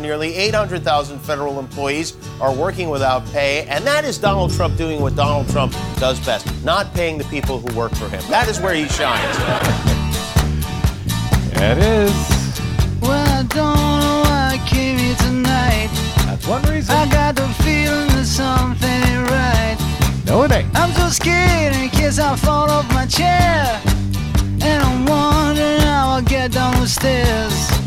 Nearly 0.00 0.34
800,000 0.34 1.18
federal 1.18 1.58
employees 1.58 2.16
are 2.40 2.54
working 2.54 2.88
without 2.88 3.24
pay, 3.32 3.66
and 3.66 3.86
that 3.86 4.04
is 4.04 4.16
Donald 4.18 4.52
Trump 4.52 4.76
doing 4.76 5.00
what 5.00 5.14
Donald 5.14 5.48
Trump 5.50 5.74
does 5.96 6.18
best 6.24 6.46
not 6.64 6.92
paying 6.94 7.18
the 7.18 7.24
people 7.24 7.58
who 7.58 7.76
work 7.76 7.94
for 7.94 8.08
him. 8.08 8.22
That 8.30 8.48
is 8.48 8.58
where 8.60 8.74
he 8.74 8.88
shines. 8.88 9.36
It 11.52 11.78
is. 11.78 12.12
Well, 13.02 13.12
I 13.12 13.42
don't 13.42 14.00
know 14.00 14.22
why 14.24 14.58
I 14.58 14.66
came 14.66 14.98
here 14.98 15.14
tonight. 15.16 15.90
That's 16.24 16.46
one 16.46 16.62
reason. 16.62 16.94
I 16.94 17.06
got 17.10 17.36
the 17.36 17.46
feeling 17.62 18.08
that 18.08 18.24
something 18.24 18.88
ain't 18.88 19.30
right. 19.30 19.76
No, 20.24 20.42
it 20.44 20.52
ain't. 20.52 20.74
I'm 20.74 20.92
so 20.92 21.08
scared 21.10 21.74
in 21.76 21.90
case 21.90 22.18
I 22.18 22.34
fall 22.36 22.70
off 22.70 22.88
my 22.94 23.04
chair. 23.04 23.80
And 24.62 24.82
I'm 24.82 25.04
wondering 25.04 25.80
how 25.80 26.10
I'll 26.10 26.22
get 26.22 26.52
down 26.52 26.80
the 26.80 26.88
stairs. 26.88 27.79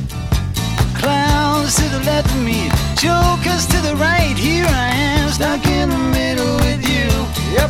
Clowns 1.03 1.75
to 1.75 1.89
the 1.89 1.99
left 2.05 2.33
of 2.33 2.41
me, 2.41 2.69
jokers 2.95 3.67
to 3.67 3.77
the 3.81 3.93
right. 3.97 4.37
Here 4.37 4.65
I 4.65 4.87
am, 4.87 5.29
stuck 5.29 5.65
in 5.67 5.89
the 5.89 5.97
middle 5.97 6.55
with 6.55 6.81
you. 6.87 7.09
Yep. 7.53 7.69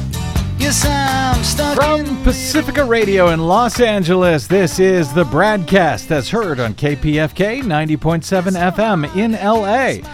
Yes, 0.59 0.85
I'm 0.87 1.43
stuck 1.43 1.81
in 1.97 2.05
the 2.05 2.11
From 2.11 2.23
Pacifica 2.23 2.85
Radio 2.85 3.29
in 3.29 3.39
Los 3.39 3.79
Angeles, 3.79 4.45
this 4.45 4.79
is 4.79 5.11
the 5.15 5.23
BradCast 5.23 6.07
that's 6.07 6.29
heard 6.29 6.59
on 6.59 6.75
KPFK 6.75 7.63
90.7 7.63 8.71
FM 8.71 9.15
in 9.15 9.31
LA. 9.31 10.07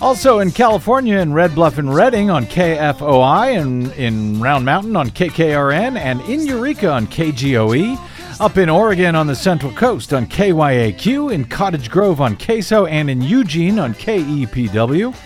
Also 0.00 0.38
in 0.38 0.50
California 0.50 1.18
in 1.18 1.34
Red 1.34 1.54
Bluff 1.54 1.76
and 1.76 1.94
Redding 1.94 2.30
on 2.30 2.46
KFOI 2.46 3.60
and 3.60 3.92
in 3.92 4.40
Round 4.40 4.64
Mountain 4.64 4.96
on 4.96 5.10
KKRN 5.10 5.98
and 5.98 6.22
in 6.22 6.46
Eureka 6.46 6.90
on 6.90 7.06
KGOE. 7.06 7.98
Up 8.38 8.58
in 8.58 8.68
Oregon 8.68 9.14
on 9.14 9.26
the 9.26 9.34
Central 9.34 9.72
Coast 9.72 10.12
on 10.12 10.26
KYAQ, 10.26 11.32
in 11.32 11.46
Cottage 11.46 11.90
Grove 11.90 12.20
on 12.20 12.36
KSO, 12.36 12.86
and 12.86 13.08
in 13.08 13.22
Eugene 13.22 13.78
on 13.78 13.94
KEPW. 13.94 15.16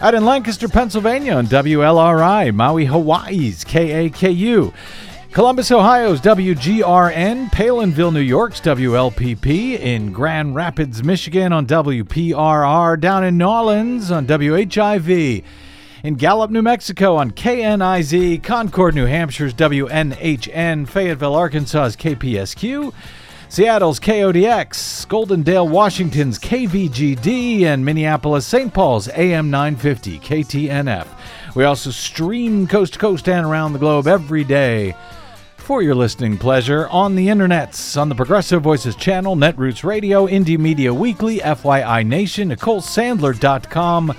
Out 0.00 0.14
in 0.14 0.24
Lancaster, 0.24 0.66
Pennsylvania 0.66 1.34
on 1.34 1.46
WLRI, 1.46 2.54
Maui, 2.54 2.86
Hawaii's 2.86 3.64
KAKU. 3.64 4.72
Columbus, 5.30 5.70
Ohio's 5.70 6.22
WGRN, 6.22 7.50
Palenville, 7.50 8.14
New 8.14 8.20
York's 8.20 8.62
WLPP, 8.62 9.78
in 9.78 10.10
Grand 10.10 10.54
Rapids, 10.54 11.04
Michigan 11.04 11.52
on 11.52 11.66
WPRR, 11.66 12.98
down 12.98 13.24
in 13.24 13.36
New 13.36 13.46
Orleans 13.46 14.10
on 14.10 14.26
WHIV, 14.26 15.44
in 16.08 16.14
Gallup, 16.14 16.50
New 16.50 16.62
Mexico 16.62 17.16
on 17.16 17.32
KNIZ, 17.32 18.42
Concord, 18.42 18.94
New 18.94 19.04
Hampshire's 19.04 19.52
WNHN, 19.52 20.88
Fayetteville, 20.88 21.34
Arkansas's 21.34 21.96
KPSQ, 21.96 22.94
Seattle's 23.50 24.00
KODX, 24.00 25.06
Goldendale, 25.06 25.68
Washington's 25.68 26.38
KVGD, 26.38 27.64
and 27.64 27.84
Minneapolis, 27.84 28.46
St. 28.46 28.72
Paul's 28.72 29.10
AM 29.10 29.50
950 29.50 30.18
KTNF. 30.20 31.06
We 31.54 31.64
also 31.64 31.90
stream 31.90 32.66
coast 32.66 32.94
to 32.94 32.98
coast 32.98 33.28
and 33.28 33.44
around 33.44 33.74
the 33.74 33.78
globe 33.78 34.06
every 34.06 34.44
day 34.44 34.96
for 35.58 35.82
your 35.82 35.94
listening 35.94 36.38
pleasure 36.38 36.88
on 36.88 37.16
the 37.16 37.26
internets, 37.26 38.00
on 38.00 38.08
the 38.08 38.14
Progressive 38.14 38.62
Voices 38.62 38.96
channel, 38.96 39.36
Netroots 39.36 39.84
Radio, 39.84 40.26
Indie 40.26 40.58
Media 40.58 40.94
Weekly, 40.94 41.40
FYI 41.40 42.06
Nation, 42.06 42.48
NicoleSandler.com, 42.48 44.14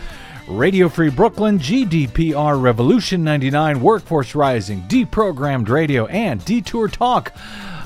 Radio 0.50 0.90
Free 0.90 1.12
Brooklyn, 1.12 1.60
GDPR 1.60 2.60
Revolution 2.60 3.24
99, 3.24 3.82
Workforce 3.82 4.34
Rising, 4.34 4.82
Deprogrammed 4.88 5.70
Radio, 5.70 6.08
and 6.08 6.44
Detour 6.44 6.88
Talk 6.88 7.34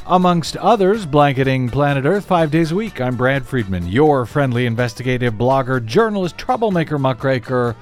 amongst 0.06 0.56
others, 0.56 1.06
blanketing 1.06 1.70
planet 1.70 2.06
Earth 2.06 2.24
five 2.24 2.52
days 2.52 2.72
a 2.72 2.76
week. 2.76 3.02
I'm 3.02 3.18
Brad 3.18 3.46
Friedman, 3.46 3.88
your 3.88 4.26
friendly 4.26 4.66
investigative 4.66 5.34
blogger, 5.34 5.86
journalist, 5.86 6.38
troublemaker, 6.38 6.98
muckraker, 6.98 7.76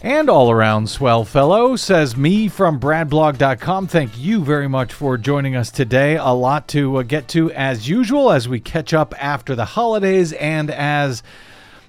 and 0.00 0.30
all 0.30 0.52
around 0.52 0.88
swell 0.88 1.24
fellow, 1.24 1.74
says 1.74 2.16
me 2.16 2.46
from 2.46 2.78
bradblog.com. 2.78 3.88
Thank 3.88 4.16
you 4.16 4.44
very 4.44 4.68
much 4.68 4.92
for 4.92 5.18
joining 5.18 5.56
us 5.56 5.72
today. 5.72 6.16
A 6.16 6.28
lot 6.28 6.68
to 6.68 6.98
uh, 6.98 7.02
get 7.02 7.26
to 7.28 7.50
as 7.50 7.88
usual 7.88 8.30
as 8.30 8.48
we 8.48 8.60
catch 8.60 8.94
up 8.94 9.12
after 9.20 9.56
the 9.56 9.64
holidays 9.64 10.32
and 10.34 10.70
as 10.70 11.24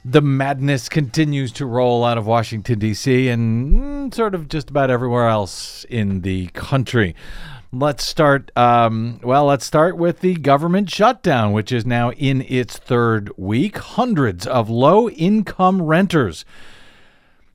the 0.03 0.21
madness 0.21 0.89
continues 0.89 1.51
to 1.53 1.65
roll 1.65 2.03
out 2.03 2.17
of 2.17 2.25
Washington, 2.25 2.79
D.C., 2.79 3.27
and 3.27 3.71
mm, 3.71 4.13
sort 4.13 4.33
of 4.33 4.47
just 4.47 4.69
about 4.69 4.89
everywhere 4.89 5.27
else 5.27 5.85
in 5.89 6.21
the 6.21 6.47
country. 6.47 7.15
Let's 7.73 8.05
start. 8.05 8.51
Um, 8.57 9.19
well, 9.23 9.45
let's 9.45 9.65
start 9.65 9.95
with 9.95 10.19
the 10.19 10.33
government 10.35 10.89
shutdown, 10.89 11.53
which 11.53 11.71
is 11.71 11.85
now 11.85 12.11
in 12.11 12.41
its 12.41 12.77
third 12.77 13.31
week. 13.37 13.77
Hundreds 13.77 14.45
of 14.45 14.69
low 14.69 15.09
income 15.09 15.81
renters 15.81 16.43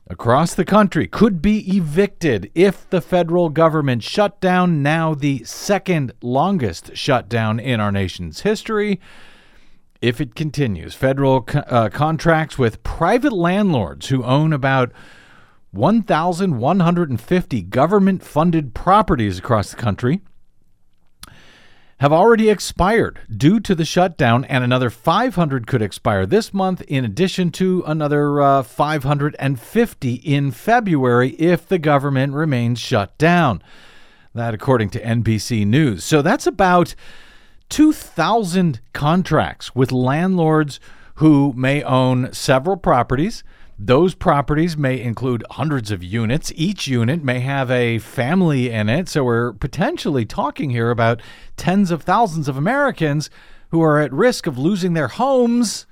across 0.08 0.54
the 0.54 0.64
country 0.64 1.06
could 1.06 1.42
be 1.42 1.76
evicted 1.76 2.50
if 2.54 2.88
the 2.88 3.00
federal 3.00 3.50
government 3.50 4.02
shut 4.02 4.40
down, 4.40 4.82
now 4.82 5.14
the 5.14 5.42
second 5.44 6.12
longest 6.22 6.96
shutdown 6.96 7.58
in 7.58 7.80
our 7.80 7.92
nation's 7.92 8.40
history. 8.40 9.00
If 10.06 10.20
it 10.20 10.36
continues, 10.36 10.94
federal 10.94 11.42
co- 11.42 11.64
uh, 11.66 11.88
contracts 11.88 12.56
with 12.56 12.84
private 12.84 13.32
landlords 13.32 14.06
who 14.06 14.22
own 14.22 14.52
about 14.52 14.92
1,150 15.72 17.62
government 17.62 18.22
funded 18.22 18.72
properties 18.72 19.40
across 19.40 19.72
the 19.72 19.76
country 19.76 20.20
have 21.98 22.12
already 22.12 22.48
expired 22.48 23.18
due 23.36 23.58
to 23.58 23.74
the 23.74 23.84
shutdown, 23.84 24.44
and 24.44 24.62
another 24.62 24.90
500 24.90 25.66
could 25.66 25.82
expire 25.82 26.24
this 26.24 26.54
month, 26.54 26.82
in 26.82 27.04
addition 27.04 27.50
to 27.50 27.82
another 27.84 28.40
uh, 28.40 28.62
550 28.62 30.14
in 30.14 30.52
February 30.52 31.30
if 31.30 31.66
the 31.66 31.80
government 31.80 32.32
remains 32.32 32.78
shut 32.78 33.18
down. 33.18 33.60
That, 34.32 34.54
according 34.54 34.90
to 34.90 35.02
NBC 35.02 35.66
News. 35.66 36.04
So 36.04 36.22
that's 36.22 36.46
about 36.46 36.94
2,000 37.68 38.80
contracts 38.92 39.74
with 39.74 39.92
landlords 39.92 40.80
who 41.16 41.52
may 41.56 41.82
own 41.82 42.32
several 42.32 42.76
properties. 42.76 43.42
Those 43.78 44.14
properties 44.14 44.76
may 44.76 45.00
include 45.00 45.44
hundreds 45.50 45.90
of 45.90 46.02
units. 46.02 46.52
Each 46.54 46.86
unit 46.86 47.22
may 47.22 47.40
have 47.40 47.70
a 47.70 47.98
family 47.98 48.70
in 48.70 48.88
it. 48.88 49.08
So 49.08 49.24
we're 49.24 49.52
potentially 49.52 50.24
talking 50.24 50.70
here 50.70 50.90
about 50.90 51.20
tens 51.56 51.90
of 51.90 52.02
thousands 52.02 52.48
of 52.48 52.56
Americans 52.56 53.28
who 53.70 53.82
are 53.82 54.00
at 54.00 54.12
risk 54.12 54.46
of 54.46 54.56
losing 54.56 54.94
their 54.94 55.08
homes 55.08 55.86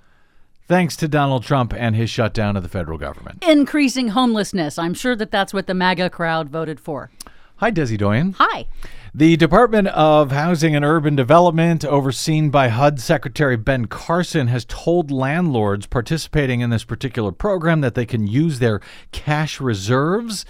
thanks 0.66 0.96
to 0.96 1.08
Donald 1.08 1.42
Trump 1.42 1.74
and 1.74 1.94
his 1.94 2.08
shutdown 2.08 2.56
of 2.56 2.62
the 2.62 2.68
federal 2.70 2.96
government. 2.96 3.44
increasing 3.46 4.08
homelessness. 4.08 4.78
I'm 4.78 4.94
sure 4.94 5.14
that 5.16 5.30
that's 5.30 5.52
what 5.52 5.66
the 5.66 5.74
MAGA 5.74 6.08
crowd 6.08 6.48
voted 6.48 6.80
for. 6.80 7.10
Hi, 7.58 7.70
Desi 7.70 7.96
Doyen. 7.96 8.34
Hi. 8.38 8.66
The 9.14 9.36
Department 9.36 9.86
of 9.86 10.32
Housing 10.32 10.74
and 10.74 10.84
Urban 10.84 11.14
Development, 11.14 11.84
overseen 11.84 12.50
by 12.50 12.66
HUD 12.66 12.98
Secretary 12.98 13.56
Ben 13.56 13.84
Carson, 13.84 14.48
has 14.48 14.64
told 14.64 15.12
landlords 15.12 15.86
participating 15.86 16.62
in 16.62 16.70
this 16.70 16.82
particular 16.82 17.30
program 17.30 17.80
that 17.80 17.94
they 17.94 18.06
can 18.06 18.26
use 18.26 18.58
their 18.58 18.80
cash 19.12 19.60
reserves. 19.60 20.44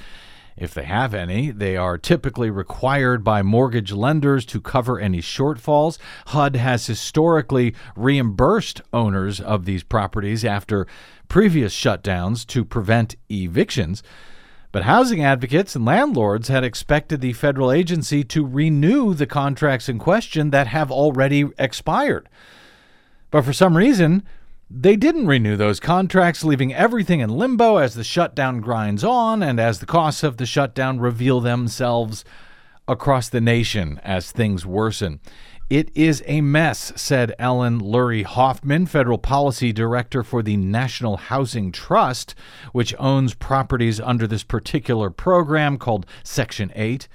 If 0.56 0.72
they 0.72 0.84
have 0.84 1.12
any, 1.12 1.50
they 1.50 1.76
are 1.76 1.98
typically 1.98 2.48
required 2.48 3.22
by 3.22 3.42
mortgage 3.42 3.92
lenders 3.92 4.46
to 4.46 4.62
cover 4.62 4.98
any 4.98 5.20
shortfalls. 5.20 5.98
HUD 6.28 6.56
has 6.56 6.86
historically 6.86 7.74
reimbursed 7.96 8.80
owners 8.94 9.42
of 9.42 9.66
these 9.66 9.82
properties 9.82 10.42
after 10.42 10.86
previous 11.28 11.74
shutdowns 11.74 12.46
to 12.46 12.64
prevent 12.64 13.16
evictions. 13.30 14.02
But 14.74 14.82
housing 14.82 15.22
advocates 15.22 15.76
and 15.76 15.84
landlords 15.84 16.48
had 16.48 16.64
expected 16.64 17.20
the 17.20 17.32
federal 17.32 17.70
agency 17.70 18.24
to 18.24 18.44
renew 18.44 19.14
the 19.14 19.24
contracts 19.24 19.88
in 19.88 20.00
question 20.00 20.50
that 20.50 20.66
have 20.66 20.90
already 20.90 21.48
expired. 21.60 22.28
But 23.30 23.44
for 23.44 23.52
some 23.52 23.76
reason, 23.76 24.24
they 24.68 24.96
didn't 24.96 25.28
renew 25.28 25.54
those 25.54 25.78
contracts, 25.78 26.42
leaving 26.42 26.74
everything 26.74 27.20
in 27.20 27.30
limbo 27.30 27.76
as 27.76 27.94
the 27.94 28.02
shutdown 28.02 28.60
grinds 28.60 29.04
on 29.04 29.44
and 29.44 29.60
as 29.60 29.78
the 29.78 29.86
costs 29.86 30.24
of 30.24 30.38
the 30.38 30.44
shutdown 30.44 30.98
reveal 30.98 31.40
themselves 31.40 32.24
across 32.88 33.28
the 33.28 33.40
nation 33.40 34.00
as 34.02 34.32
things 34.32 34.66
worsen. 34.66 35.20
It 35.70 35.90
is 35.94 36.22
a 36.26 36.42
mess, 36.42 36.92
said 36.94 37.34
Ellen 37.38 37.80
Lurie 37.80 38.24
Hoffman, 38.24 38.84
federal 38.84 39.16
policy 39.16 39.72
director 39.72 40.22
for 40.22 40.42
the 40.42 40.58
National 40.58 41.16
Housing 41.16 41.72
Trust, 41.72 42.34
which 42.72 42.94
owns 42.98 43.32
properties 43.32 43.98
under 43.98 44.26
this 44.26 44.42
particular 44.42 45.08
program 45.08 45.78
called 45.78 46.04
Section 46.22 46.70
8. 46.74 47.08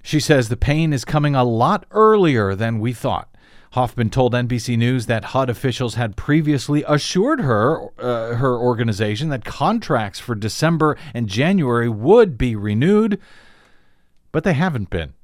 She 0.00 0.20
says 0.20 0.48
the 0.48 0.56
pain 0.56 0.92
is 0.92 1.04
coming 1.04 1.34
a 1.34 1.42
lot 1.42 1.86
earlier 1.90 2.54
than 2.54 2.78
we 2.78 2.92
thought. 2.92 3.28
Hoffman 3.72 4.10
told 4.10 4.32
NBC 4.32 4.78
News 4.78 5.06
that 5.06 5.26
HUD 5.26 5.50
officials 5.50 5.96
had 5.96 6.16
previously 6.16 6.84
assured 6.86 7.40
her, 7.40 7.88
uh, 7.98 8.36
her 8.36 8.56
organization, 8.56 9.28
that 9.30 9.44
contracts 9.44 10.20
for 10.20 10.36
December 10.36 10.96
and 11.12 11.28
January 11.28 11.88
would 11.88 12.38
be 12.38 12.54
renewed, 12.54 13.20
but 14.30 14.44
they 14.44 14.54
haven't 14.54 14.88
been. 14.88 15.14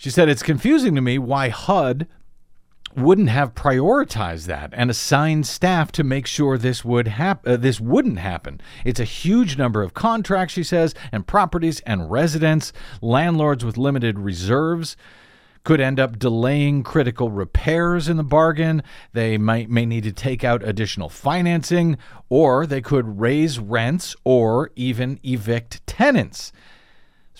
She 0.00 0.08
said, 0.08 0.30
It's 0.30 0.42
confusing 0.42 0.94
to 0.94 1.02
me 1.02 1.18
why 1.18 1.50
HUD 1.50 2.06
wouldn't 2.96 3.28
have 3.28 3.54
prioritized 3.54 4.46
that 4.46 4.72
and 4.72 4.88
assigned 4.88 5.46
staff 5.46 5.92
to 5.92 6.02
make 6.02 6.26
sure 6.26 6.56
this 6.56 6.82
would 6.82 7.06
hap- 7.06 7.46
uh, 7.46 7.58
this 7.58 7.82
wouldn't 7.82 8.18
happen. 8.18 8.62
It's 8.82 8.98
a 8.98 9.04
huge 9.04 9.58
number 9.58 9.82
of 9.82 9.92
contracts, 9.92 10.54
she 10.54 10.62
says, 10.64 10.94
and 11.12 11.26
properties 11.26 11.80
and 11.80 12.10
residents. 12.10 12.72
Landlords 13.02 13.62
with 13.62 13.76
limited 13.76 14.18
reserves 14.18 14.96
could 15.64 15.82
end 15.82 16.00
up 16.00 16.18
delaying 16.18 16.82
critical 16.82 17.30
repairs 17.30 18.08
in 18.08 18.16
the 18.16 18.24
bargain. 18.24 18.82
They 19.12 19.36
might 19.36 19.68
may 19.68 19.84
need 19.84 20.04
to 20.04 20.12
take 20.12 20.44
out 20.44 20.66
additional 20.66 21.10
financing, 21.10 21.98
or 22.30 22.64
they 22.64 22.80
could 22.80 23.20
raise 23.20 23.58
rents 23.58 24.16
or 24.24 24.70
even 24.76 25.20
evict 25.22 25.86
tenants 25.86 26.52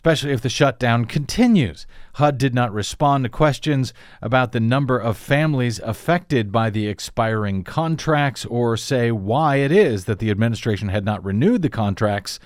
especially 0.01 0.33
if 0.33 0.41
the 0.41 0.49
shutdown 0.49 1.05
continues. 1.05 1.87
HUD 2.21 2.37
did 2.37 2.55
not 2.55 2.73
respond 2.73 3.25
to 3.25 3.31
questions 3.31 3.95
about 4.21 4.53
the 4.53 4.61
number 4.61 4.99
of 4.99 5.17
families 5.17 5.79
affected 5.79 6.53
by 6.53 6.69
the 6.69 6.87
expiring 6.87 7.65
contracts 7.65 8.45
or 8.45 8.77
say 8.77 9.11
why 9.11 9.57
it 9.57 9.73
is 9.73 10.05
that 10.05 10.19
the 10.19 10.31
administration 10.31 10.91
had 10.91 11.03
not 11.03 11.25
renewed 11.25 11.63
the 11.63 11.71
contracts 11.71 12.39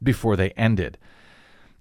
before 0.00 0.36
they 0.36 0.50
ended. 0.50 0.96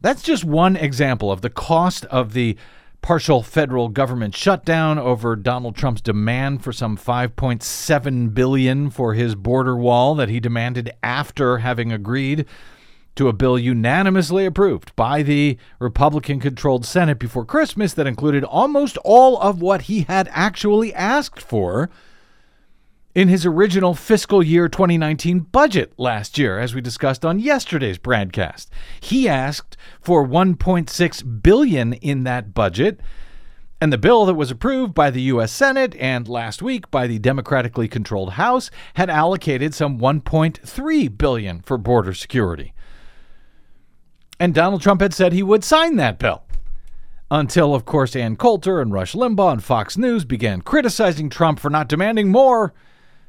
That's 0.02 0.24
just 0.24 0.44
one 0.44 0.76
example 0.76 1.32
of 1.32 1.42
the 1.42 1.52
cost 1.52 2.04
of 2.06 2.34
the 2.34 2.58
partial 3.04 3.44
federal 3.44 3.90
government 3.90 4.36
shutdown 4.36 4.98
over 4.98 5.36
Donald 5.36 5.76
Trump's 5.76 6.02
demand 6.02 6.64
for 6.64 6.74
some 6.74 6.98
5.7 6.98 8.34
billion 8.34 8.90
for 8.90 9.14
his 9.14 9.36
border 9.36 9.78
wall 9.78 10.16
that 10.16 10.30
he 10.30 10.40
demanded 10.40 10.92
after 11.04 11.60
having 11.60 11.92
agreed 11.92 12.48
to 13.16 13.28
a 13.28 13.34
bill 13.34 13.60
unanimously 13.60 14.46
approved 14.46 14.96
by 14.96 15.22
the 15.24 15.58
Republican 15.80 16.40
controlled 16.40 16.86
Senate 16.86 17.20
before 17.20 17.46
Christmas 17.46 17.94
that 17.94 18.08
included 18.08 18.44
almost 18.44 18.98
all 19.04 19.38
of 19.40 19.62
what 19.62 19.84
he 19.84 20.02
had 20.02 20.30
actually 20.32 20.94
asked 20.94 21.42
for 21.42 21.90
in 23.16 23.28
his 23.28 23.46
original 23.46 23.94
fiscal 23.94 24.42
year 24.44 24.70
2019 24.70 25.40
budget 25.40 25.94
last 25.98 26.38
year 26.38 26.60
as 26.60 26.74
we 26.74 26.82
discussed 26.82 27.26
on 27.26 27.40
yesterday's 27.40 27.98
broadcast. 27.98 28.72
He 29.00 29.28
asked 29.28 29.76
for 30.00 30.26
1.6 30.26 31.42
billion 31.42 31.94
in 31.94 32.24
that 32.24 32.54
budget. 32.54 33.02
And 33.82 33.94
the 33.94 33.98
bill 33.98 34.26
that 34.26 34.36
was 34.36 34.52
approved 34.52 34.94
by 34.94 35.10
the 35.10 35.22
U.S. 35.24 35.54
Senate 35.54 35.96
and 35.98 36.28
last 36.28 36.62
week 36.62 36.92
by 36.92 37.08
the 37.08 37.18
democratically 37.18 37.88
controlled 37.88 38.32
House 38.32 38.70
had 38.96 39.10
allocated 39.10 39.74
some 39.74 40.00
1.3 40.00 41.18
billion 41.18 41.62
for 41.62 41.78
border 41.78 42.14
security. 42.14 42.74
And 44.40 44.54
Donald 44.54 44.82
Trump 44.82 45.02
had 45.02 45.14
said 45.14 45.34
he 45.34 45.44
would 45.44 45.64
sign 45.64 45.98
that 45.98 46.18
bill. 46.18 46.44
Until, 47.30 47.76
of 47.76 47.86
course, 47.86 48.16
Ann 48.16 48.38
Coulter 48.38 48.82
and 48.82 48.92
Rush 48.92 49.14
Limbaugh 49.14 49.52
and 49.52 49.64
Fox 49.64 49.98
News 49.98 50.26
began 50.26 50.62
criticizing 50.62 51.30
Trump 51.30 51.60
for 51.60 51.70
not 51.70 51.90
demanding 51.90 52.30
more 52.30 52.74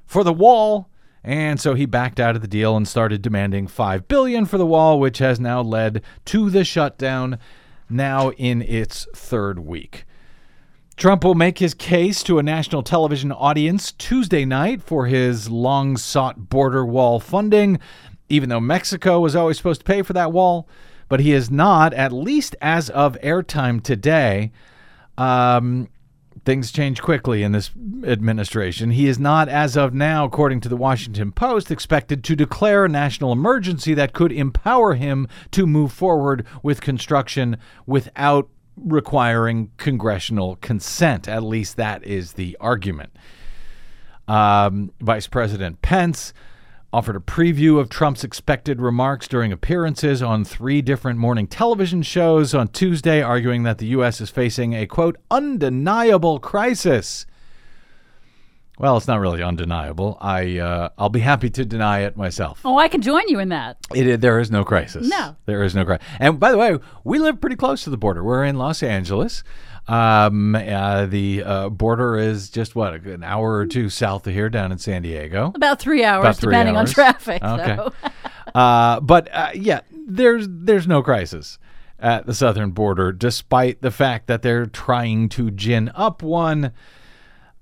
for 0.06 0.24
the 0.24 0.32
wall. 0.32 0.88
And 1.22 1.60
so 1.60 1.74
he 1.74 1.84
backed 1.84 2.18
out 2.18 2.34
of 2.34 2.40
the 2.40 2.48
deal 2.48 2.76
and 2.76 2.88
started 2.88 3.20
demanding 3.20 3.66
5 3.66 4.08
billion 4.08 4.46
for 4.46 4.56
the 4.56 4.64
wall, 4.64 4.98
which 4.98 5.18
has 5.18 5.38
now 5.38 5.60
led 5.60 6.02
to 6.26 6.48
the 6.48 6.64
shutdown 6.64 7.38
now 7.90 8.30
in 8.32 8.62
its 8.62 9.06
third 9.14 9.58
week. 9.58 10.06
Trump 10.96 11.24
will 11.24 11.34
make 11.34 11.58
his 11.58 11.74
case 11.74 12.22
to 12.22 12.38
a 12.38 12.42
national 12.42 12.82
television 12.82 13.32
audience 13.32 13.92
Tuesday 13.92 14.44
night 14.44 14.82
for 14.82 15.06
his 15.06 15.50
long 15.50 15.96
sought 15.96 16.48
border 16.48 16.86
wall 16.86 17.20
funding, 17.20 17.78
even 18.28 18.48
though 18.48 18.60
Mexico 18.60 19.20
was 19.20 19.36
always 19.36 19.56
supposed 19.58 19.80
to 19.80 19.86
pay 19.86 20.00
for 20.02 20.12
that 20.14 20.32
wall 20.32 20.68
but 21.10 21.20
he 21.20 21.32
is 21.32 21.50
not, 21.50 21.92
at 21.92 22.12
least 22.12 22.56
as 22.62 22.88
of 22.88 23.18
airtime 23.20 23.82
today. 23.82 24.52
Um, 25.18 25.88
things 26.44 26.70
change 26.70 27.02
quickly 27.02 27.42
in 27.42 27.50
this 27.50 27.72
administration. 28.04 28.92
He 28.92 29.08
is 29.08 29.18
not, 29.18 29.48
as 29.48 29.76
of 29.76 29.92
now, 29.92 30.24
according 30.24 30.60
to 30.60 30.68
the 30.68 30.76
Washington 30.76 31.32
Post, 31.32 31.70
expected 31.70 32.22
to 32.24 32.36
declare 32.36 32.84
a 32.84 32.88
national 32.88 33.32
emergency 33.32 33.92
that 33.92 34.12
could 34.12 34.30
empower 34.30 34.94
him 34.94 35.26
to 35.50 35.66
move 35.66 35.92
forward 35.92 36.46
with 36.62 36.80
construction 36.80 37.58
without 37.86 38.48
requiring 38.76 39.72
congressional 39.78 40.56
consent. 40.56 41.26
At 41.26 41.42
least 41.42 41.76
that 41.76 42.06
is 42.06 42.34
the 42.34 42.56
argument. 42.60 43.10
Um, 44.28 44.92
Vice 45.00 45.26
President 45.26 45.82
Pence 45.82 46.32
offered 46.92 47.16
a 47.16 47.20
preview 47.20 47.78
of 47.78 47.88
Trump's 47.88 48.24
expected 48.24 48.80
remarks 48.80 49.28
during 49.28 49.52
appearances 49.52 50.22
on 50.22 50.44
three 50.44 50.82
different 50.82 51.18
morning 51.18 51.46
television 51.46 52.02
shows 52.02 52.54
on 52.54 52.68
Tuesday, 52.68 53.22
arguing 53.22 53.62
that 53.62 53.78
the 53.78 53.86
U.S. 53.86 54.20
is 54.20 54.30
facing 54.30 54.72
a, 54.72 54.86
quote, 54.86 55.16
undeniable 55.30 56.40
crisis. 56.40 57.26
Well, 58.80 58.96
it's 58.96 59.06
not 59.06 59.20
really 59.20 59.42
undeniable. 59.42 60.16
I 60.22 60.58
uh, 60.58 60.88
I'll 60.96 61.10
be 61.10 61.20
happy 61.20 61.50
to 61.50 61.66
deny 61.66 62.00
it 62.00 62.16
myself. 62.16 62.62
Oh, 62.64 62.78
I 62.78 62.88
can 62.88 63.02
join 63.02 63.28
you 63.28 63.38
in 63.38 63.50
that. 63.50 63.76
It, 63.94 64.22
there 64.22 64.40
is 64.40 64.50
no 64.50 64.64
crisis. 64.64 65.06
No, 65.06 65.36
there 65.44 65.62
is 65.62 65.74
no 65.74 65.84
crisis. 65.84 66.06
And 66.18 66.40
by 66.40 66.50
the 66.50 66.56
way, 66.56 66.78
we 67.04 67.18
live 67.18 67.42
pretty 67.42 67.56
close 67.56 67.84
to 67.84 67.90
the 67.90 67.98
border. 67.98 68.24
We're 68.24 68.42
in 68.42 68.56
Los 68.56 68.82
Angeles. 68.82 69.44
Um, 69.90 70.54
uh, 70.54 71.06
the 71.06 71.42
uh, 71.42 71.68
border 71.68 72.16
is 72.16 72.48
just 72.48 72.76
what 72.76 72.94
an 72.94 73.24
hour 73.24 73.54
or 73.56 73.66
two 73.66 73.88
south 73.88 74.26
of 74.26 74.32
here, 74.32 74.48
down 74.48 74.70
in 74.70 74.78
San 74.78 75.02
Diego. 75.02 75.52
About 75.54 75.80
three 75.80 76.04
hours, 76.04 76.22
About 76.24 76.36
three 76.36 76.52
depending 76.52 76.76
hours. 76.76 76.90
on 76.90 76.94
traffic. 76.94 77.42
Okay. 77.42 77.76
So. 77.76 77.92
uh, 78.54 79.00
but 79.00 79.28
uh, 79.32 79.50
yeah, 79.54 79.80
there's 80.06 80.46
there's 80.48 80.86
no 80.86 81.02
crisis 81.02 81.58
at 81.98 82.26
the 82.26 82.34
southern 82.34 82.70
border, 82.70 83.10
despite 83.12 83.82
the 83.82 83.90
fact 83.90 84.28
that 84.28 84.42
they're 84.42 84.66
trying 84.66 85.28
to 85.30 85.50
gin 85.50 85.90
up 85.94 86.22
one. 86.22 86.72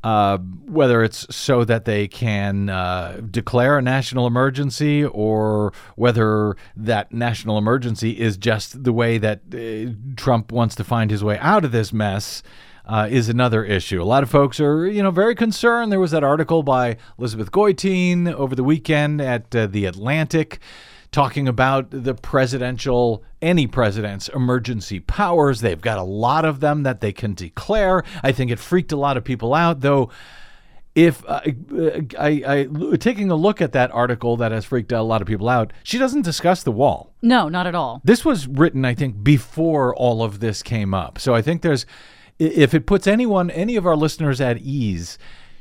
Uh, 0.08 0.38
whether 0.64 1.04
it's 1.04 1.26
so 1.36 1.64
that 1.64 1.84
they 1.84 2.08
can 2.08 2.70
uh, 2.70 3.20
declare 3.30 3.76
a 3.76 3.82
national 3.82 4.26
emergency 4.26 5.04
or 5.04 5.70
whether 5.96 6.56
that 6.74 7.12
national 7.12 7.58
emergency 7.58 8.18
is 8.18 8.38
just 8.38 8.84
the 8.84 8.92
way 8.92 9.18
that 9.18 9.40
uh, 9.52 9.92
Trump 10.16 10.50
wants 10.50 10.74
to 10.74 10.82
find 10.82 11.10
his 11.10 11.22
way 11.22 11.36
out 11.40 11.62
of 11.62 11.72
this 11.72 11.92
mess. 11.92 12.42
Uh, 12.86 13.06
is 13.10 13.28
another 13.28 13.64
issue. 13.64 14.02
A 14.02 14.04
lot 14.04 14.22
of 14.22 14.30
folks 14.30 14.58
are, 14.60 14.86
you 14.86 15.02
know, 15.02 15.10
very 15.10 15.34
concerned. 15.34 15.92
There 15.92 16.00
was 16.00 16.12
that 16.12 16.24
article 16.24 16.62
by 16.62 16.96
Elizabeth 17.18 17.52
Goitein 17.52 18.32
over 18.32 18.54
the 18.54 18.64
weekend 18.64 19.20
at 19.20 19.54
uh, 19.54 19.66
the 19.66 19.84
Atlantic 19.84 20.58
talking 21.10 21.48
about 21.48 21.90
the 21.90 22.14
presidential, 22.14 23.24
any 23.40 23.66
president's 23.66 24.28
emergency 24.28 25.00
powers. 25.00 25.60
They've 25.60 25.80
got 25.80 25.98
a 25.98 26.02
lot 26.02 26.44
of 26.44 26.60
them 26.60 26.82
that 26.82 27.00
they 27.00 27.12
can 27.12 27.34
declare. 27.34 28.04
I 28.22 28.32
think 28.32 28.50
it 28.50 28.58
freaked 28.58 28.92
a 28.92 28.96
lot 28.96 29.16
of 29.16 29.24
people 29.24 29.54
out, 29.54 29.80
though. 29.80 30.10
If 30.94 31.24
uh, 31.28 31.40
I, 32.18 32.42
I, 32.46 32.96
taking 32.96 33.30
a 33.30 33.36
look 33.36 33.60
at 33.60 33.72
that 33.72 33.92
article 33.92 34.36
that 34.38 34.50
has 34.50 34.64
freaked 34.64 34.90
a 34.90 35.00
lot 35.02 35.20
of 35.20 35.28
people 35.28 35.48
out, 35.48 35.72
she 35.84 35.96
doesn't 35.96 36.22
discuss 36.22 36.64
the 36.64 36.72
wall. 36.72 37.14
No, 37.22 37.48
not 37.48 37.68
at 37.68 37.74
all. 37.74 38.00
This 38.02 38.24
was 38.24 38.48
written, 38.48 38.84
I 38.84 38.94
think, 38.94 39.22
before 39.22 39.94
all 39.94 40.24
of 40.24 40.40
this 40.40 40.62
came 40.62 40.94
up. 40.94 41.20
So 41.20 41.34
I 41.34 41.42
think 41.42 41.62
there's, 41.62 41.86
if 42.40 42.74
it 42.74 42.84
puts 42.84 43.06
anyone, 43.06 43.48
any 43.50 43.76
of 43.76 43.86
our 43.86 43.96
listeners 43.96 44.40
at 44.40 44.58
ease, 44.58 45.18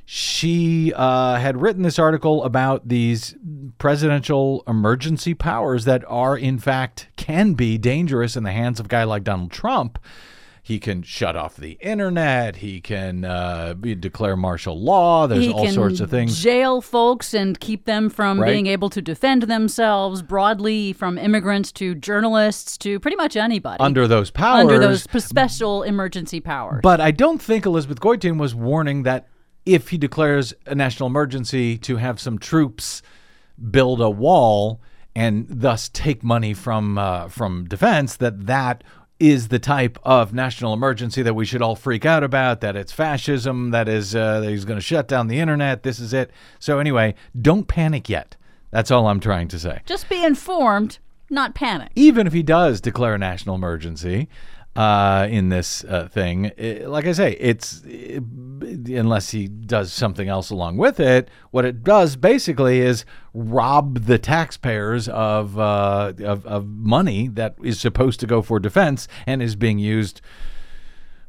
she 0.10 0.94
uh, 0.96 1.36
had 1.36 1.62
written 1.62 1.84
this 1.84 2.00
article 2.00 2.42
about 2.46 2.88
these 2.88 3.36
presidential 3.78 4.64
emergency 4.66 5.34
powers 5.34 5.84
that 5.84 6.02
are, 6.08 6.38
in 6.38 6.60
fact, 6.60 7.10
can 7.18 7.56
be 7.56 7.78
dangerous 7.78 8.38
in 8.38 8.44
the 8.46 8.54
hands 8.54 8.80
of 8.80 8.86
a 8.86 8.90
guy 8.90 9.04
like 9.04 9.26
Donald 9.26 9.52
Trump. 9.52 10.00
He 10.64 10.80
can 10.80 11.02
shut 11.04 11.36
off 11.36 11.58
the 11.58 11.72
internet. 11.82 12.56
He 12.58 12.80
can 12.80 13.26
uh, 13.26 13.74
declare 13.74 14.38
martial 14.38 14.82
law. 14.82 15.28
There's 15.28 15.44
he 15.44 15.52
all 15.52 15.68
sorts 15.68 16.00
of 16.00 16.10
things. 16.10 16.42
Jail 16.42 16.80
folks 16.80 17.34
and 17.34 17.60
keep 17.60 17.84
them 17.84 18.10
from 18.10 18.40
Right. 18.40 18.54
being 18.54 18.68
able 18.68 18.90
to 18.92 19.02
defend 19.02 19.44
themselves 19.44 20.22
broadly, 20.22 20.94
from 20.94 21.18
immigrants 21.18 21.74
to 21.74 21.96
journalists 21.96 22.78
to 22.78 22.98
pretty 23.02 23.18
much 23.18 23.36
anybody 23.36 23.82
Under 23.82 24.08
those 24.08 24.32
powers. 24.32 24.62
under 24.62 24.80
those 24.80 25.06
special 25.22 25.84
emergency 25.84 26.40
powers. 26.40 26.80
But 26.82 27.02
I 27.02 27.12
don't 27.12 27.42
think 27.42 27.66
Elizabeth 27.66 28.00
Goitein 28.00 28.38
was 28.38 28.56
warning 28.56 29.04
that 29.04 29.28
if 29.67 29.89
he 29.89 29.97
declares 29.97 30.53
a 30.65 30.74
national 30.74 31.07
emergency 31.07 31.77
to 31.79 31.97
have 31.97 32.19
some 32.19 32.39
troops 32.39 33.01
build 33.69 34.01
a 34.01 34.09
wall 34.09 34.79
and 35.13 35.45
thus 35.50 35.89
take 35.89 36.24
money 36.24 36.53
from 36.53 36.97
uh, 36.97 37.27
from 37.27 37.65
defense, 37.65 38.15
that 38.17 38.47
that 38.47 38.83
is 39.19 39.47
the 39.47 39.59
type 39.59 39.97
of 40.03 40.33
national 40.33 40.74
emergency 40.74 41.24
that 41.24 41.33
we 41.33 41.43
should 41.43 41.62
all 41.62 41.75
freak 41.75 42.05
out 42.05 42.24
about. 42.24 42.62
That 42.62 42.75
it's 42.75 42.93
fascism. 42.93 43.71
That 43.71 43.89
is 43.89 44.15
uh, 44.15 44.39
that 44.39 44.50
he's 44.50 44.65
going 44.65 44.77
to 44.77 44.86
shut 44.86 45.07
down 45.07 45.27
the 45.27 45.39
internet. 45.39 45.83
This 45.83 46.00
is 46.00 46.13
it. 46.13 46.31
So 46.59 46.79
anyway, 46.79 47.15
don't 47.39 47.67
panic 47.67 48.07
yet. 48.07 48.38
That's 48.71 48.91
all 48.91 49.07
I'm 49.07 49.19
trying 49.19 49.47
to 49.50 49.59
say. 49.59 49.81
just 49.86 50.07
be 50.09 50.24
informed, 50.24 51.00
not 51.29 51.55
panic. 51.55 51.91
Even 51.95 52.27
if 52.27 52.33
he 52.33 52.43
does 52.43 52.79
declare 52.79 53.15
a 53.15 53.17
national 53.17 53.55
emergency 53.55 54.29
uh, 54.77 55.27
in 55.29 55.50
this 55.50 55.84
uh, 55.86 56.07
thing, 56.07 56.51
i 56.60 56.86
like 56.86 57.05
I 57.05 57.12
say, 57.12 57.31
it's 57.39 57.84
i 57.86 58.22
unless 58.62 59.31
he 59.31 59.48
does 59.48 59.91
something 59.91 60.27
else 60.27 60.50
along 60.50 60.77
with 60.77 61.00
it. 61.00 61.29
What 61.51 61.65
it 61.65 61.84
does 61.84 62.15
basically 62.15 62.79
is 62.79 63.05
rob 63.34 64.05
the 64.05 64.17
taxpayers 64.17 65.07
of, 65.10 65.57
uh, 65.57 66.13
of 66.24 66.46
of 66.46 66.67
money 66.67 67.27
that 67.29 67.55
is 67.63 67.79
supposed 67.79 68.19
to 68.19 68.27
go 68.27 68.41
for 68.41 68.60
defense 68.60 69.07
and 69.25 69.41
is 69.41 69.55
being 69.55 69.79
used 69.79 70.22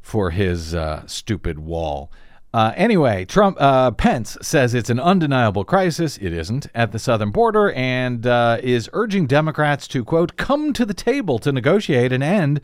for 0.01 0.31
his 0.31 0.73
uh, 0.73 1.05
stupid 1.07 1.59
wall. 1.59 2.11
Uh, 2.51 2.73
anyway, 2.75 3.25
Trump 3.25 3.57
uh, 3.59 3.91
Pence 3.91 4.35
says 4.41 4.73
it's 4.73 4.89
an 4.89 4.99
undeniable 4.99 5.63
crisis. 5.63 6.17
It 6.17 6.33
isn't 6.33 6.67
at 6.73 6.91
the 6.91 6.99
southern 6.99 7.29
border, 7.29 7.71
and 7.71 8.25
uh, 8.25 8.57
is 8.61 8.89
urging 8.93 9.27
Democrats 9.27 9.87
to 9.89 10.03
quote 10.03 10.35
come 10.35 10.73
to 10.73 10.85
the 10.85 10.95
table 10.95 11.37
to 11.39 11.51
negotiate 11.51 12.11
an 12.11 12.23
end 12.23 12.61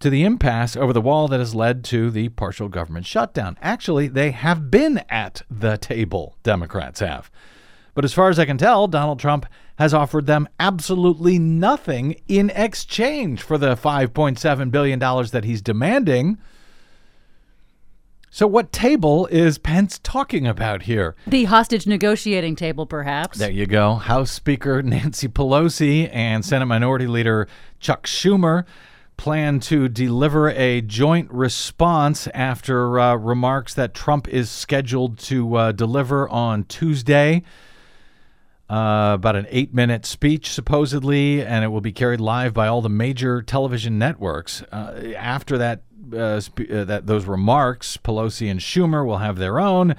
to 0.00 0.10
the 0.10 0.24
impasse 0.24 0.76
over 0.76 0.92
the 0.92 1.00
wall 1.00 1.28
that 1.28 1.40
has 1.40 1.54
led 1.54 1.84
to 1.84 2.10
the 2.10 2.30
partial 2.30 2.68
government 2.68 3.06
shutdown. 3.06 3.56
Actually, 3.62 4.08
they 4.08 4.30
have 4.32 4.70
been 4.70 5.02
at 5.08 5.42
the 5.50 5.76
table. 5.76 6.36
Democrats 6.42 7.00
have, 7.00 7.30
but 7.94 8.04
as 8.04 8.14
far 8.14 8.28
as 8.28 8.38
I 8.38 8.46
can 8.46 8.58
tell, 8.58 8.88
Donald 8.88 9.20
Trump 9.20 9.46
has 9.78 9.94
offered 9.94 10.26
them 10.26 10.48
absolutely 10.58 11.38
nothing 11.38 12.20
in 12.28 12.50
exchange 12.50 13.42
for 13.42 13.58
the 13.58 13.76
5.7 13.76 14.70
billion 14.70 14.98
dollars 14.98 15.30
that 15.30 15.44
he's 15.44 15.62
demanding. 15.62 16.38
So, 18.32 18.46
what 18.46 18.72
table 18.72 19.26
is 19.26 19.58
Pence 19.58 19.98
talking 19.98 20.46
about 20.46 20.82
here? 20.82 21.16
The 21.26 21.44
hostage 21.44 21.84
negotiating 21.86 22.54
table, 22.54 22.86
perhaps. 22.86 23.38
There 23.38 23.50
you 23.50 23.66
go. 23.66 23.96
House 23.96 24.30
Speaker 24.30 24.82
Nancy 24.82 25.26
Pelosi 25.26 26.08
and 26.12 26.44
Senate 26.44 26.66
Minority 26.66 27.08
Leader 27.08 27.48
Chuck 27.80 28.06
Schumer 28.06 28.64
plan 29.20 29.60
to 29.60 29.86
deliver 29.86 30.48
a 30.48 30.80
joint 30.80 31.30
response 31.30 32.26
after 32.28 32.98
uh, 32.98 33.14
remarks 33.16 33.74
that 33.74 33.92
Trump 33.92 34.26
is 34.28 34.48
scheduled 34.48 35.18
to 35.18 35.56
uh, 35.56 35.72
deliver 35.72 36.26
on 36.30 36.64
Tuesday. 36.64 37.42
Uh, 38.70 39.12
about 39.12 39.36
an 39.36 39.46
eight 39.50 39.74
minute 39.74 40.06
speech, 40.06 40.50
supposedly, 40.50 41.44
and 41.44 41.62
it 41.62 41.68
will 41.68 41.82
be 41.82 41.92
carried 41.92 42.18
live 42.18 42.54
by 42.54 42.66
all 42.66 42.80
the 42.80 42.88
major 42.88 43.42
television 43.42 43.98
networks. 43.98 44.62
Uh, 44.72 45.12
after 45.18 45.58
that 45.58 45.82
uh, 46.16 46.40
sp- 46.40 46.72
uh, 46.72 46.84
that 46.84 47.06
those 47.06 47.26
remarks, 47.26 47.98
Pelosi 47.98 48.50
and 48.50 48.58
Schumer 48.58 49.04
will 49.04 49.18
have 49.18 49.36
their 49.36 49.60
own. 49.60 49.96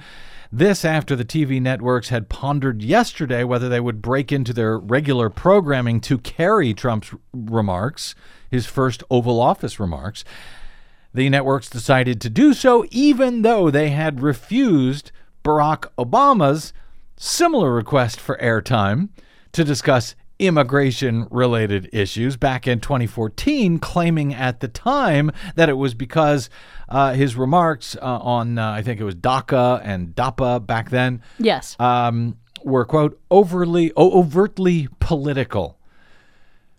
This 0.54 0.84
after 0.84 1.16
the 1.16 1.24
TV 1.24 1.62
networks 1.62 2.10
had 2.10 2.28
pondered 2.28 2.82
yesterday 2.82 3.42
whether 3.42 3.70
they 3.70 3.80
would 3.80 4.02
break 4.02 4.30
into 4.30 4.52
their 4.52 4.78
regular 4.78 5.30
programming 5.30 5.98
to 6.02 6.18
carry 6.18 6.74
Trump's 6.74 7.14
remarks, 7.32 8.14
his 8.50 8.66
first 8.66 9.02
Oval 9.10 9.40
Office 9.40 9.80
remarks. 9.80 10.26
The 11.14 11.30
networks 11.30 11.70
decided 11.70 12.20
to 12.20 12.28
do 12.28 12.52
so, 12.52 12.84
even 12.90 13.40
though 13.40 13.70
they 13.70 13.90
had 13.90 14.20
refused 14.20 15.10
Barack 15.42 15.86
Obama's 15.96 16.74
similar 17.16 17.72
request 17.72 18.20
for 18.20 18.36
airtime 18.36 19.08
to 19.52 19.64
discuss 19.64 20.14
immigration 20.42 21.28
related 21.30 21.88
issues 21.92 22.36
back 22.36 22.66
in 22.66 22.80
2014, 22.80 23.78
claiming 23.78 24.34
at 24.34 24.60
the 24.60 24.68
time 24.68 25.30
that 25.54 25.68
it 25.68 25.74
was 25.74 25.94
because 25.94 26.50
uh, 26.88 27.14
his 27.14 27.36
remarks 27.36 27.96
uh, 27.96 28.18
on, 28.18 28.58
uh, 28.58 28.70
I 28.72 28.82
think 28.82 29.00
it 29.00 29.04
was 29.04 29.14
DACA 29.14 29.80
and 29.84 30.14
DAPA 30.14 30.66
back 30.66 30.90
then, 30.90 31.22
yes. 31.38 31.76
um, 31.78 32.38
were, 32.64 32.84
quote, 32.84 33.20
overly, 33.30 33.92
overtly 33.96 34.88
political. 34.98 35.78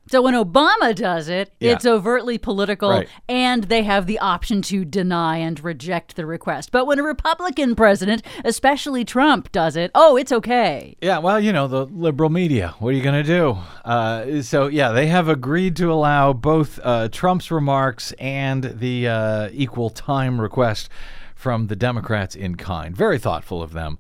So 0.08 0.22
when 0.22 0.34
Obama 0.34 0.94
does 0.94 1.30
it, 1.30 1.52
Yeah. 1.60 1.72
it's 1.72 1.86
overtly 1.86 2.38
political, 2.38 2.90
Right. 2.90 3.08
and 3.30 3.64
they 3.66 3.84
have 3.84 4.06
the 4.06 4.20
option 4.20 4.62
to 4.64 4.84
deny 4.84 5.38
and 5.38 5.64
reject 5.64 6.16
the 6.18 6.26
request. 6.26 6.72
But 6.72 6.86
when 6.86 7.00
a 7.00 7.04
Republican 7.04 7.74
president, 7.74 8.22
especially 8.44 9.06
Trump, 9.06 9.52
does 9.54 9.78
it, 9.78 9.92
oh, 9.96 10.18
it's 10.18 10.32
okay. 10.34 10.98
Yeah, 11.02 11.20
well, 11.20 11.40
you 11.40 11.54
know, 11.54 11.68
the 11.68 11.86
liberal 11.86 12.30
media. 12.30 12.76
What 12.80 12.90
are 12.90 12.98
you 12.98 13.02
going 13.02 13.24
to 13.24 13.28
do? 13.28 13.58
Uh, 13.86 14.42
so, 14.42 14.68
yeah, 14.68 14.92
they 14.92 15.08
have 15.08 15.30
agreed 15.30 15.76
to 15.78 15.92
allow 15.92 16.34
both 16.34 16.80
uh, 16.84 17.08
Trump's 17.10 17.50
remarks 17.50 18.12
and 18.20 18.64
the 18.80 19.08
uh, 19.08 19.50
equal 19.54 19.90
time 19.90 20.40
request 20.42 20.90
from 21.34 21.68
the 21.68 21.76
Democrats 21.78 22.36
in 22.36 22.56
kind. 22.56 22.96
Very 22.96 23.18
thoughtful 23.20 23.62
of 23.64 23.72
them. 23.72 23.98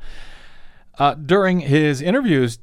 Uh, 0.99 1.13
during 1.15 1.61
his 1.61 2.01
interviews 2.01 2.59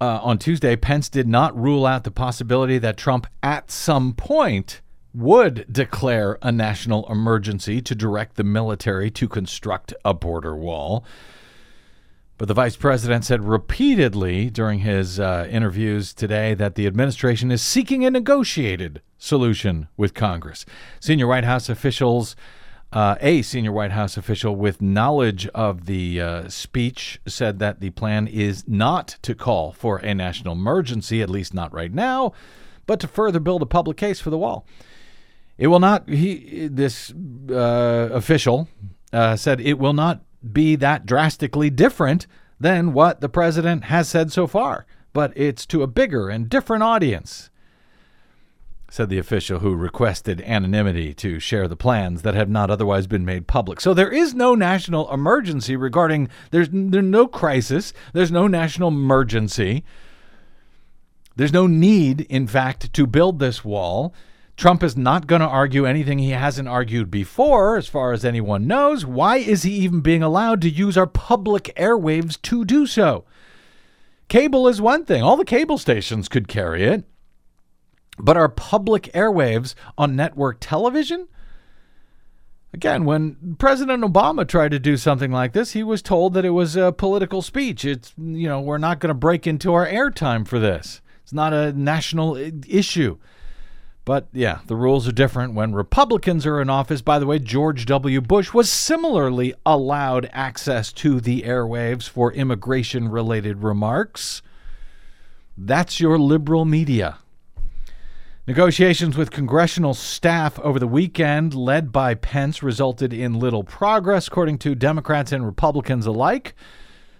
uh, 0.00 0.20
on 0.22 0.38
Tuesday, 0.38 0.76
Pence 0.76 1.08
did 1.08 1.26
not 1.26 1.56
rule 1.58 1.86
out 1.86 2.04
the 2.04 2.10
possibility 2.10 2.78
that 2.78 2.96
Trump 2.96 3.26
at 3.42 3.70
some 3.70 4.12
point 4.12 4.80
would 5.14 5.66
declare 5.72 6.38
a 6.42 6.52
national 6.52 7.10
emergency 7.10 7.80
to 7.80 7.94
direct 7.94 8.36
the 8.36 8.44
military 8.44 9.10
to 9.10 9.26
construct 9.26 9.92
a 10.04 10.14
border 10.14 10.54
wall. 10.54 11.04
But 12.36 12.46
the 12.46 12.54
vice 12.54 12.76
president 12.76 13.24
said 13.24 13.42
repeatedly 13.42 14.48
during 14.48 14.80
his 14.80 15.18
uh, 15.18 15.48
interviews 15.50 16.14
today 16.14 16.54
that 16.54 16.76
the 16.76 16.86
administration 16.86 17.50
is 17.50 17.62
seeking 17.62 18.04
a 18.04 18.10
negotiated 18.12 19.02
solution 19.18 19.88
with 19.96 20.14
Congress. 20.14 20.64
Senior 21.00 21.26
White 21.26 21.42
House 21.42 21.68
officials, 21.68 22.36
uh, 22.92 23.16
a 23.20 23.42
senior 23.42 23.72
White 23.72 23.92
House 23.92 24.16
official 24.16 24.56
with 24.56 24.80
knowledge 24.80 25.46
of 25.48 25.86
the 25.86 26.20
uh, 26.20 26.48
speech, 26.48 27.20
said 27.26 27.58
that 27.58 27.80
the 27.80 27.90
plan 27.90 28.26
is 28.26 28.66
not 28.66 29.18
to 29.22 29.34
call 29.34 29.72
for 29.72 29.98
a 29.98 30.14
national 30.14 30.54
emergency, 30.54 31.20
at 31.20 31.28
least 31.28 31.52
not 31.52 31.72
right 31.72 31.92
now, 31.92 32.32
but 32.86 32.98
to 33.00 33.08
further 33.08 33.40
build 33.40 33.62
a 33.62 33.66
public 33.66 33.96
case 33.96 34.20
for 34.20 34.30
the 34.30 34.38
wall. 34.38 34.66
It 35.58 35.66
will 35.66 35.80
not. 35.80 36.08
He 36.08 36.68
this 36.68 37.12
uh, 37.50 38.08
official 38.12 38.68
uh, 39.12 39.36
said 39.36 39.60
it 39.60 39.78
will 39.78 39.92
not 39.92 40.22
be 40.52 40.76
that 40.76 41.04
drastically 41.04 41.68
different 41.68 42.26
than 42.60 42.92
what 42.92 43.20
the 43.20 43.28
president 43.28 43.84
has 43.84 44.08
said 44.08 44.32
so 44.32 44.46
far, 44.46 44.86
but 45.12 45.32
it's 45.36 45.66
to 45.66 45.82
a 45.82 45.86
bigger 45.86 46.28
and 46.28 46.48
different 46.48 46.82
audience. 46.82 47.50
Said 48.90 49.10
the 49.10 49.18
official 49.18 49.58
who 49.58 49.74
requested 49.74 50.40
anonymity 50.40 51.12
to 51.14 51.38
share 51.38 51.68
the 51.68 51.76
plans 51.76 52.22
that 52.22 52.34
have 52.34 52.48
not 52.48 52.70
otherwise 52.70 53.06
been 53.06 53.24
made 53.24 53.46
public. 53.46 53.80
So 53.82 53.92
there 53.92 54.10
is 54.10 54.34
no 54.34 54.54
national 54.54 55.12
emergency 55.12 55.76
regarding 55.76 56.30
there's 56.50 56.68
there's 56.72 57.04
no 57.04 57.26
crisis, 57.26 57.92
there's 58.14 58.32
no 58.32 58.46
national 58.46 58.88
emergency. 58.88 59.84
There's 61.36 61.52
no 61.52 61.66
need, 61.66 62.22
in 62.22 62.48
fact, 62.48 62.92
to 62.94 63.06
build 63.06 63.38
this 63.38 63.64
wall. 63.64 64.12
Trump 64.56 64.82
is 64.82 64.96
not 64.96 65.28
going 65.28 65.40
to 65.40 65.46
argue 65.46 65.86
anything 65.86 66.18
he 66.18 66.30
hasn't 66.30 66.66
argued 66.66 67.12
before, 67.12 67.76
as 67.76 67.86
far 67.86 68.12
as 68.12 68.24
anyone 68.24 68.66
knows. 68.66 69.06
Why 69.06 69.36
is 69.36 69.62
he 69.62 69.70
even 69.70 70.00
being 70.00 70.20
allowed 70.20 70.60
to 70.62 70.68
use 70.68 70.98
our 70.98 71.06
public 71.06 71.72
airwaves 71.76 72.42
to 72.42 72.64
do 72.64 72.86
so? 72.86 73.24
Cable 74.28 74.66
is 74.66 74.80
one 74.80 75.04
thing, 75.04 75.22
all 75.22 75.36
the 75.36 75.44
cable 75.44 75.78
stations 75.78 76.28
could 76.28 76.48
carry 76.48 76.82
it. 76.82 77.04
But 78.18 78.36
our 78.36 78.48
public 78.48 79.04
airwaves 79.14 79.74
on 79.96 80.16
network 80.16 80.58
television? 80.60 81.28
Again, 82.72 83.04
when 83.04 83.56
President 83.58 84.04
Obama 84.04 84.46
tried 84.46 84.72
to 84.72 84.78
do 84.78 84.96
something 84.96 85.32
like 85.32 85.52
this, 85.52 85.72
he 85.72 85.82
was 85.82 86.02
told 86.02 86.34
that 86.34 86.44
it 86.44 86.50
was 86.50 86.76
a 86.76 86.92
political 86.92 87.40
speech. 87.40 87.84
It's, 87.84 88.12
you 88.18 88.48
know, 88.48 88.60
we're 88.60 88.78
not 88.78 89.00
going 89.00 89.08
to 89.08 89.14
break 89.14 89.46
into 89.46 89.72
our 89.72 89.86
airtime 89.86 90.46
for 90.46 90.58
this. 90.58 91.00
It's 91.22 91.32
not 91.32 91.52
a 91.52 91.72
national 91.72 92.36
issue. 92.68 93.18
But 94.04 94.28
yeah, 94.32 94.60
the 94.66 94.76
rules 94.76 95.06
are 95.06 95.12
different 95.12 95.52
when 95.52 95.74
Republicans 95.74 96.46
are 96.46 96.62
in 96.62 96.70
office. 96.70 97.02
By 97.02 97.18
the 97.18 97.26
way, 97.26 97.38
George 97.38 97.84
W. 97.84 98.22
Bush 98.22 98.54
was 98.54 98.70
similarly 98.70 99.52
allowed 99.66 100.30
access 100.32 100.92
to 100.94 101.20
the 101.20 101.42
airwaves 101.42 102.08
for 102.08 102.32
immigration 102.32 103.10
related 103.10 103.62
remarks. 103.62 104.40
That's 105.58 106.00
your 106.00 106.18
liberal 106.18 106.64
media. 106.64 107.18
Negotiations 108.48 109.14
with 109.14 109.30
congressional 109.30 109.92
staff 109.92 110.58
over 110.60 110.78
the 110.78 110.86
weekend, 110.86 111.52
led 111.52 111.92
by 111.92 112.14
Pence, 112.14 112.62
resulted 112.62 113.12
in 113.12 113.38
little 113.38 113.62
progress, 113.62 114.26
according 114.26 114.56
to 114.56 114.74
Democrats 114.74 115.32
and 115.32 115.44
Republicans 115.44 116.06
alike. 116.06 116.54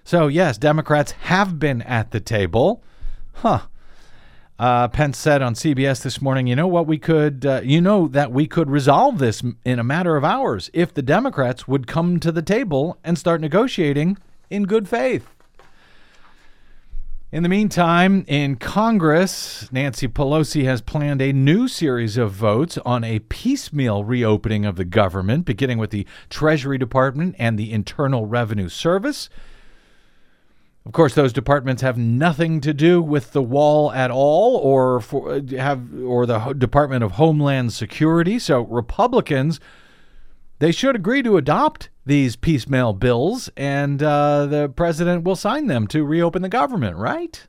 So, 0.05 0.29
yes, 0.29 0.57
Democrats 0.57 1.13
have 1.13 1.59
been 1.59 1.83
at 1.83 2.13
the 2.13 2.21
table. 2.21 2.83
Huh. 3.35 3.61
Uh, 4.59 4.89
Pence 4.89 5.19
said 5.19 5.43
on 5.43 5.53
CBS 5.53 6.03
this 6.03 6.23
morning, 6.23 6.47
you 6.47 6.57
know 6.57 6.67
what, 6.67 6.87
we 6.87 6.97
could, 6.97 7.45
uh, 7.45 7.61
you 7.63 7.83
know, 7.83 8.09
that 8.09 8.33
we 8.33 8.47
could 8.47 8.71
resolve 8.71 9.19
this 9.19 9.43
in 9.67 9.79
a 9.79 9.85
matter 9.85 10.17
of 10.17 10.25
hours 10.25 10.71
if 10.73 10.95
the 10.95 11.03
Democrats 11.03 11.69
would 11.69 11.87
come 11.87 12.19
to 12.21 12.33
the 12.33 12.41
table 12.41 12.97
and 13.05 13.19
start 13.19 13.43
negotiating 13.43 14.17
in 14.49 14.63
good 14.63 14.89
faith. 14.89 15.29
In 17.31 17.43
the 17.43 17.51
meantime, 17.51 18.25
in 18.27 18.57
Congress, 18.57 19.71
Nancy 19.71 20.09
Pelosi 20.09 20.65
has 20.65 20.81
planned 20.81 21.21
a 21.21 21.31
new 21.31 21.69
series 21.69 22.17
of 22.17 22.33
votes 22.33 22.79
on 22.87 23.05
a 23.05 23.19
piecemeal 23.19 24.03
reopening 24.03 24.65
of 24.65 24.77
the 24.77 24.87
government, 24.87 25.45
beginning 25.45 25.77
with 25.77 25.91
the 25.91 26.07
Treasury 26.31 26.79
Department 26.79 27.37
and 27.39 27.59
the 27.59 27.71
Internal 27.71 28.25
Revenue 28.25 28.71
Service. 28.71 29.29
Of 30.87 30.93
course, 30.93 31.15
those 31.15 31.35
departments 31.35 31.83
have 31.83 31.99
nothing 31.99 32.63
to 32.63 32.73
do 32.73 33.03
with 33.03 33.33
the 33.33 33.43
wall 33.43 33.93
at 33.93 34.11
all, 34.11 34.57
or 34.57 34.99
for, 34.99 35.39
have 35.51 35.87
or 36.03 36.25
the 36.25 36.55
Department 36.55 37.05
of 37.05 37.13
Homeland 37.13 37.75
Security. 37.75 38.39
So 38.39 38.63
Republicans, 38.63 39.61
they 40.59 40.73
should 40.73 40.97
agree 40.97 41.23
to 41.23 41.37
adopt 41.37 41.91
these 42.05 42.37
piecemeal 42.37 42.93
bills, 42.93 43.51
and 43.57 44.03
uh, 44.03 44.47
the 44.47 44.69
president 44.69 45.25
will 45.25 45.37
sign 45.37 45.67
them 45.67 45.87
to 45.89 46.05
reopen 46.05 46.43
the 46.43 46.49
government. 46.49 46.97
Right? 46.97 47.47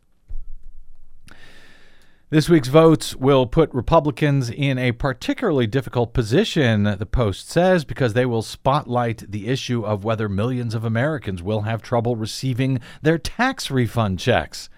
This 2.31 2.47
week's 2.47 2.67
votes 2.67 3.15
will 3.15 3.47
put 3.47 3.73
Republicans 3.73 4.51
in 4.51 4.77
a 4.77 4.91
particularly 4.91 5.65
difficult 5.65 6.13
position, 6.13 6.83
the 6.83 7.07
Post 7.07 7.49
says, 7.49 7.85
because 7.85 8.13
they 8.13 8.25
will 8.25 8.43
spotlight 8.43 9.31
the 9.31 9.47
issue 9.47 9.83
of 9.83 10.03
whether 10.03 10.29
millions 10.29 10.75
of 10.75 10.85
Americans 10.85 11.41
will 11.41 11.61
have 11.61 11.81
trouble 11.81 12.15
receiving 12.15 12.81
their 13.01 13.17
tax 13.17 13.71
refund 13.71 14.19
checks. 14.19 14.69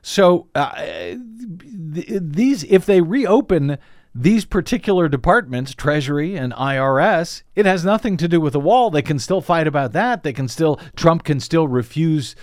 So, 0.00 0.48
uh, 0.54 0.74
th- 0.74 2.22
these, 2.22 2.64
if 2.64 2.86
they 2.86 3.02
reopen 3.02 3.76
these 4.14 4.44
particular 4.44 5.08
departments, 5.08 5.74
Treasury 5.74 6.36
and 6.36 6.52
IRS, 6.52 7.42
it 7.54 7.64
has 7.64 7.84
nothing 7.84 8.18
to 8.18 8.28
do 8.28 8.40
with 8.40 8.52
the 8.52 8.60
wall. 8.60 8.90
They 8.90 9.02
can 9.02 9.18
still 9.18 9.40
fight 9.40 9.66
about 9.66 9.92
that. 9.92 10.22
They 10.22 10.34
can 10.34 10.48
still, 10.48 10.78
Trump 10.96 11.24
can 11.24 11.40
still 11.40 11.66
refuse 11.66 12.36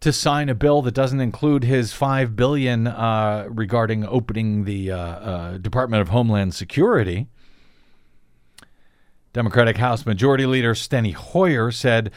to 0.00 0.12
sign 0.12 0.48
a 0.48 0.54
bill 0.54 0.82
that 0.82 0.94
doesn't 0.94 1.20
include 1.20 1.64
his 1.64 1.92
five 1.92 2.36
billion 2.36 2.86
uh, 2.86 3.46
regarding 3.50 4.04
opening 4.06 4.64
the 4.64 4.90
uh, 4.90 4.98
uh, 4.98 5.58
Department 5.58 6.02
of 6.02 6.08
Homeland 6.08 6.54
Security. 6.54 7.28
Democratic 9.32 9.76
House 9.78 10.04
Majority 10.04 10.44
Leader 10.46 10.74
Steny 10.74 11.14
Hoyer 11.14 11.70
said. 11.70 12.10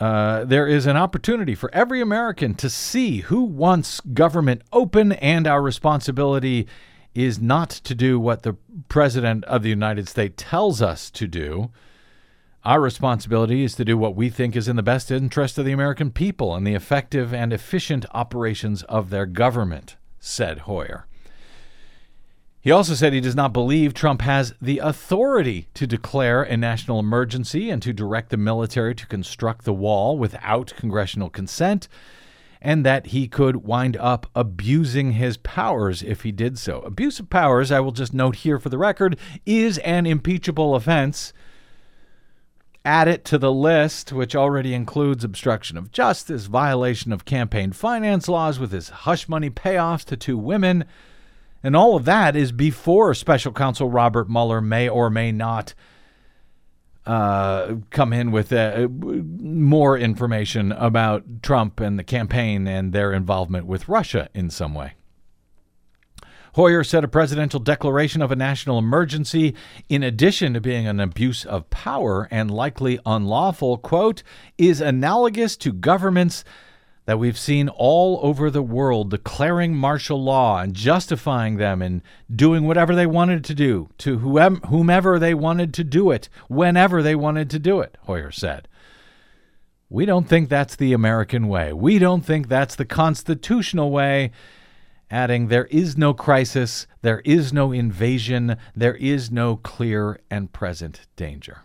Uh, 0.00 0.44
there 0.44 0.66
is 0.66 0.86
an 0.86 0.96
opportunity 0.96 1.54
for 1.54 1.72
every 1.72 2.00
American 2.00 2.54
to 2.54 2.68
see 2.68 3.18
who 3.18 3.44
wants 3.44 4.00
government 4.00 4.62
open, 4.72 5.12
and 5.12 5.46
our 5.46 5.62
responsibility 5.62 6.66
is 7.14 7.40
not 7.40 7.70
to 7.70 7.94
do 7.94 8.18
what 8.18 8.42
the 8.42 8.56
President 8.88 9.44
of 9.44 9.62
the 9.62 9.68
United 9.68 10.08
States 10.08 10.34
tells 10.36 10.80
us 10.80 11.10
to 11.10 11.26
do. 11.26 11.70
Our 12.64 12.80
responsibility 12.80 13.64
is 13.64 13.74
to 13.74 13.84
do 13.84 13.98
what 13.98 14.14
we 14.14 14.30
think 14.30 14.54
is 14.54 14.68
in 14.68 14.76
the 14.76 14.82
best 14.82 15.10
interest 15.10 15.58
of 15.58 15.64
the 15.64 15.72
American 15.72 16.10
people 16.10 16.54
and 16.54 16.66
the 16.66 16.74
effective 16.74 17.34
and 17.34 17.52
efficient 17.52 18.06
operations 18.12 18.82
of 18.84 19.10
their 19.10 19.26
government, 19.26 19.96
said 20.20 20.60
Hoyer. 20.60 21.06
He 22.62 22.70
also 22.70 22.94
said 22.94 23.12
he 23.12 23.20
does 23.20 23.34
not 23.34 23.52
believe 23.52 23.92
Trump 23.92 24.22
has 24.22 24.54
the 24.62 24.78
authority 24.78 25.66
to 25.74 25.84
declare 25.84 26.44
a 26.44 26.56
national 26.56 27.00
emergency 27.00 27.68
and 27.68 27.82
to 27.82 27.92
direct 27.92 28.30
the 28.30 28.36
military 28.36 28.94
to 28.94 29.06
construct 29.08 29.64
the 29.64 29.72
wall 29.72 30.16
without 30.16 30.72
congressional 30.76 31.28
consent, 31.28 31.88
and 32.62 32.86
that 32.86 33.08
he 33.08 33.28
could 33.28 33.56
wind 33.56 33.96
up 33.98 34.30
abusing 34.34 35.12
his 35.12 35.36
powers 35.36 36.02
if 36.02 36.22
he 36.22 36.32
did 36.32 36.58
so. 36.58 36.78
Abuse 36.80 37.20
of 37.20 37.28
powers, 37.28 37.70
I 37.70 37.80
will 37.80 37.92
just 37.92 38.14
note 38.14 38.36
here 38.36 38.58
for 38.58 38.70
the 38.70 38.78
record, 38.78 39.18
is 39.44 39.76
an 39.78 40.06
impeachable 40.06 40.74
offense 40.74 41.34
add 42.84 43.08
it 43.08 43.24
to 43.24 43.38
the 43.38 43.52
list, 43.52 44.12
which 44.12 44.34
already 44.34 44.74
includes 44.74 45.24
obstruction 45.24 45.76
of 45.76 45.92
justice, 45.92 46.46
violation 46.46 47.12
of 47.12 47.24
campaign 47.24 47.72
finance 47.72 48.28
laws 48.28 48.58
with 48.58 48.72
his 48.72 48.88
hush 48.88 49.28
money 49.28 49.50
payoffs 49.50 50.04
to 50.04 50.16
two 50.16 50.36
women. 50.36 50.84
And 51.62 51.76
all 51.76 51.94
of 51.94 52.04
that 52.06 52.34
is 52.34 52.50
before 52.50 53.14
special 53.14 53.52
counsel 53.52 53.88
Robert 53.88 54.28
Mueller 54.28 54.60
may 54.60 54.88
or 54.88 55.10
may 55.10 55.30
not 55.30 55.74
uh, 57.06 57.74
come 57.90 58.12
in 58.12 58.30
with 58.30 58.52
uh, 58.52 58.88
more 58.90 59.98
information 59.98 60.72
about 60.72 61.42
Trump 61.42 61.80
and 61.80 61.98
the 61.98 62.04
campaign 62.04 62.66
and 62.68 62.92
their 62.92 63.12
involvement 63.12 63.66
with 63.66 63.88
Russia 63.88 64.28
in 64.34 64.50
some 64.50 64.74
way. 64.74 64.94
Hoyer 66.54 66.84
said 66.84 67.02
a 67.02 67.08
presidential 67.08 67.60
declaration 67.60 68.20
of 68.20 68.30
a 68.30 68.36
national 68.36 68.78
emergency, 68.78 69.54
in 69.88 70.02
addition 70.02 70.52
to 70.52 70.60
being 70.60 70.86
an 70.86 71.00
abuse 71.00 71.46
of 71.46 71.70
power 71.70 72.28
and 72.30 72.50
likely 72.50 73.00
unlawful, 73.06 73.78
quote, 73.78 74.22
is 74.58 74.82
analogous 74.82 75.56
to 75.56 75.72
governments 75.72 76.44
that 77.04 77.18
we've 77.18 77.38
seen 77.38 77.68
all 77.68 78.20
over 78.22 78.50
the 78.50 78.62
world 78.62 79.10
declaring 79.10 79.74
martial 79.74 80.22
law 80.22 80.60
and 80.60 80.74
justifying 80.74 81.56
them 81.56 81.82
and 81.82 82.02
doing 82.34 82.66
whatever 82.66 82.94
they 82.94 83.06
wanted 83.06 83.44
to 83.44 83.54
do 83.54 83.88
to 83.98 84.18
whomever 84.18 85.18
they 85.18 85.34
wanted 85.34 85.74
to 85.74 85.84
do 85.84 86.10
it, 86.10 86.28
whenever 86.48 87.02
they 87.02 87.14
wanted 87.14 87.50
to 87.50 87.58
do 87.58 87.80
it, 87.80 87.98
Hoyer 88.02 88.30
said. 88.30 88.68
We 89.88 90.06
don't 90.06 90.28
think 90.28 90.48
that's 90.48 90.76
the 90.76 90.92
American 90.92 91.48
way. 91.48 91.72
We 91.72 91.98
don't 91.98 92.24
think 92.24 92.48
that's 92.48 92.76
the 92.76 92.86
constitutional 92.86 93.90
way 93.90 94.30
adding, 95.12 95.48
There 95.48 95.66
is 95.66 95.96
no 95.96 96.14
crisis, 96.14 96.86
there 97.02 97.20
is 97.20 97.52
no 97.52 97.70
invasion, 97.70 98.56
there 98.74 98.94
is 98.94 99.30
no 99.30 99.56
clear 99.56 100.18
and 100.30 100.50
present 100.50 101.06
danger. 101.16 101.60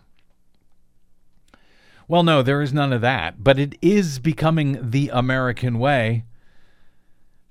Well, 2.10 2.22
no, 2.22 2.40
there 2.40 2.62
is 2.62 2.72
none 2.72 2.94
of 2.94 3.02
that, 3.02 3.44
but 3.44 3.58
it 3.58 3.74
is 3.82 4.18
becoming 4.18 4.78
the 4.90 5.10
American 5.12 5.78
way, 5.78 6.24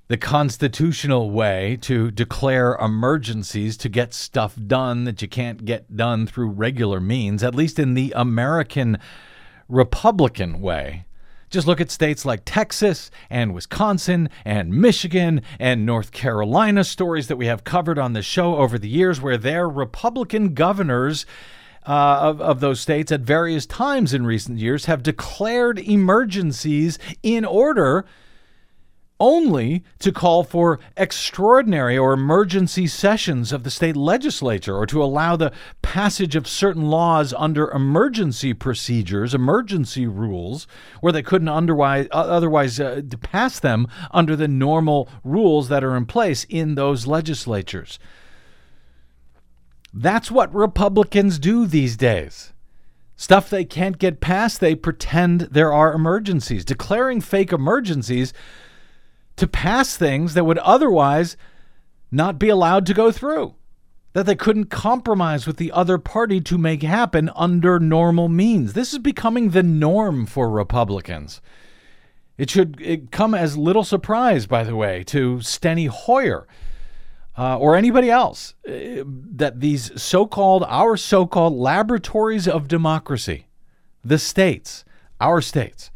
the 0.08 0.18
constitutional 0.18 1.30
way 1.30 1.78
to 1.82 2.10
declare 2.10 2.74
emergencies 2.82 3.78
to 3.78 3.88
get 3.88 4.16
stuff 4.16 4.58
done 4.66 5.04
that 5.04 5.22
you 5.22 5.28
can't 5.28 5.64
get 5.64 5.96
done 5.96 6.26
through 6.26 6.50
regular 6.50 7.00
means, 7.00 7.44
at 7.44 7.54
least 7.54 7.78
in 7.78 7.94
the 7.94 8.12
American 8.16 8.98
Republican 9.70 10.60
way. 10.60 11.06
Just 11.52 11.68
look 11.68 11.80
at 11.80 11.92
states 11.92 12.26
like 12.26 12.42
Texas 12.44 13.12
and 13.30 13.54
Wisconsin 13.54 14.28
and 14.44 14.74
Michigan 14.74 15.44
and 15.60 15.86
North 15.86 16.12
Carolina, 16.12 16.84
stories 16.84 17.28
that 17.28 17.38
we 17.38 17.46
have 17.46 17.64
covered 17.64 18.00
on 18.00 18.14
the 18.14 18.24
show 18.24 18.56
over 18.56 18.80
the 18.80 18.90
years, 18.90 19.22
where 19.22 19.38
their 19.38 19.70
Republican 19.70 20.56
governors 20.56 21.28
uh, 21.88 22.20
of, 22.22 22.42
of 22.42 22.60
those 22.60 22.80
states 22.80 23.12
at 23.12 23.22
various 23.22 23.66
times 23.66 24.14
in 24.14 24.26
recent 24.26 24.60
years 24.60 24.86
have 24.86 25.04
declared 25.04 25.80
emergencies 25.80 27.00
in 27.24 27.46
order 27.46 28.06
only 29.20 29.84
to 30.00 30.12
call 30.12 30.44
for 30.44 30.80
extraordinary 30.96 31.98
or 31.98 32.14
emergency 32.14 32.86
sessions 32.88 33.52
of 33.52 33.64
the 33.64 33.72
state 33.72 33.96
legislature 33.96 34.76
or 34.76 34.86
to 34.86 35.04
allow 35.04 35.36
the 35.36 35.52
passage 35.82 36.36
of 36.36 36.48
certain 36.48 36.90
laws 36.90 37.34
under 37.38 37.72
emergency 37.72 38.54
procedures, 38.54 39.34
emergency 39.34 40.06
rules, 40.06 40.68
where 41.02 41.14
they 41.14 41.24
couldn't 41.24 41.48
otherwise, 41.48 42.08
otherwise 42.12 42.80
uh, 42.80 43.02
pass 43.22 43.60
them 43.60 43.88
under 44.12 44.36
the 44.36 44.48
normal 44.48 45.10
rules 45.24 45.70
that 45.70 45.84
are 45.84 45.96
in 45.96 46.06
place 46.06 46.46
in 46.50 46.76
those 46.76 47.08
legislatures. 47.08 47.98
That's 50.00 50.30
what 50.30 50.54
Republicans 50.54 51.40
do 51.40 51.66
these 51.66 51.98
days. 51.98 52.54
Stuff 53.16 53.50
they 53.50 53.66
can't 53.66 53.98
get 53.98 54.22
past, 54.22 54.60
they 54.60 54.76
pretend 54.76 55.42
there 55.42 55.74
are 55.74 55.92
emergencies. 55.92 56.64
Declaring 56.64 57.20
fake 57.20 57.52
emergencies 57.52 58.32
to 59.38 59.48
pass 59.48 59.98
things 59.98 60.36
that 60.36 60.44
would 60.44 60.60
otherwise 60.60 61.36
not 62.12 62.38
be 62.38 62.48
allowed 62.48 62.86
to 62.86 62.94
go 62.94 63.12
through, 63.12 63.56
that 64.14 64.28
they 64.28 64.36
couldn't 64.36 64.66
compromise 64.66 65.48
with 65.48 65.58
the 65.58 65.72
other 65.72 65.98
party 65.98 66.42
to 66.42 66.60
make 66.60 66.84
happen 66.84 67.32
under 67.36 67.80
normal 67.80 68.30
means. 68.30 68.74
This 68.74 68.94
is 68.94 69.00
becoming 69.00 69.50
the 69.50 69.64
norm 69.64 70.28
for 70.28 70.48
Republicans. 70.48 71.42
It 72.38 72.52
should 72.52 73.10
come 73.12 73.34
as 73.34 73.58
little 73.58 73.84
surprise, 73.84 74.46
by 74.46 74.64
the 74.64 74.76
way, 74.76 75.04
to 75.06 75.38
Steny 75.38 75.88
Hoyer 75.88 76.48
uh, 77.38 77.58
or 77.58 77.76
anybody 77.76 78.10
else 78.10 78.56
uh, 78.68 79.04
that 79.06 79.60
these 79.60 80.02
so 80.02 80.26
called, 80.26 80.64
our 80.68 80.98
so 80.98 81.26
called 81.26 81.54
laboratories 81.54 82.48
of 82.48 82.68
democracy, 82.68 83.48
the 84.04 84.18
states, 84.18 84.84
our 85.22 85.42
states, 85.42 85.92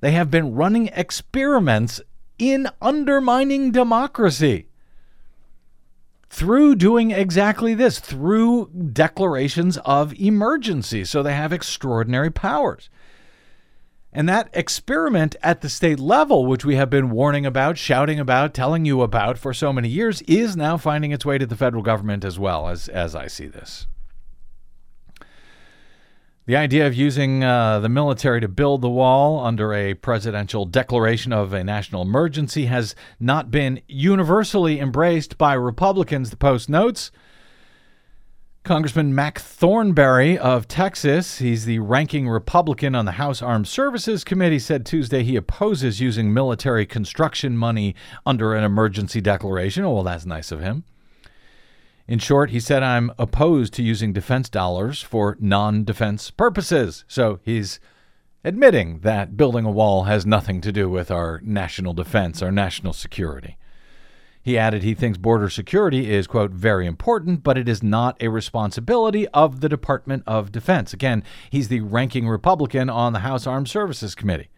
they 0.00 0.12
have 0.12 0.30
been 0.30 0.54
running 0.54 0.88
experiments 0.88 2.00
in 2.38 2.68
undermining 2.80 3.72
democracy 3.72 4.68
through 6.30 6.76
doing 6.76 7.10
exactly 7.10 7.74
this, 7.74 7.98
through 7.98 8.70
declarations 8.92 9.76
of 9.78 10.14
emergency. 10.20 11.04
So 11.04 11.22
they 11.22 11.34
have 11.34 11.52
extraordinary 11.52 12.30
powers. 12.30 12.90
And 14.18 14.28
that 14.28 14.50
experiment 14.52 15.36
at 15.44 15.60
the 15.60 15.68
state 15.68 16.00
level, 16.00 16.44
which 16.44 16.64
we 16.64 16.74
have 16.74 16.90
been 16.90 17.10
warning 17.10 17.46
about, 17.46 17.78
shouting 17.78 18.18
about, 18.18 18.52
telling 18.52 18.84
you 18.84 19.02
about 19.02 19.38
for 19.38 19.54
so 19.54 19.72
many 19.72 19.88
years, 19.88 20.22
is 20.22 20.56
now 20.56 20.76
finding 20.76 21.12
its 21.12 21.24
way 21.24 21.38
to 21.38 21.46
the 21.46 21.54
federal 21.54 21.84
government 21.84 22.24
as 22.24 22.36
well, 22.36 22.66
as, 22.66 22.88
as 22.88 23.14
I 23.14 23.28
see 23.28 23.46
this. 23.46 23.86
The 26.46 26.56
idea 26.56 26.88
of 26.88 26.94
using 26.94 27.44
uh, 27.44 27.78
the 27.78 27.88
military 27.88 28.40
to 28.40 28.48
build 28.48 28.82
the 28.82 28.90
wall 28.90 29.38
under 29.38 29.72
a 29.72 29.94
presidential 29.94 30.64
declaration 30.64 31.32
of 31.32 31.52
a 31.52 31.62
national 31.62 32.02
emergency 32.02 32.66
has 32.66 32.96
not 33.20 33.52
been 33.52 33.80
universally 33.86 34.80
embraced 34.80 35.38
by 35.38 35.54
Republicans, 35.54 36.30
the 36.30 36.36
Post 36.36 36.68
notes. 36.68 37.12
Congressman 38.68 39.14
Mac 39.14 39.38
Thornberry 39.38 40.36
of 40.36 40.68
Texas, 40.68 41.38
he's 41.38 41.64
the 41.64 41.78
ranking 41.78 42.28
Republican 42.28 42.94
on 42.94 43.06
the 43.06 43.12
House 43.12 43.40
Armed 43.40 43.66
Services 43.66 44.24
Committee, 44.24 44.58
said 44.58 44.84
Tuesday 44.84 45.22
he 45.22 45.36
opposes 45.36 46.02
using 46.02 46.34
military 46.34 46.84
construction 46.84 47.56
money 47.56 47.94
under 48.26 48.54
an 48.54 48.64
emergency 48.64 49.22
declaration. 49.22 49.84
Oh, 49.84 49.94
well, 49.94 50.02
that's 50.02 50.26
nice 50.26 50.52
of 50.52 50.60
him. 50.60 50.84
In 52.06 52.18
short, 52.18 52.50
he 52.50 52.60
said, 52.60 52.82
I'm 52.82 53.10
opposed 53.18 53.72
to 53.72 53.82
using 53.82 54.12
defense 54.12 54.50
dollars 54.50 55.00
for 55.00 55.38
non 55.40 55.82
defense 55.84 56.30
purposes. 56.30 57.06
So 57.08 57.40
he's 57.42 57.80
admitting 58.44 59.00
that 59.00 59.34
building 59.34 59.64
a 59.64 59.70
wall 59.70 60.04
has 60.04 60.26
nothing 60.26 60.60
to 60.60 60.72
do 60.72 60.90
with 60.90 61.10
our 61.10 61.40
national 61.42 61.94
defense, 61.94 62.42
our 62.42 62.52
national 62.52 62.92
security. 62.92 63.56
He 64.48 64.56
added 64.56 64.82
he 64.82 64.94
thinks 64.94 65.18
border 65.18 65.50
security 65.50 66.10
is, 66.10 66.26
quote, 66.26 66.52
very 66.52 66.86
important, 66.86 67.42
but 67.42 67.58
it 67.58 67.68
is 67.68 67.82
not 67.82 68.16
a 68.18 68.28
responsibility 68.28 69.28
of 69.28 69.60
the 69.60 69.68
Department 69.68 70.22
of 70.26 70.50
Defense. 70.50 70.94
Again, 70.94 71.22
he's 71.50 71.68
the 71.68 71.82
ranking 71.82 72.26
Republican 72.26 72.88
on 72.88 73.12
the 73.12 73.18
House 73.18 73.46
Armed 73.46 73.68
Services 73.68 74.14
Committee. 74.14 74.48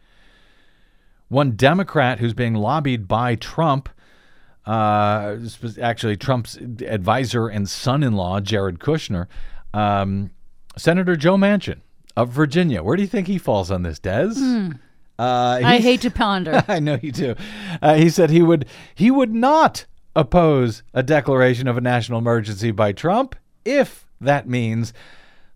One 1.27 1.57
Democrat 1.57 2.21
who's 2.21 2.35
being 2.35 2.55
lobbied 2.55 3.09
by 3.09 3.35
Trump, 3.35 3.89
uh, 4.65 5.39
actually 5.83 6.17
Trump's 6.17 6.55
advisor 6.87 7.49
and 7.49 7.69
son 7.69 8.05
in 8.05 8.13
law, 8.13 8.39
Jared 8.39 8.79
Kushner, 8.79 9.27
um, 9.75 10.31
Senator 10.77 11.17
Joe 11.17 11.37
Manchin 11.37 11.81
of 12.17 12.29
Virginia. 12.29 12.85
Where 12.85 12.95
do 12.95 13.03
you 13.03 13.09
think 13.09 13.27
he 13.27 13.39
falls 13.39 13.73
on 13.73 13.83
this, 13.83 13.99
Des? 13.99 14.71
Uh, 15.21 15.61
I 15.63 15.79
hate 15.81 16.01
to 16.01 16.11
ponder. 16.11 16.65
I 16.69 16.81
know 16.81 16.99
you 17.01 17.13
do. 17.13 17.35
Uh, 17.83 17.95
he 17.97 18.09
said 18.09 18.31
he 18.31 18.41
would 18.41 18.65
he 18.95 19.11
would 19.11 19.35
not 19.35 19.85
oppose 20.17 20.83
a 20.95 21.03
declaration 21.03 21.69
of 21.69 21.77
a 21.77 21.81
national 21.83 22.19
emergency 22.19 22.71
by 22.71 22.93
Trump 22.93 23.37
if 23.63 24.07
that 24.19 24.49
means 24.49 24.95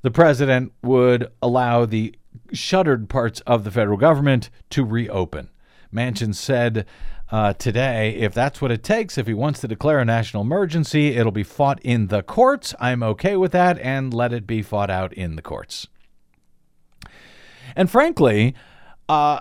the 0.02 0.10
president 0.10 0.72
would 0.82 1.32
allow 1.40 1.86
the 1.86 2.14
shuttered 2.52 3.08
parts 3.08 3.40
of 3.46 3.64
the 3.64 3.70
federal 3.70 3.96
government 3.96 4.50
to 4.68 4.84
reopen. 4.84 5.48
Manchin 5.90 6.34
said 6.34 6.84
uh, 7.30 7.54
today, 7.54 8.16
if 8.16 8.34
that's 8.34 8.60
what 8.60 8.70
it 8.70 8.82
takes, 8.82 9.16
if 9.16 9.26
he 9.26 9.32
wants 9.32 9.60
to 9.60 9.68
declare 9.68 9.98
a 9.98 10.04
national 10.04 10.42
emergency, 10.42 11.16
it'll 11.16 11.32
be 11.32 11.42
fought 11.42 11.80
in 11.80 12.08
the 12.08 12.22
courts. 12.22 12.74
I'm 12.78 13.02
okay 13.02 13.34
with 13.36 13.52
that, 13.52 13.78
and 13.78 14.12
let 14.12 14.34
it 14.34 14.46
be 14.46 14.60
fought 14.60 14.90
out 14.90 15.14
in 15.14 15.36
the 15.36 15.42
courts. 15.42 15.86
And 17.74 17.90
frankly, 17.90 18.54
uh, 19.08 19.40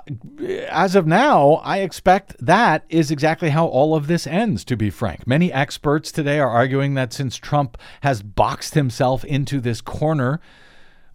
as 0.69 0.95
of 0.95 1.08
now, 1.08 1.62
I 1.63 1.80
expect 1.80 2.36
that 2.39 2.84
is 2.89 3.12
exactly 3.12 3.49
how 3.49 3.65
all 3.65 3.95
of 3.95 4.08
this 4.08 4.28
ends, 4.28 4.65
to 4.65 4.76
be 4.76 4.89
frank. 4.89 5.26
Many 5.26 5.54
experts 5.54 6.12
today 6.12 6.39
are 6.39 6.49
arguing 6.49 6.95
that 6.95 7.13
since 7.13 7.38
Trump 7.38 7.78
has 8.02 8.21
boxed 8.21 8.73
himself 8.73 9.23
into 9.23 9.62
this 9.62 9.80
corner 9.80 10.41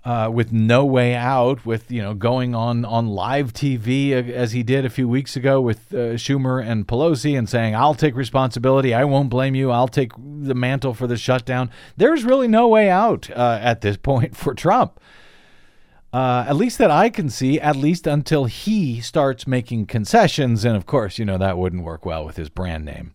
uh, 0.05 0.31
with 0.33 0.51
no 0.51 0.87
way 0.87 1.15
out, 1.15 1.67
with 1.67 1.91
you 1.91 2.01
know 2.01 2.15
going 2.15 2.55
on 2.55 2.87
on 2.87 3.09
live 3.09 3.53
TV 3.53 4.13
uh, 4.13 4.33
as 4.33 4.53
he 4.53 4.63
did 4.63 4.87
a 4.87 4.91
few 4.91 5.07
weeks 5.07 5.37
ago 5.37 5.61
with 5.61 5.93
uh, 5.93 6.17
Schumer 6.17 6.65
and 6.65 6.89
Pelosi 6.89 7.37
and 7.37 7.47
saying, 7.47 7.75
"I'll 7.75 7.95
take 7.95 8.17
responsibility. 8.17 8.95
I 8.95 9.05
won't 9.05 9.29
blame 9.29 9.55
you. 9.55 9.71
I'll 9.71 9.89
take 9.89 10.13
the 10.17 10.55
mantle 10.55 10.95
for 10.95 11.07
the 11.07 11.19
shutdown." 11.19 11.71
There's 11.99 12.25
really 12.25 12.49
no 12.49 12.69
way 12.69 12.89
out 12.89 13.29
uh, 13.31 13.59
at 13.61 13.83
this 13.83 13.99
point 13.99 14.35
for 14.39 14.55
Trump 14.55 14.99
uh, 16.13 16.45
at 16.49 16.57
least 16.57 16.79
that 16.79 16.91
I 16.91 17.11
can 17.11 17.29
see, 17.29 17.61
at 17.61 17.77
least 17.77 18.07
until 18.07 18.47
he 18.47 19.01
starts 19.01 19.47
making 19.47 19.87
concessions. 19.87 20.65
And 20.65 20.77
of 20.77 20.87
course, 20.87 21.19
you 21.19 21.25
know, 21.25 21.39
that 21.39 21.59
wouldn't 21.59 21.85
work 21.85 22.07
well 22.07 22.25
with 22.25 22.37
his 22.37 22.49
brand 22.49 22.85
name. 22.85 23.15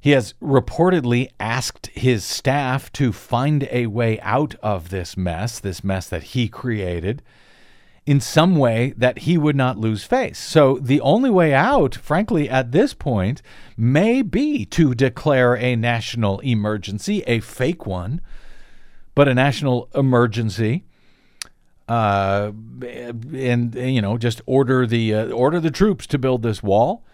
He 0.00 0.12
has 0.12 0.34
reportedly 0.40 1.30
asked 1.40 1.88
his 1.88 2.24
staff 2.24 2.92
to 2.92 3.12
find 3.12 3.66
a 3.72 3.86
way 3.86 4.20
out 4.20 4.54
of 4.62 4.90
this 4.90 5.16
mess, 5.16 5.58
this 5.58 5.82
mess 5.82 6.08
that 6.08 6.22
he 6.22 6.48
created, 6.48 7.22
in 8.04 8.20
some 8.20 8.54
way 8.54 8.94
that 8.96 9.20
he 9.20 9.36
would 9.36 9.56
not 9.56 9.78
lose 9.78 10.04
face. 10.04 10.38
So 10.38 10.78
the 10.80 11.00
only 11.00 11.28
way 11.28 11.52
out, 11.52 11.96
frankly, 11.96 12.48
at 12.48 12.70
this 12.70 12.94
point, 12.94 13.42
may 13.76 14.22
be 14.22 14.64
to 14.66 14.94
declare 14.94 15.56
a 15.56 15.74
national 15.74 16.38
emergency, 16.40 17.24
a 17.26 17.40
fake 17.40 17.84
one, 17.84 18.20
but 19.16 19.26
a 19.26 19.34
national 19.34 19.88
emergency 19.92 20.84
uh, 21.88 22.52
and 22.82 23.74
you 23.74 24.00
know 24.00 24.18
just 24.18 24.40
order 24.46 24.86
the 24.86 25.14
uh, 25.14 25.30
order 25.30 25.60
the 25.60 25.70
troops 25.70 26.06
to 26.08 26.18
build 26.18 26.42
this 26.42 26.62
wall. 26.62 27.04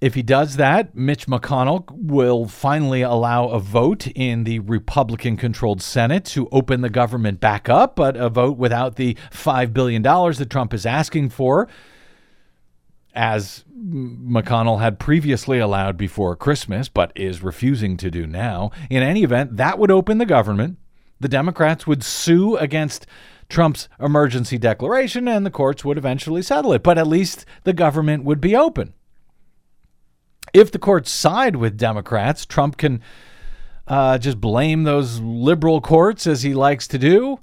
If 0.00 0.14
he 0.14 0.22
does 0.22 0.56
that, 0.56 0.94
Mitch 0.94 1.26
McConnell 1.26 1.84
will 1.90 2.46
finally 2.46 3.02
allow 3.02 3.48
a 3.48 3.58
vote 3.58 4.06
in 4.06 4.44
the 4.44 4.60
Republican-controlled 4.60 5.82
Senate 5.82 6.24
to 6.26 6.48
open 6.52 6.82
the 6.82 6.88
government 6.88 7.40
back 7.40 7.68
up, 7.68 7.96
but 7.96 8.16
a 8.16 8.28
vote 8.28 8.56
without 8.56 8.94
the 8.94 9.16
five 9.32 9.74
billion 9.74 10.00
dollars 10.00 10.38
that 10.38 10.50
Trump 10.50 10.72
is 10.72 10.86
asking 10.86 11.30
for, 11.30 11.66
as 13.12 13.64
McConnell 13.76 14.80
had 14.80 15.00
previously 15.00 15.58
allowed 15.58 15.96
before 15.96 16.36
Christmas, 16.36 16.88
but 16.88 17.10
is 17.16 17.42
refusing 17.42 17.96
to 17.96 18.08
do 18.08 18.24
now. 18.24 18.70
In 18.88 19.02
any 19.02 19.24
event, 19.24 19.56
that 19.56 19.80
would 19.80 19.90
open 19.90 20.18
the 20.18 20.26
government. 20.26 20.78
The 21.18 21.28
Democrats 21.28 21.88
would 21.88 22.04
sue 22.04 22.56
against 22.56 23.04
Trump's 23.48 23.88
emergency 23.98 24.58
declaration, 24.58 25.26
and 25.26 25.44
the 25.44 25.50
courts 25.50 25.84
would 25.84 25.98
eventually 25.98 26.42
settle 26.42 26.72
it. 26.72 26.82
But 26.82 26.98
at 26.98 27.06
least 27.06 27.46
the 27.64 27.72
government 27.72 28.24
would 28.24 28.40
be 28.40 28.54
open. 28.54 28.94
If 30.52 30.70
the 30.70 30.78
courts 30.78 31.10
side 31.10 31.56
with 31.56 31.76
Democrats, 31.76 32.46
Trump 32.46 32.76
can 32.76 33.00
uh, 33.86 34.18
just 34.18 34.40
blame 34.40 34.84
those 34.84 35.20
liberal 35.20 35.80
courts 35.80 36.26
as 36.26 36.42
he 36.42 36.54
likes 36.54 36.86
to 36.88 36.98
do. 36.98 37.40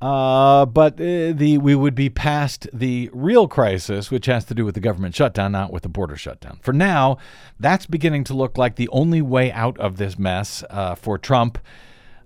Uh, 0.00 0.66
but 0.66 0.94
uh, 0.94 1.32
the 1.32 1.58
we 1.62 1.76
would 1.76 1.94
be 1.94 2.10
past 2.10 2.66
the 2.72 3.08
real 3.12 3.46
crisis, 3.46 4.10
which 4.10 4.26
has 4.26 4.44
to 4.44 4.52
do 4.52 4.64
with 4.64 4.74
the 4.74 4.80
government 4.80 5.14
shutdown, 5.14 5.52
not 5.52 5.72
with 5.72 5.84
the 5.84 5.88
border 5.88 6.16
shutdown. 6.16 6.58
For 6.60 6.72
now, 6.72 7.18
that's 7.60 7.86
beginning 7.86 8.24
to 8.24 8.34
look 8.34 8.58
like 8.58 8.74
the 8.74 8.88
only 8.88 9.22
way 9.22 9.52
out 9.52 9.78
of 9.78 9.98
this 9.98 10.18
mess 10.18 10.64
uh, 10.70 10.96
for 10.96 11.18
Trump 11.18 11.56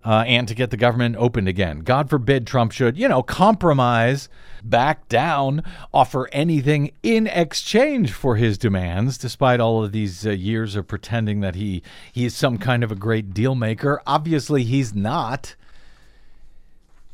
uh, 0.07 0.23
and 0.27 0.47
to 0.47 0.55
get 0.55 0.71
the 0.71 0.77
government 0.77 1.16
opened 1.16 1.49
again. 1.49 1.81
God 1.81 2.09
forbid 2.09 2.47
Trump 2.47 2.71
should, 2.71 2.97
you 2.97 3.09
know, 3.09 3.25
compromise, 3.25 4.29
back 4.62 5.09
down, 5.09 5.64
offer 5.92 6.29
anything 6.33 6.92
in 7.03 7.27
exchange 7.27 8.12
for 8.12 8.37
his 8.37 8.57
demands, 8.57 9.19
despite 9.19 9.59
all 9.59 9.83
of 9.85 9.90
these 9.90 10.25
uh, 10.25 10.31
years 10.31 10.77
of 10.77 10.87
pretending 10.87 11.40
that 11.40 11.57
he 11.57 11.83
he 12.12 12.25
is 12.25 12.35
some 12.37 12.57
kind 12.57 12.85
of 12.85 12.92
a 12.92 12.97
great 12.97 13.35
deal 13.35 13.57
maker. 13.57 14.01
Obviously, 14.07 14.62
he's 14.62 14.95
not. 14.95 15.57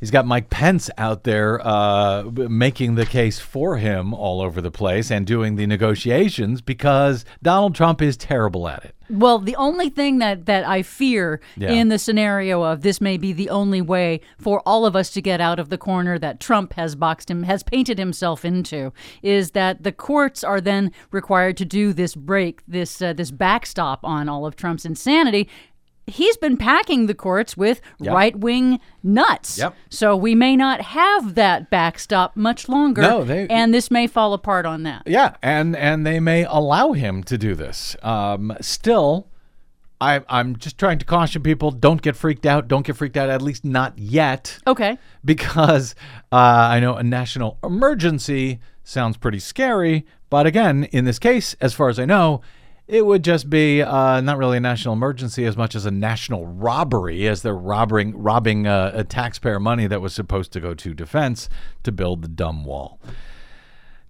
He's 0.03 0.11
got 0.11 0.25
Mike 0.25 0.49
Pence 0.49 0.89
out 0.97 1.23
there 1.23 1.65
uh, 1.65 2.23
making 2.23 2.95
the 2.95 3.05
case 3.05 3.39
for 3.39 3.77
him 3.77 4.13
all 4.13 4.41
over 4.41 4.59
the 4.59 4.69
place 4.69 5.09
and 5.09 5.25
doing 5.25 5.55
the 5.55 5.65
negotiations 5.65 6.59
because 6.59 7.23
Donald 7.41 7.73
Trump 7.73 8.01
is 8.01 8.17
terrible 8.17 8.67
at 8.67 8.83
it. 8.83 8.95
Well, 9.09 9.39
the 9.39 9.55
only 9.55 9.87
thing 9.89 10.17
that, 10.17 10.45
that 10.45 10.67
I 10.67 10.81
fear 10.81 11.39
Yeah. 11.55 11.71
in 11.71 11.87
the 11.87 11.97
scenario 11.97 12.63
of 12.63 12.81
this 12.81 12.99
may 12.99 13.15
be 13.15 13.31
the 13.31 13.49
only 13.49 13.81
way 13.81 14.19
for 14.37 14.61
all 14.65 14.85
of 14.85 14.93
us 14.93 15.09
to 15.11 15.21
get 15.21 15.39
out 15.39 15.57
of 15.57 15.69
the 15.69 15.77
corner 15.77 16.19
that 16.19 16.41
Trump 16.41 16.73
has 16.73 16.95
boxed 16.95 17.31
him, 17.31 17.43
has 17.43 17.63
painted 17.63 17.97
himself 17.97 18.43
into, 18.43 18.91
is 19.21 19.51
that 19.51 19.83
the 19.83 19.91
courts 19.93 20.43
are 20.43 20.59
then 20.59 20.91
required 21.11 21.55
to 21.57 21.65
do 21.65 21.93
this 21.93 22.13
break, 22.13 22.61
this 22.67 23.01
uh, 23.01 23.13
this 23.13 23.31
backstop 23.31 24.03
on 24.03 24.27
all 24.27 24.45
of 24.45 24.57
Trump's 24.57 24.83
insanity. 24.85 25.47
He's 26.05 26.35
been 26.37 26.57
packing 26.57 27.05
the 27.07 27.13
courts 27.13 27.55
with 27.55 27.79
Yep. 27.99 28.13
right 28.13 28.35
wing 28.37 28.79
nuts. 29.01 29.57
Yep. 29.57 29.73
So 29.89 30.15
we 30.17 30.35
may 30.35 30.55
not 30.57 30.81
have 30.81 31.35
that 31.35 31.69
backstop 31.69 32.35
much 32.35 32.67
longer. 32.67 33.01
No, 33.01 33.23
they- 33.23 33.47
and 33.47 33.73
this 33.73 33.89
may 33.89 34.07
fall 34.07 34.33
apart 34.33 34.65
on 34.65 34.83
that. 34.83 35.03
Yeah, 35.05 35.35
and 35.41 35.75
and 35.77 36.05
they 36.05 36.19
may 36.19 36.43
allow 36.43 36.91
him 36.91 37.23
to 37.23 37.37
do 37.37 37.55
this. 37.55 37.95
Um, 38.03 38.55
still, 38.59 39.27
I, 40.01 40.21
I'm 40.27 40.57
just 40.57 40.77
trying 40.77 40.99
to 40.99 41.05
caution 41.05 41.41
people: 41.41 41.71
don't 41.71 42.01
get 42.01 42.17
freaked 42.17 42.45
out. 42.45 42.67
Don't 42.67 42.85
get 42.85 42.97
freaked 42.97 43.15
out. 43.15 43.29
At 43.29 43.41
least 43.41 43.63
not 43.63 43.97
yet, 43.97 44.57
Okay. 44.67 44.97
because 45.23 45.95
uh, 46.33 46.35
I 46.35 46.81
know 46.81 46.95
a 46.95 47.03
national 47.03 47.59
emergency 47.63 48.59
sounds 48.83 49.15
pretty 49.15 49.39
scary. 49.39 50.05
But 50.29 50.45
again, 50.47 50.83
in 50.85 51.05
this 51.05 51.19
case, 51.19 51.55
as 51.61 51.73
far 51.73 51.87
as 51.87 51.97
I 51.99 52.05
know. 52.05 52.41
It 52.85 53.05
would 53.05 53.23
just 53.23 53.49
be 53.49 53.81
uh, 53.81 54.19
not 54.19 54.37
really 54.37 54.57
a 54.57 54.59
national 54.59 54.93
emergency 54.93 55.45
as 55.45 55.55
much 55.55 55.73
as 55.73 55.85
a 55.85 55.91
national 55.91 56.45
robbery, 56.45 57.27
as 57.27 57.41
they're 57.41 57.55
robbing 57.55 58.17
robbing 58.17 58.67
uh, 58.67 58.91
a 58.93 59.03
taxpayer 59.05 59.59
money 59.59 59.87
that 59.87 60.01
was 60.01 60.13
supposed 60.13 60.51
to 60.53 60.59
go 60.59 60.73
to 60.73 60.93
defense 60.93 61.47
to 61.83 61.93
build 61.93 62.21
the 62.21 62.27
dumb 62.27 62.65
wall. 62.65 62.99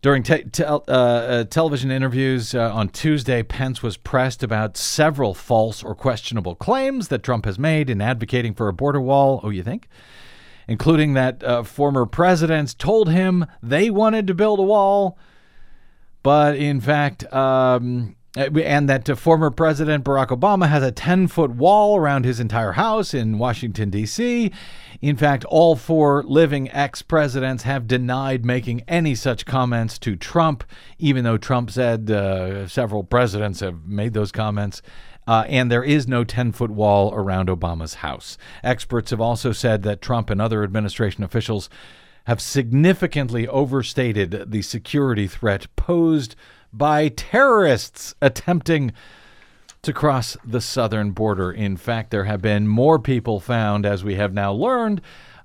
During 0.01 0.23
te- 0.23 0.43
tel- 0.45 0.83
uh, 0.88 0.91
uh, 0.91 1.43
television 1.45 1.91
interviews 1.91 2.53
uh, 2.53 2.73
on 2.73 2.89
Tuesday, 2.89 3.41
Pence 3.43 3.81
was 3.81 3.95
pressed 3.95 4.43
about 4.43 4.75
several 4.75 5.33
false 5.33 5.83
or 5.83 5.95
questionable 5.95 6.55
claims 6.55 7.07
that 7.07 7.23
Trump 7.23 7.45
has 7.45 7.57
made 7.59 7.89
in 7.89 8.01
advocating 8.01 8.53
for 8.53 8.67
a 8.67 8.73
border 8.73 8.99
wall. 8.99 9.39
Oh, 9.43 9.49
you 9.49 9.63
think? 9.63 9.88
Including 10.67 11.13
that 11.13 11.43
uh, 11.43 11.63
former 11.63 12.05
presidents 12.05 12.73
told 12.73 13.09
him 13.09 13.45
they 13.62 13.89
wanted 13.89 14.27
to 14.27 14.33
build 14.33 14.59
a 14.59 14.63
wall, 14.63 15.17
but 16.21 16.57
in 16.57 16.81
fact, 16.81 17.31
um, 17.31 18.17
and 18.36 18.89
that 18.89 19.10
uh, 19.10 19.15
former 19.15 19.52
President 19.52 20.04
Barack 20.04 20.28
Obama 20.28 20.67
has 20.67 20.82
a 20.82 20.91
10 20.91 21.28
foot 21.28 21.52
wall 21.52 21.98
around 21.98 22.26
his 22.26 22.39
entire 22.39 22.72
house 22.74 23.13
in 23.13 23.38
Washington, 23.38 23.89
D.C. 23.89 24.52
In 25.02 25.17
fact, 25.17 25.46
all 25.46 25.76
four 25.76 26.24
living 26.24 26.72
ex 26.72 27.02
presidents 27.02 27.63
have 27.63 27.88
denied 27.88 28.43
making 28.43 28.82
any 28.88 29.13
such 29.13 29.46
comments 29.46 30.00
to 30.00 30.15
Trump, 30.15 30.63
even 30.98 31.24
though 31.24 31.38
Trump 31.38 31.69
said 31.69 32.10
uh, 32.10 32.67
several 32.67 33.04
presidents 33.04 33.60
have 33.60 33.86
made 33.86 34.13
those 34.13 34.32
comments. 34.32 34.82
Uh, 35.26 35.46
and 35.48 35.72
there 35.72 35.84
is 35.84 36.08
no 36.08 36.24
10 36.24 36.52
foot 36.52 36.72
wall 36.72 37.13
around 37.13 37.50
Obama's 37.50 37.96
house. 37.96 38.38
Experts 38.63 39.12
have 39.12 39.22
also 39.22 39.52
said 39.52 39.84
that 39.84 40.02
Trump 40.02 40.30
and 40.30 40.41
other 40.41 40.63
administration 40.63 41.24
officials 41.24 41.69
have 42.26 42.41
significantly 42.41 43.48
overstated 43.48 44.46
the 44.48 44.62
security 44.62 45.28
threat 45.28 45.67
posed 45.76 46.36
by 46.73 47.09
terrorists 47.09 48.15
attempting 48.21 48.91
to 49.83 49.93
cross 49.93 50.38
the 50.45 50.62
southern 50.62 51.12
border. 51.12 51.51
In 51.51 51.77
fact, 51.77 52.09
there 52.09 52.23
have 52.23 52.41
been 52.41 52.67
more 52.67 52.99
people 52.99 53.39
found, 53.39 53.86
as 53.86 54.03
we 54.03 54.15
have 54.15 54.33
now 54.33 54.51
learned, 54.51 55.01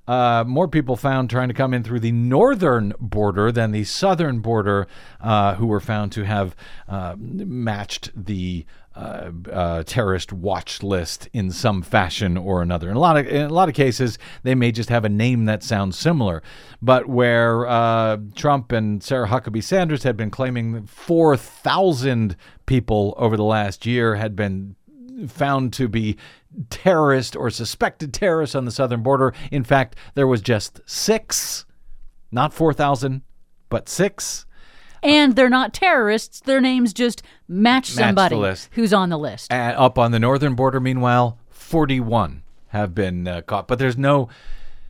uh, 0.07 0.43
more 0.47 0.69
people 0.69 0.97
found 0.97 1.29
trying 1.29 1.49
to 1.49 1.55
come 1.55 1.75
in 1.75 1.85
through 1.85 2.01
the 2.01 2.13
northern 2.13 2.95
border 2.99 3.53
than 3.53 3.73
the 3.73 3.85
southern 3.85 4.41
border, 4.41 4.87
uh, 5.21 5.55
who 5.57 5.67
were 5.67 5.81
found 5.81 6.13
to 6.13 6.25
have 6.25 6.57
uh, 6.89 7.15
matched 7.19 8.11
the 8.17 8.65
uh, 8.99 9.31
uh, 9.53 9.83
terrorist 9.85 10.33
watch 10.33 10.83
list 10.83 11.29
in 11.33 11.53
some 11.53 11.83
fashion 11.83 12.37
or 12.37 12.63
another. 12.63 12.91
In 12.91 12.97
a 12.97 13.01
lot 13.01 13.17
of 13.17 13.29
in 13.29 13.43
a 13.43 13.53
lot 13.53 13.69
of 13.69 13.75
cases, 13.77 14.19
they 14.43 14.57
may 14.57 14.73
just 14.73 14.89
have 14.89 15.05
a 15.05 15.09
name 15.09 15.45
that 15.45 15.63
sounds 15.63 15.97
similar. 15.97 16.43
But 16.83 17.09
where 17.09 17.67
uh, 17.69 18.17
Trump 18.35 18.73
and 18.73 19.01
Sarah 19.01 19.29
Huckabee 19.29 19.63
Sanders 19.63 20.03
had 20.03 20.17
been 20.17 20.31
claiming 20.31 20.85
four 20.87 21.37
thousand 21.37 22.37
people 22.67 23.15
over 23.17 23.37
the 23.37 23.45
last 23.45 23.87
year 23.87 24.17
had 24.17 24.35
been 24.35 24.75
found 25.29 25.73
to 25.75 25.87
be 25.87 26.17
terrorist 26.71 27.37
or 27.37 27.51
suspected 27.51 28.13
terrorists 28.13 28.57
on 28.57 28.65
the 28.65 28.71
southern 28.73 29.05
border. 29.05 29.33
In 29.53 29.63
fact, 29.63 29.95
there 30.15 30.27
was 30.27 30.41
just 30.41 30.81
six, 30.87 31.67
not 32.33 32.53
4,000, 32.53 33.23
but 33.69 33.89
six. 33.89 34.45
And 35.03 35.37
they're 35.37 35.49
not 35.49 35.73
terrorists. 35.73 36.41
Their 36.41 36.61
names 36.61 36.93
just 36.93 37.23
match 37.47 37.91
the 37.91 38.03
somebody 38.03 38.55
who's 38.73 38.93
on 38.93 39.09
the 39.09 39.19
list. 39.19 39.53
And 39.53 39.77
up 39.77 39.99
on 39.99 40.11
the 40.11 40.19
northern 40.19 40.55
border, 40.55 40.81
meanwhile, 40.81 41.39
41 41.51 42.43
have 42.69 42.95
been 42.95 43.27
uh, 43.29 43.43
caught. 43.43 43.69
But 43.69 43.79
there's 43.79 43.99
no 43.99 44.29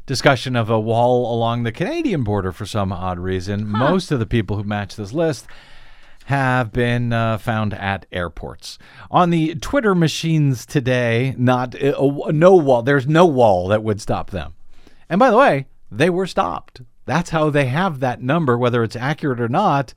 discussion 0.07 0.57
of 0.57 0.71
a 0.71 0.81
wall 0.81 1.35
along 1.35 1.63
the 1.63 1.73
Canadian 1.73 2.25
border 2.25 2.51
for 2.51 2.65
some 2.65 2.93
odd 2.93 3.19
reason. 3.19 3.67
Most 3.67 4.11
of 4.11 4.19
the 4.19 4.27
people 4.27 4.57
who 4.57 4.65
match 4.65 4.97
this 4.97 5.13
list 5.13 5.47
have 6.27 6.73
been 6.73 7.13
uh, 7.13 7.39
found 7.39 7.73
at 7.75 8.05
airports. 8.13 8.79
On 9.11 9.31
the 9.31 9.55
Twitter 9.57 9.95
machines 9.95 10.67
today, 10.67 11.35
not 11.39 11.75
uh, 11.83 11.95
no 12.31 12.55
wall. 12.55 12.83
There's 12.83 13.07
no 13.07 13.25
wall 13.25 13.69
that 13.69 13.83
would 13.83 14.01
stop 14.01 14.31
them. 14.31 14.55
And 15.09 15.19
by 15.19 15.31
the 15.31 15.39
way, 15.39 15.67
they 15.91 16.11
were 16.11 16.27
stopped. 16.27 16.83
That's 17.09 17.31
how 17.31 17.49
they 17.49 17.67
have 17.67 18.01
that 18.01 18.23
number, 18.23 18.59
whether 18.59 18.85
it's 18.85 18.95
accurate 18.95 19.41
or 19.41 19.49
not. 19.49 19.95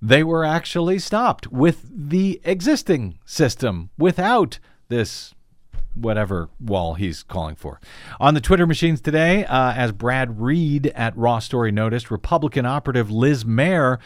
They 0.00 0.22
were 0.22 0.44
actually 0.44 1.00
stopped 1.00 1.48
with 1.48 1.84
the 1.92 2.40
existing 2.44 3.18
system 3.26 3.90
without 3.98 4.60
this 4.88 5.34
whatever 5.94 6.48
wall 6.60 6.94
he's 6.94 7.24
calling 7.24 7.56
for. 7.56 7.80
On 8.20 8.34
the 8.34 8.40
Twitter 8.40 8.68
machines 8.68 9.00
today, 9.00 9.44
uh, 9.46 9.72
as 9.72 9.90
Brad 9.90 10.40
Reed 10.40 10.86
at 10.94 11.16
Raw 11.16 11.40
Story 11.40 11.72
noticed, 11.72 12.08
Republican 12.08 12.64
operative 12.64 13.10
Liz 13.10 13.44
Mair 13.44 13.98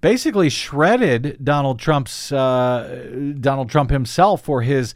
basically 0.00 0.50
shredded 0.50 1.38
Donald 1.42 1.78
Trump's 1.78 2.32
uh, 2.32 3.34
Donald 3.40 3.70
Trump 3.70 3.90
himself 3.90 4.42
for 4.42 4.62
his 4.62 4.92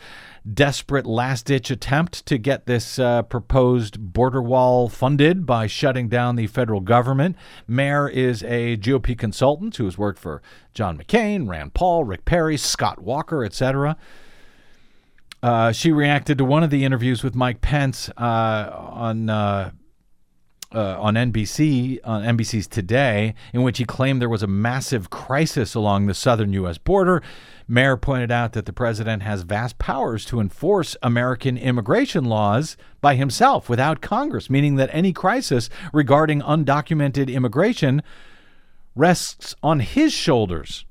desperate 0.55 1.07
last-ditch 1.07 1.71
attempt 1.71 2.25
to 2.27 2.39
get 2.39 2.67
this 2.67 2.99
uh, 2.99 3.23
proposed 3.23 4.13
border 4.13 4.43
wall 4.43 4.89
funded 4.89 5.45
by 5.47 5.67
shutting 5.67 6.09
down 6.09 6.37
the 6.37 6.47
federal 6.47 6.81
government. 6.81 7.37
Mair 7.67 8.09
is 8.09 8.43
a 8.45 8.77
GOP 8.77 9.17
consultant 9.19 9.77
who 9.77 9.85
has 9.85 9.99
worked 9.99 10.19
for 10.19 10.43
John 10.75 10.99
McCain, 10.99 11.49
Rand 11.49 11.75
Paul, 11.75 12.05
Rick 12.05 12.25
Perry, 12.25 12.57
Scott 12.57 13.01
Walker, 13.01 13.45
etc. 13.45 13.97
Uh, 15.43 15.73
she 15.73 15.93
reacted 15.93 16.39
to 16.39 16.45
one 16.45 16.63
of 16.63 16.71
the 16.71 16.85
interviews 16.85 17.23
with 17.23 17.35
Mike 17.35 17.61
Pence 17.61 18.11
uh, 18.17 18.71
on 18.73 19.31
uh, 19.31 19.71
uh, 20.75 21.01
on 21.01 21.15
NBC 21.15 21.99
on 22.05 22.23
NBC's 22.23 22.67
Today, 22.67 23.35
in 23.53 23.63
which 23.63 23.79
he 23.79 23.85
claimed 23.85 24.21
there 24.21 24.29
was 24.29 24.43
a 24.43 24.47
massive 24.47 25.11
crisis 25.11 25.75
along 25.75 26.07
the 26.07 26.15
southern 26.15 26.53
U.S. 26.55 26.79
border. 26.79 27.23
Mair 27.67 27.97
pointed 27.97 28.31
out 28.31 28.53
that 28.53 28.67
the 28.67 28.73
president 28.73 29.23
has 29.23 29.43
vast 29.43 29.79
powers 29.79 30.25
to 30.27 30.41
enforce 30.41 30.97
American 31.03 31.57
immigration 31.57 32.25
laws 32.25 32.77
by 33.01 33.15
himself 33.15 33.69
without 33.69 34.01
Congress, 34.01 34.49
meaning 34.51 34.77
that 34.77 34.91
any 34.93 35.13
crisis 35.13 35.69
regarding 35.93 36.41
undocumented 36.41 37.33
immigration 37.33 38.03
rests 38.95 39.55
on 39.63 39.81
his 39.81 40.13
shoulders, 40.13 40.85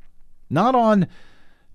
not 0.50 0.76
on 0.76 1.08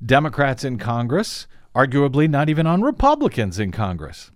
Democrats 0.04 0.64
in 0.64 0.78
Congress, 0.78 1.46
arguably 1.74 2.28
not 2.28 2.48
even 2.48 2.66
on 2.66 2.82
Republicans 2.82 3.58
in 3.58 3.70
Congress. 3.70 4.30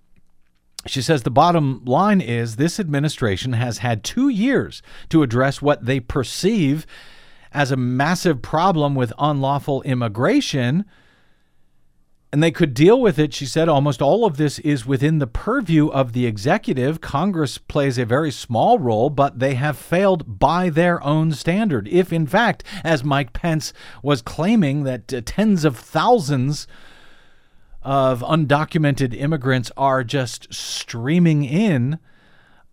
She 0.86 1.02
says 1.02 1.22
the 1.22 1.30
bottom 1.30 1.84
line 1.84 2.20
is 2.20 2.56
this 2.56 2.80
administration 2.80 3.54
has 3.54 3.78
had 3.78 4.04
two 4.04 4.28
years 4.28 4.82
to 5.08 5.22
address 5.22 5.60
what 5.60 5.84
they 5.84 6.00
perceive 6.00 6.86
as 7.52 7.70
a 7.70 7.76
massive 7.76 8.42
problem 8.42 8.94
with 8.94 9.12
unlawful 9.18 9.82
immigration. 9.82 10.84
And 12.32 12.42
they 12.42 12.50
could 12.50 12.74
deal 12.74 13.00
with 13.00 13.18
it. 13.18 13.32
She 13.32 13.46
said 13.46 13.68
almost 13.68 14.02
all 14.02 14.26
of 14.26 14.36
this 14.36 14.58
is 14.58 14.84
within 14.84 15.20
the 15.20 15.26
purview 15.26 15.88
of 15.88 16.12
the 16.12 16.26
executive. 16.26 17.00
Congress 17.00 17.56
plays 17.56 17.98
a 17.98 18.04
very 18.04 18.30
small 18.30 18.78
role, 18.78 19.08
but 19.08 19.38
they 19.38 19.54
have 19.54 19.78
failed 19.78 20.38
by 20.38 20.68
their 20.68 21.02
own 21.02 21.32
standard. 21.32 21.88
If, 21.88 22.12
in 22.12 22.26
fact, 22.26 22.62
as 22.84 23.02
Mike 23.02 23.32
Pence 23.32 23.72
was 24.02 24.22
claiming, 24.22 24.82
that 24.84 25.14
uh, 25.14 25.22
tens 25.24 25.64
of 25.64 25.78
thousands 25.78 26.66
of 27.86 28.20
undocumented 28.20 29.16
immigrants 29.16 29.70
are 29.76 30.02
just 30.02 30.52
streaming 30.52 31.44
in. 31.44 32.00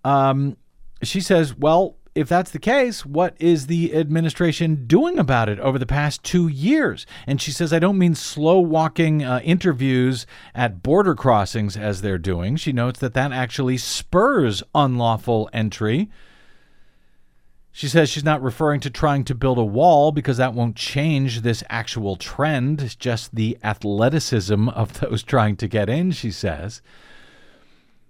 Um, 0.03 0.57
she 1.03 1.21
says, 1.21 1.55
well, 1.55 1.97
if 2.15 2.27
that's 2.27 2.49
the 2.49 2.59
case, 2.59 3.05
what 3.05 3.35
is 3.39 3.67
the 3.67 3.95
administration 3.95 4.87
doing 4.87 5.19
about 5.19 5.49
it 5.49 5.59
over 5.59 5.77
the 5.77 5.85
past 5.85 6.23
two 6.23 6.47
years? 6.47 7.05
And 7.27 7.39
she 7.39 7.51
says, 7.51 7.71
I 7.71 7.77
don't 7.77 7.99
mean 7.99 8.15
slow 8.15 8.59
walking 8.59 9.23
uh, 9.23 9.39
interviews 9.43 10.25
at 10.55 10.81
border 10.81 11.13
crossings 11.13 11.77
as 11.77 12.01
they're 12.01 12.17
doing. 12.17 12.55
She 12.55 12.73
notes 12.73 12.99
that 12.99 13.13
that 13.13 13.31
actually 13.31 13.77
spurs 13.77 14.63
unlawful 14.73 15.47
entry. 15.53 16.09
She 17.75 17.87
says 17.87 18.07
she's 18.07 18.23
not 18.23 18.43
referring 18.43 18.81
to 18.81 18.91
trying 18.91 19.23
to 19.23 19.33
build 19.33 19.57
a 19.57 19.65
wall 19.65 20.11
because 20.11 20.37
that 20.37 20.53
won't 20.53 20.75
change 20.75 21.41
this 21.41 21.63
actual 21.71 22.15
trend. 22.15 22.99
Just 22.99 23.33
the 23.33 23.57
athleticism 23.63 24.69
of 24.69 24.99
those 24.99 25.23
trying 25.23 25.55
to 25.57 25.67
get 25.67 25.89
in, 25.89 26.11
she 26.11 26.29
says. 26.29 26.83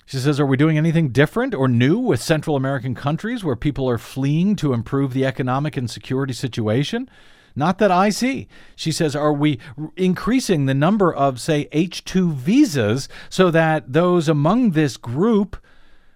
She 0.05 0.17
says, 0.17 0.37
Are 0.37 0.45
we 0.45 0.57
doing 0.57 0.77
anything 0.77 1.09
different 1.09 1.55
or 1.55 1.69
new 1.69 1.97
with 1.97 2.21
Central 2.21 2.57
American 2.57 2.93
countries 2.93 3.45
where 3.45 3.55
people 3.55 3.89
are 3.89 3.97
fleeing 3.97 4.57
to 4.57 4.73
improve 4.73 5.13
the 5.13 5.25
economic 5.25 5.77
and 5.77 5.89
security 5.89 6.33
situation? 6.33 7.09
Not 7.55 7.77
that 7.77 7.89
I 7.89 8.09
see. 8.09 8.49
She 8.75 8.91
says, 8.91 9.15
Are 9.15 9.31
we 9.31 9.59
increasing 9.95 10.65
the 10.65 10.73
number 10.73 11.13
of, 11.13 11.39
say, 11.39 11.69
H 11.71 12.03
2 12.03 12.33
visas 12.33 13.07
so 13.29 13.49
that 13.49 13.93
those 13.93 14.27
among 14.27 14.71
this 14.71 14.97
group 14.97 15.55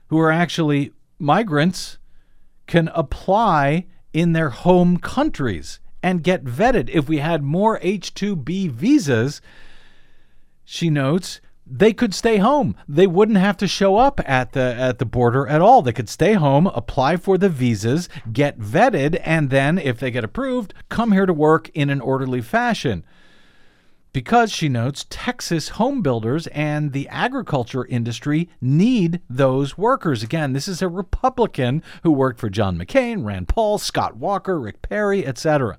who 0.08 0.20
are 0.20 0.34
actually 0.34 0.92
migrants 1.18 1.98
can 2.68 2.90
apply 2.90 3.86
in 4.14 4.34
their 4.34 4.50
home 4.50 4.98
countries 4.98 5.80
and 6.04 6.24
get 6.24 6.44
vetted. 6.44 6.90
If 6.90 7.10
we 7.10 7.18
had 7.18 7.44
more 7.44 7.80
H 7.82 8.14
2B 8.14 8.70
visas, 8.70 9.42
she 10.64 10.90
notes, 10.90 11.42
they 11.70 11.92
could 11.92 12.14
stay 12.14 12.38
home. 12.38 12.76
They 12.88 13.08
wouldn't 13.08 13.38
have 13.38 13.58
to 13.58 13.68
show 13.68 13.98
up 13.98 14.22
at 14.26 14.54
the 14.54 14.76
at 14.78 15.00
the 15.00 15.06
border 15.06 15.48
at 15.48 15.62
all. 15.62 15.82
They 15.82 15.92
could 15.92 16.08
stay 16.08 16.34
home, 16.34 16.68
apply 16.68 17.18
for 17.18 17.38
the 17.38 17.50
visas, 17.50 18.08
get 18.32 18.60
vetted, 18.60 19.20
and 19.24 19.50
then 19.50 19.78
if 19.78 20.00
they 20.00 20.12
get 20.12 20.24
approved, 20.24 20.74
come 20.88 21.12
here 21.12 21.26
to 21.26 21.34
work 21.34 21.70
in 21.74 21.90
an 21.90 22.00
orderly 22.00 22.42
fashion 22.42 23.04
because 24.14 24.52
she 24.52 24.70
notes 24.70 25.06
Texas 25.10 25.70
home 25.70 26.02
builders 26.02 26.48
and 26.48 26.92
the 26.94 27.08
agriculture 27.10 27.86
industry 27.86 28.50
need 28.62 29.22
those 29.30 29.78
workers. 29.78 30.24
Again, 30.24 30.54
this 30.54 30.68
is 30.68 30.82
a 30.82 30.88
Republican 30.88 31.84
who 32.04 32.12
worked 32.12 32.40
for 32.40 32.50
John 32.50 32.78
McCain, 32.78 33.24
Rand 33.26 33.48
Paul, 33.48 33.78
Scott 33.78 34.18
Walker, 34.18 34.60
Rick 34.60 34.82
Perry, 34.82 35.26
etc. 35.26 35.78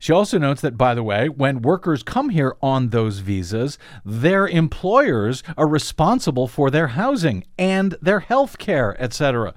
She 0.00 0.12
also 0.12 0.38
notes 0.38 0.60
that, 0.60 0.78
by 0.78 0.94
the 0.94 1.02
way, 1.02 1.28
when 1.28 1.62
workers 1.62 2.02
come 2.02 2.30
here 2.30 2.56
on 2.62 2.90
those 2.90 3.18
visas, 3.18 3.78
their 4.04 4.46
employers 4.46 5.42
are 5.56 5.66
responsible 5.66 6.46
for 6.46 6.70
their 6.70 6.88
housing 6.88 7.44
and 7.58 7.96
their 8.00 8.20
health 8.20 8.58
care, 8.58 9.00
etc. 9.02 9.54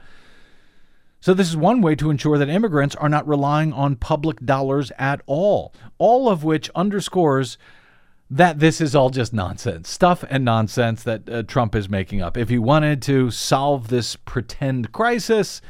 So, 1.22 1.36
this 1.36 1.50
is 1.50 1.56
one 1.56 1.82
way 1.82 1.94
to 1.96 2.10
ensure 2.10 2.40
that 2.40 2.50
immigrants 2.50 2.96
are 2.96 3.08
not 3.08 3.28
relying 3.28 3.74
on 3.74 3.96
public 3.96 4.44
dollars 4.44 4.92
at 4.98 5.22
all, 5.28 5.72
all 6.00 6.28
of 6.28 6.44
which 6.44 6.72
underscores 6.72 7.60
that 8.32 8.58
this 8.58 8.82
is 8.82 8.96
all 8.96 9.12
just 9.12 9.32
nonsense, 9.32 9.88
stuff 9.88 10.24
and 10.30 10.44
nonsense 10.44 11.04
that 11.04 11.30
uh, 11.30 11.44
Trump 11.44 11.76
is 11.76 11.88
making 11.88 12.24
up. 12.24 12.38
If 12.38 12.50
he 12.50 12.58
wanted 12.58 13.04
to 13.04 13.30
solve 13.30 13.90
this 13.90 14.16
pretend 14.16 14.94
crisis, 14.94 15.62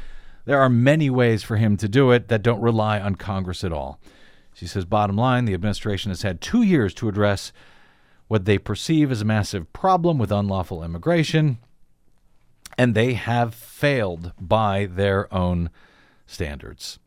there 0.46 0.58
are 0.58 0.70
many 0.70 1.10
ways 1.10 1.42
for 1.42 1.56
him 1.56 1.76
to 1.76 1.88
do 1.88 2.12
it 2.12 2.28
that 2.28 2.42
don't 2.42 2.62
rely 2.62 2.98
on 2.98 3.16
Congress 3.16 3.62
at 3.62 3.74
all. 3.74 4.00
She 4.54 4.66
says, 4.66 4.86
bottom 4.86 5.16
line, 5.16 5.44
the 5.44 5.54
administration 5.54 6.10
has 6.10 6.22
had 6.22 6.40
two 6.40 6.62
years 6.62 6.94
to 6.94 7.08
address 7.08 7.52
what 8.26 8.46
they 8.46 8.56
perceive 8.56 9.10
as 9.10 9.20
a 9.20 9.26
massive 9.26 9.70
problem 9.74 10.16
with 10.16 10.32
unlawful 10.32 10.82
immigration 10.82 11.58
and 12.76 12.94
they 12.94 13.14
have 13.14 13.54
failed 13.54 14.32
by 14.40 14.86
their 14.86 15.32
own 15.32 15.70
standards. 16.26 16.98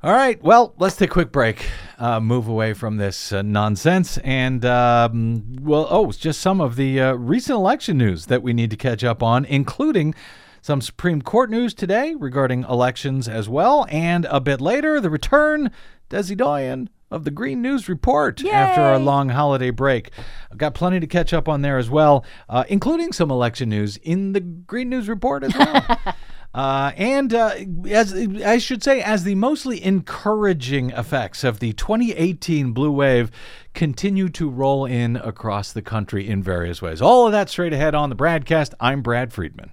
All 0.00 0.12
right. 0.12 0.40
Well, 0.40 0.74
let's 0.78 0.94
take 0.94 1.10
a 1.10 1.12
quick 1.12 1.32
break. 1.32 1.68
Uh, 1.98 2.20
move 2.20 2.46
away 2.46 2.72
from 2.72 2.98
this 2.98 3.32
uh, 3.32 3.42
nonsense, 3.42 4.16
and 4.18 4.64
um, 4.64 5.56
well, 5.60 5.88
oh, 5.90 6.12
just 6.12 6.40
some 6.40 6.60
of 6.60 6.76
the 6.76 7.00
uh, 7.00 7.12
recent 7.14 7.56
election 7.56 7.98
news 7.98 8.26
that 8.26 8.40
we 8.40 8.52
need 8.52 8.70
to 8.70 8.76
catch 8.76 9.02
up 9.02 9.24
on, 9.24 9.44
including 9.44 10.14
some 10.62 10.80
Supreme 10.80 11.20
Court 11.20 11.50
news 11.50 11.74
today 11.74 12.14
regarding 12.14 12.62
elections 12.62 13.26
as 13.26 13.48
well, 13.48 13.86
and 13.90 14.24
a 14.26 14.40
bit 14.40 14.60
later, 14.60 15.00
the 15.00 15.10
return, 15.10 15.72
Desi 16.10 16.36
Doyen, 16.36 16.90
of 17.10 17.24
the 17.24 17.30
Green 17.30 17.62
News 17.62 17.88
Report 17.88 18.44
after 18.44 18.80
our 18.80 18.98
long 18.98 19.30
holiday 19.30 19.70
break. 19.70 20.10
I've 20.50 20.58
got 20.58 20.74
plenty 20.74 21.00
to 21.00 21.06
catch 21.06 21.32
up 21.32 21.48
on 21.48 21.62
there 21.62 21.78
as 21.78 21.90
well, 21.90 22.24
uh, 22.48 22.64
including 22.68 23.12
some 23.12 23.30
election 23.30 23.68
news 23.68 23.96
in 23.98 24.32
the 24.32 24.40
Green 24.40 24.88
News 24.88 25.08
Report 25.08 25.44
as 25.44 25.54
well. 25.54 25.98
Uh, 26.54 26.92
and 26.96 27.34
uh, 27.34 27.54
as 27.90 28.14
I 28.14 28.56
should 28.56 28.82
say, 28.82 29.02
as 29.02 29.22
the 29.22 29.34
mostly 29.34 29.84
encouraging 29.84 30.90
effects 30.90 31.44
of 31.44 31.60
the 31.60 31.74
2018 31.74 32.72
blue 32.72 32.90
wave 32.90 33.30
continue 33.74 34.28
to 34.30 34.48
roll 34.48 34.86
in 34.86 35.16
across 35.16 35.72
the 35.72 35.82
country 35.82 36.26
in 36.26 36.42
various 36.42 36.80
ways. 36.80 37.02
All 37.02 37.26
of 37.26 37.32
that 37.32 37.50
straight 37.50 37.74
ahead 37.74 37.94
on 37.94 38.08
the 38.08 38.16
BradCast. 38.16 38.72
I'm 38.80 39.02
Brad 39.02 39.32
Friedman. 39.32 39.72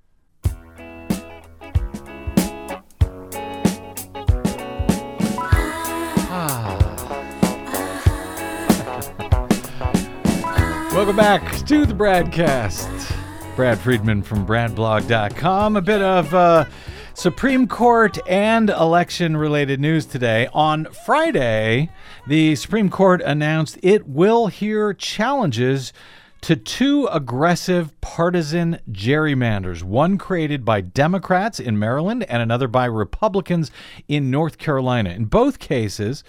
Welcome 11.01 11.15
back 11.15 11.65
to 11.65 11.87
the 11.87 11.95
BradCast. 11.95 13.55
Brad 13.55 13.79
Friedman 13.79 14.21
from 14.21 14.45
BradBlog.com. 14.45 15.75
A 15.75 15.81
bit 15.81 15.99
of 15.99 16.31
uh, 16.31 16.65
Supreme 17.15 17.67
Court 17.67 18.19
and 18.29 18.69
election 18.69 19.35
related 19.35 19.79
news 19.79 20.05
today. 20.05 20.47
On 20.53 20.85
Friday, 21.03 21.89
the 22.27 22.55
Supreme 22.55 22.91
Court 22.91 23.19
announced 23.23 23.79
it 23.81 24.07
will 24.07 24.45
hear 24.45 24.93
challenges 24.93 25.91
to 26.41 26.55
two 26.55 27.07
aggressive 27.07 27.99
partisan 28.01 28.77
gerrymanders, 28.91 29.81
one 29.81 30.19
created 30.19 30.63
by 30.63 30.81
Democrats 30.81 31.59
in 31.59 31.79
Maryland 31.79 32.25
and 32.29 32.43
another 32.43 32.67
by 32.67 32.85
Republicans 32.85 33.71
in 34.07 34.29
North 34.29 34.59
Carolina. 34.59 35.09
In 35.09 35.25
both 35.25 35.57
cases, 35.57 36.23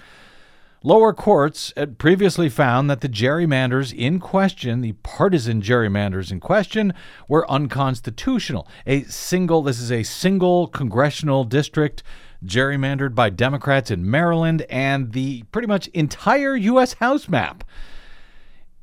Lower 0.85 1.13
courts 1.13 1.73
had 1.77 1.99
previously 1.99 2.49
found 2.49 2.91
that 2.91 3.03
the 3.03 3.09
gerrymanders 3.09 3.95
in 3.95 4.19
question, 4.19 4.81
the 4.81 4.93
partisan 5.05 5.63
gerrymanders 5.63 6.33
in 6.33 6.41
question, 6.41 6.93
were 7.29 7.49
unconstitutional. 7.49 8.67
A 8.85 9.05
single, 9.05 9.63
this 9.63 9.79
is 9.79 9.93
a 9.93 10.03
single 10.03 10.67
congressional 10.67 11.45
district 11.45 12.03
gerrymandered 12.45 13.15
by 13.15 13.31
Democrats 13.31 13.93
in 13.93 14.11
Maryland, 14.11 14.67
and 14.69 15.13
the 15.13 15.45
pretty 15.53 15.69
much 15.69 15.87
entire 15.89 16.57
U.S. 16.57 16.95
House 16.95 17.29
map 17.29 17.63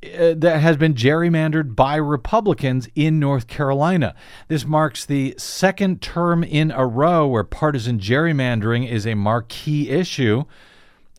uh, 0.02 0.34
that 0.38 0.62
has 0.62 0.78
been 0.78 0.94
gerrymandered 0.94 1.76
by 1.76 1.98
Republicans 1.98 2.88
in 2.96 3.20
North 3.20 3.48
Carolina. 3.48 4.16
This 4.48 4.66
marks 4.66 5.06
the 5.06 5.36
second 5.38 6.02
term 6.02 6.46
in 6.46 6.72
a 6.72 6.88
row 6.88 7.28
where 7.28 7.44
partisan 7.44 8.00
gerrymandering 8.00 8.90
is 8.90 9.06
a 9.06 9.16
marquee 9.16 9.90
issue 9.90 10.46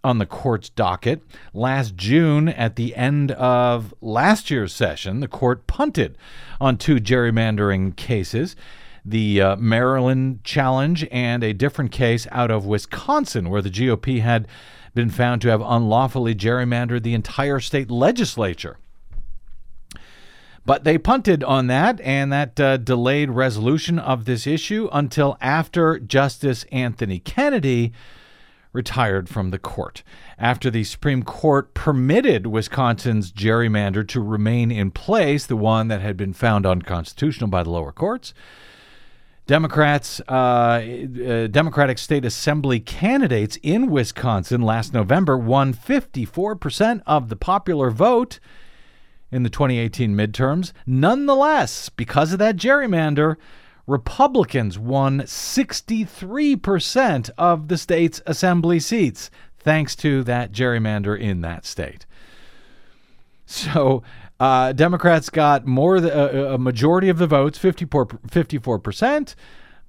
on 0.02 0.18
the 0.18 0.26
court's 0.26 0.68
docket. 0.70 1.22
Last 1.52 1.96
June, 1.96 2.48
at 2.48 2.76
the 2.76 2.94
end 2.96 3.32
of 3.32 3.94
last 4.00 4.50
year's 4.50 4.72
session, 4.72 5.20
the 5.20 5.28
court 5.28 5.66
punted 5.66 6.16
on 6.60 6.76
two 6.76 6.96
gerrymandering 6.96 7.96
cases 7.96 8.56
the 9.04 9.40
uh, 9.40 9.56
Maryland 9.56 10.44
challenge 10.44 11.06
and 11.10 11.42
a 11.42 11.54
different 11.54 11.92
case 11.92 12.26
out 12.30 12.50
of 12.50 12.66
Wisconsin, 12.66 13.48
where 13.48 13.62
the 13.62 13.70
GOP 13.70 14.20
had 14.20 14.46
been 14.94 15.10
found 15.10 15.40
to 15.42 15.48
have 15.48 15.62
unlawfully 15.62 16.34
gerrymandered 16.34 17.02
the 17.02 17.14
entire 17.14 17.60
state 17.60 17.90
legislature. 17.90 18.78
But 20.66 20.84
they 20.84 20.98
punted 20.98 21.42
on 21.42 21.68
that, 21.68 22.00
and 22.02 22.32
that 22.32 22.60
uh, 22.60 22.76
delayed 22.76 23.30
resolution 23.30 23.98
of 23.98 24.24
this 24.24 24.46
issue 24.46 24.88
until 24.92 25.38
after 25.40 25.98
Justice 25.98 26.64
Anthony 26.70 27.18
Kennedy 27.18 27.92
retired 28.72 29.28
from 29.28 29.50
the 29.50 29.58
court. 29.58 30.02
After 30.38 30.70
the 30.70 30.84
Supreme 30.84 31.22
Court 31.22 31.74
permitted 31.74 32.46
Wisconsin's 32.46 33.32
gerrymander 33.32 34.06
to 34.08 34.20
remain 34.20 34.70
in 34.70 34.90
place, 34.90 35.46
the 35.46 35.56
one 35.56 35.88
that 35.88 36.00
had 36.00 36.16
been 36.16 36.32
found 36.32 36.66
unconstitutional 36.66 37.50
by 37.50 37.62
the 37.62 37.70
lower 37.70 37.92
courts, 37.92 38.32
Democrats, 39.46 40.20
uh, 40.28 40.32
uh, 40.32 41.46
Democratic 41.48 41.98
state 41.98 42.24
assembly 42.24 42.78
candidates 42.78 43.58
in 43.64 43.90
Wisconsin 43.90 44.62
last 44.62 44.94
November 44.94 45.36
won 45.36 45.74
54% 45.74 47.02
of 47.04 47.28
the 47.28 47.34
popular 47.34 47.90
vote 47.90 48.38
in 49.32 49.42
the 49.42 49.50
2018 49.50 50.14
midterms. 50.14 50.72
Nonetheless, 50.86 51.88
because 51.88 52.32
of 52.32 52.38
that 52.38 52.56
gerrymander, 52.56 53.36
Republicans 53.86 54.78
won 54.78 55.20
63% 55.20 57.30
of 57.36 57.68
the 57.68 57.78
state's 57.78 58.22
assembly 58.26 58.80
seats, 58.80 59.30
thanks 59.58 59.96
to 59.96 60.22
that 60.24 60.52
gerrymander 60.52 61.18
in 61.18 61.40
that 61.40 61.66
state. 61.66 62.06
So, 63.46 64.02
uh, 64.38 64.72
Democrats 64.72 65.28
got 65.28 65.66
more 65.66 66.00
th- 66.00 66.12
a, 66.12 66.54
a 66.54 66.58
majority 66.58 67.08
of 67.08 67.18
the 67.18 67.26
votes, 67.26 67.58
54, 67.58 68.06
54%, 68.06 69.34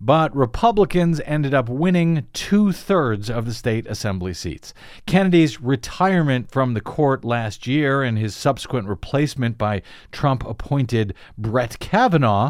but 0.03 0.35
Republicans 0.35 1.21
ended 1.25 1.53
up 1.53 1.69
winning 1.69 2.25
two 2.33 2.71
thirds 2.71 3.29
of 3.29 3.45
the 3.45 3.53
state 3.53 3.85
assembly 3.85 4.33
seats. 4.33 4.73
Kennedy's 5.05 5.61
retirement 5.61 6.49
from 6.49 6.73
the 6.73 6.81
court 6.81 7.23
last 7.23 7.67
year 7.67 8.01
and 8.01 8.17
his 8.17 8.35
subsequent 8.35 8.87
replacement 8.87 9.59
by 9.59 9.83
Trump 10.11 10.43
appointed 10.45 11.13
Brett 11.37 11.77
Kavanaugh 11.79 12.49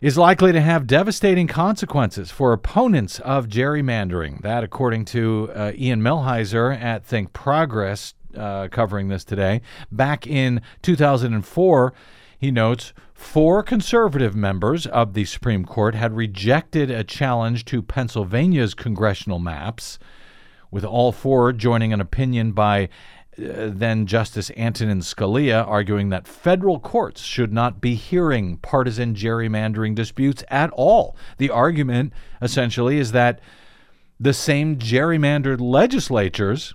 is 0.00 0.16
likely 0.16 0.52
to 0.52 0.60
have 0.60 0.86
devastating 0.86 1.46
consequences 1.46 2.30
for 2.30 2.52
opponents 2.52 3.18
of 3.20 3.48
gerrymandering. 3.48 4.40
That, 4.42 4.62
according 4.62 5.06
to 5.06 5.50
uh, 5.54 5.72
Ian 5.74 6.00
Millhiser 6.02 6.80
at 6.80 7.04
Think 7.04 7.32
Progress, 7.32 8.14
uh, 8.36 8.68
covering 8.68 9.08
this 9.08 9.24
today. 9.24 9.60
Back 9.90 10.26
in 10.26 10.60
2004, 10.82 11.92
he 12.38 12.50
notes 12.50 12.92
four 13.12 13.62
conservative 13.62 14.36
members 14.36 14.86
of 14.86 15.14
the 15.14 15.24
Supreme 15.24 15.64
Court 15.64 15.94
had 15.94 16.14
rejected 16.14 16.90
a 16.90 17.02
challenge 17.02 17.64
to 17.66 17.82
Pennsylvania's 17.82 18.74
congressional 18.74 19.38
maps, 19.38 19.98
with 20.70 20.84
all 20.84 21.10
four 21.10 21.52
joining 21.52 21.92
an 21.92 22.00
opinion 22.00 22.52
by 22.52 22.88
then 23.38 24.06
Justice 24.06 24.50
Antonin 24.56 25.00
Scalia 25.00 25.66
arguing 25.66 26.08
that 26.08 26.26
federal 26.26 26.80
courts 26.80 27.22
should 27.22 27.52
not 27.52 27.80
be 27.80 27.94
hearing 27.94 28.56
partisan 28.56 29.14
gerrymandering 29.14 29.94
disputes 29.94 30.42
at 30.48 30.70
all. 30.70 31.16
The 31.38 31.50
argument 31.50 32.12
essentially 32.42 32.98
is 32.98 33.12
that 33.12 33.40
the 34.18 34.32
same 34.32 34.76
gerrymandered 34.76 35.60
legislatures 35.60 36.74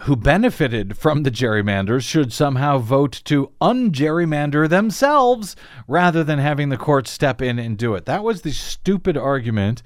who 0.00 0.16
benefited 0.16 0.98
from 0.98 1.22
the 1.22 1.30
gerrymanders 1.30 2.02
should 2.02 2.32
somehow 2.32 2.76
vote 2.76 3.22
to 3.24 3.52
ungerrymander 3.62 4.68
themselves 4.68 5.56
rather 5.88 6.22
than 6.22 6.38
having 6.38 6.68
the 6.68 6.76
courts 6.76 7.10
step 7.10 7.40
in 7.40 7.58
and 7.58 7.78
do 7.78 7.94
it. 7.94 8.04
That 8.04 8.22
was 8.22 8.42
the 8.42 8.52
stupid 8.52 9.16
argument 9.16 9.82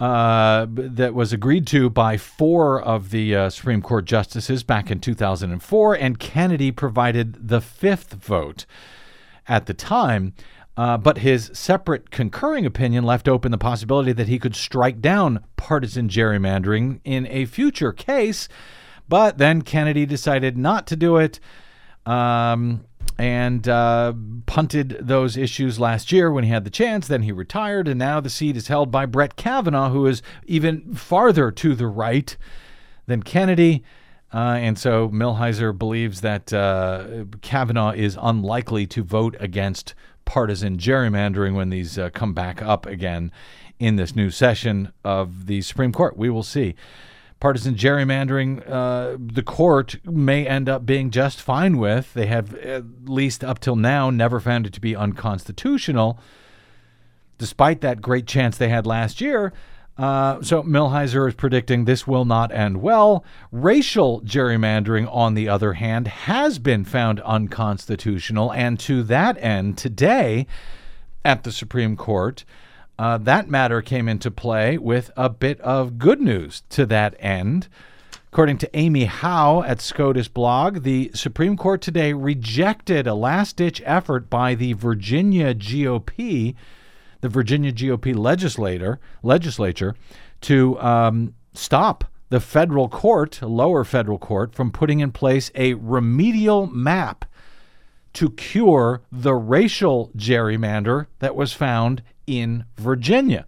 uh, 0.00 0.66
that 0.70 1.14
was 1.14 1.32
agreed 1.32 1.66
to 1.68 1.90
by 1.90 2.16
four 2.16 2.80
of 2.80 3.10
the 3.10 3.34
uh, 3.34 3.50
Supreme 3.50 3.82
Court 3.82 4.04
justices 4.04 4.62
back 4.62 4.90
in 4.90 5.00
2004, 5.00 5.94
and 5.94 6.18
Kennedy 6.18 6.70
provided 6.70 7.48
the 7.48 7.60
fifth 7.60 8.12
vote 8.12 8.64
at 9.48 9.66
the 9.66 9.74
time. 9.74 10.34
Uh, 10.76 10.96
but 10.96 11.18
his 11.18 11.50
separate 11.52 12.12
concurring 12.12 12.64
opinion 12.64 13.02
left 13.02 13.28
open 13.28 13.50
the 13.50 13.58
possibility 13.58 14.12
that 14.12 14.28
he 14.28 14.38
could 14.38 14.54
strike 14.54 15.00
down 15.00 15.42
partisan 15.56 16.08
gerrymandering 16.08 17.00
in 17.02 17.26
a 17.26 17.46
future 17.46 17.92
case. 17.92 18.48
But 19.08 19.38
then 19.38 19.62
Kennedy 19.62 20.06
decided 20.06 20.56
not 20.56 20.86
to 20.86 20.94
do 20.94 21.16
it. 21.16 21.40
Um, 22.06 22.84
and 23.18 23.68
uh, 23.68 24.12
punted 24.46 24.96
those 25.00 25.36
issues 25.36 25.80
last 25.80 26.12
year 26.12 26.30
when 26.30 26.44
he 26.44 26.50
had 26.50 26.64
the 26.64 26.70
chance. 26.70 27.08
Then 27.08 27.22
he 27.22 27.32
retired, 27.32 27.88
and 27.88 27.98
now 27.98 28.20
the 28.20 28.30
seat 28.30 28.56
is 28.56 28.68
held 28.68 28.90
by 28.90 29.06
Brett 29.06 29.36
Kavanaugh, 29.36 29.90
who 29.90 30.06
is 30.06 30.22
even 30.46 30.94
farther 30.94 31.50
to 31.50 31.74
the 31.74 31.88
right 31.88 32.36
than 33.06 33.22
Kennedy. 33.22 33.82
Uh, 34.32 34.58
and 34.60 34.78
so 34.78 35.08
Millhiser 35.08 35.76
believes 35.76 36.20
that 36.20 36.52
uh, 36.52 37.24
Kavanaugh 37.40 37.92
is 37.92 38.16
unlikely 38.20 38.86
to 38.86 39.02
vote 39.02 39.36
against 39.40 39.94
partisan 40.24 40.76
gerrymandering 40.76 41.54
when 41.54 41.70
these 41.70 41.98
uh, 41.98 42.10
come 42.10 42.34
back 42.34 42.60
up 42.62 42.86
again 42.86 43.32
in 43.78 43.96
this 43.96 44.14
new 44.14 44.30
session 44.30 44.92
of 45.02 45.46
the 45.46 45.62
Supreme 45.62 45.92
Court. 45.92 46.16
We 46.16 46.28
will 46.30 46.42
see 46.42 46.74
partisan 47.40 47.74
gerrymandering, 47.74 48.68
uh, 48.68 49.16
the 49.18 49.42
court 49.42 49.96
may 50.04 50.46
end 50.46 50.68
up 50.68 50.84
being 50.84 51.10
just 51.10 51.40
fine 51.40 51.78
with. 51.78 52.12
They 52.14 52.26
have, 52.26 52.54
at 52.54 52.84
least 53.04 53.44
up 53.44 53.60
till 53.60 53.76
now, 53.76 54.10
never 54.10 54.40
found 54.40 54.66
it 54.66 54.72
to 54.72 54.80
be 54.80 54.96
unconstitutional, 54.96 56.18
despite 57.38 57.80
that 57.82 58.02
great 58.02 58.26
chance 58.26 58.56
they 58.56 58.68
had 58.68 58.86
last 58.86 59.20
year. 59.20 59.52
Uh, 59.96 60.40
so 60.42 60.62
Millhiser 60.62 61.26
is 61.26 61.34
predicting 61.34 61.84
this 61.84 62.06
will 62.06 62.24
not 62.24 62.52
end 62.52 62.80
well. 62.80 63.24
Racial 63.50 64.20
gerrymandering, 64.22 65.12
on 65.12 65.34
the 65.34 65.48
other 65.48 65.74
hand, 65.74 66.06
has 66.06 66.60
been 66.60 66.84
found 66.84 67.20
unconstitutional, 67.20 68.52
and 68.52 68.78
to 68.80 69.02
that 69.02 69.36
end, 69.42 69.76
today 69.76 70.46
at 71.24 71.42
the 71.42 71.50
Supreme 71.50 71.96
Court, 71.96 72.44
uh, 72.98 73.18
that 73.18 73.48
matter 73.48 73.80
came 73.80 74.08
into 74.08 74.30
play 74.30 74.76
with 74.76 75.10
a 75.16 75.28
bit 75.28 75.60
of 75.60 75.98
good 75.98 76.20
news 76.20 76.62
to 76.70 76.84
that 76.86 77.14
end. 77.20 77.68
According 78.32 78.58
to 78.58 78.76
Amy 78.76 79.04
Howe 79.04 79.62
at 79.62 79.80
SCOTUS 79.80 80.28
blog, 80.28 80.82
the 80.82 81.10
Supreme 81.14 81.56
Court 81.56 81.80
today 81.80 82.12
rejected 82.12 83.06
a 83.06 83.14
last 83.14 83.56
ditch 83.56 83.80
effort 83.86 84.28
by 84.28 84.54
the 84.54 84.74
Virginia 84.74 85.54
GOP, 85.54 86.54
the 87.20 87.28
Virginia 87.28 87.72
GOP 87.72 88.14
legislator, 88.16 89.00
legislature, 89.22 89.94
to 90.42 90.78
um, 90.80 91.34
stop 91.54 92.04
the 92.28 92.40
federal 92.40 92.88
court, 92.88 93.40
lower 93.40 93.84
federal 93.84 94.18
court, 94.18 94.54
from 94.54 94.70
putting 94.70 95.00
in 95.00 95.10
place 95.10 95.50
a 95.54 95.74
remedial 95.74 96.66
map 96.66 97.24
to 98.12 98.30
cure 98.30 99.02
the 99.10 99.34
racial 99.34 100.10
gerrymander 100.16 101.06
that 101.20 101.34
was 101.34 101.52
found 101.52 102.02
in 102.28 102.66
Virginia. 102.76 103.46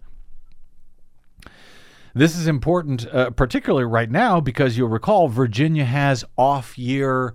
This 2.13 2.35
is 2.35 2.47
important, 2.47 3.07
uh, 3.07 3.29
particularly 3.29 3.85
right 3.85 4.09
now, 4.09 4.41
because 4.41 4.77
you'll 4.77 4.89
recall 4.89 5.29
Virginia 5.29 5.85
has 5.85 6.25
off 6.37 6.77
year 6.77 7.33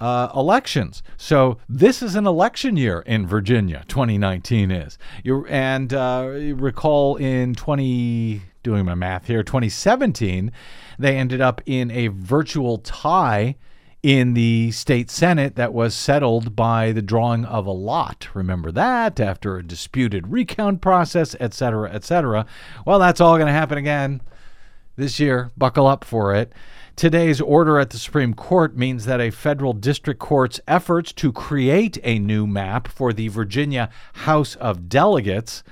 uh, 0.00 0.30
elections. 0.34 1.02
So 1.16 1.58
this 1.68 2.02
is 2.02 2.14
an 2.14 2.26
election 2.26 2.76
year 2.76 3.00
in 3.00 3.26
Virginia, 3.26 3.84
2019 3.88 4.70
is. 4.70 4.98
You, 5.22 5.44
and 5.46 5.92
uh, 5.92 6.28
recall 6.54 7.16
in 7.16 7.54
20, 7.54 8.42
doing 8.62 8.84
my 8.84 8.94
math 8.94 9.26
here, 9.26 9.42
2017, 9.42 10.50
they 10.98 11.16
ended 11.16 11.40
up 11.40 11.60
in 11.66 11.90
a 11.90 12.08
virtual 12.08 12.78
tie 12.78 13.56
in 14.06 14.34
the 14.34 14.70
state 14.70 15.10
senate 15.10 15.56
that 15.56 15.74
was 15.74 15.92
settled 15.92 16.54
by 16.54 16.92
the 16.92 17.02
drawing 17.02 17.44
of 17.44 17.66
a 17.66 17.72
lot. 17.72 18.28
Remember 18.34 18.70
that 18.70 19.18
after 19.18 19.56
a 19.56 19.66
disputed 19.66 20.28
recount 20.28 20.80
process, 20.80 21.34
etc., 21.40 21.56
cetera, 21.56 21.92
et 21.92 22.04
cetera. 22.04 22.46
Well, 22.86 23.00
that's 23.00 23.20
all 23.20 23.34
going 23.34 23.48
to 23.48 23.52
happen 23.52 23.78
again 23.78 24.20
this 24.94 25.18
year. 25.18 25.50
Buckle 25.56 25.88
up 25.88 26.04
for 26.04 26.36
it. 26.36 26.52
Today's 26.94 27.40
order 27.40 27.80
at 27.80 27.90
the 27.90 27.98
Supreme 27.98 28.32
Court 28.32 28.76
means 28.76 29.06
that 29.06 29.20
a 29.20 29.32
federal 29.32 29.72
district 29.72 30.20
court's 30.20 30.60
efforts 30.68 31.12
to 31.14 31.32
create 31.32 31.98
a 32.04 32.20
new 32.20 32.46
map 32.46 32.86
for 32.86 33.12
the 33.12 33.26
Virginia 33.26 33.90
House 34.12 34.54
of 34.54 34.88
Delegates 34.88 35.64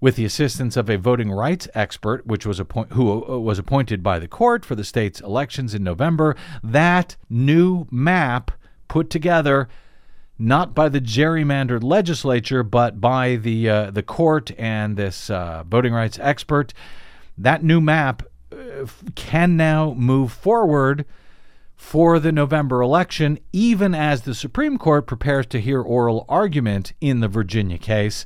with 0.00 0.16
the 0.16 0.24
assistance 0.24 0.76
of 0.76 0.90
a 0.90 0.98
voting 0.98 1.30
rights 1.30 1.68
expert, 1.74 2.26
which 2.26 2.44
was 2.44 2.60
appoint- 2.60 2.92
who 2.92 3.24
uh, 3.24 3.38
was 3.38 3.58
appointed 3.58 4.02
by 4.02 4.18
the 4.18 4.28
court 4.28 4.64
for 4.64 4.74
the 4.74 4.84
state's 4.84 5.20
elections 5.20 5.74
in 5.74 5.82
November. 5.82 6.36
That 6.62 7.16
new 7.30 7.86
map 7.90 8.50
put 8.88 9.10
together 9.10 9.68
not 10.38 10.74
by 10.74 10.88
the 10.88 11.00
gerrymandered 11.00 11.82
legislature, 11.82 12.62
but 12.62 13.00
by 13.00 13.36
the 13.36 13.68
uh, 13.68 13.90
the 13.90 14.02
court 14.02 14.50
and 14.58 14.96
this 14.96 15.30
uh, 15.30 15.64
voting 15.66 15.94
rights 15.94 16.18
expert. 16.20 16.74
That 17.38 17.64
new 17.64 17.80
map 17.80 18.22
uh, 18.52 18.86
can 19.14 19.56
now 19.56 19.94
move 19.94 20.32
forward 20.32 21.06
for 21.74 22.18
the 22.18 22.32
November 22.32 22.80
election, 22.80 23.38
even 23.52 23.94
as 23.94 24.22
the 24.22 24.34
Supreme 24.34 24.78
Court 24.78 25.06
prepares 25.06 25.46
to 25.46 25.60
hear 25.60 25.80
oral 25.80 26.24
argument 26.28 26.92
in 27.00 27.20
the 27.20 27.28
Virginia 27.28 27.78
case. 27.78 28.24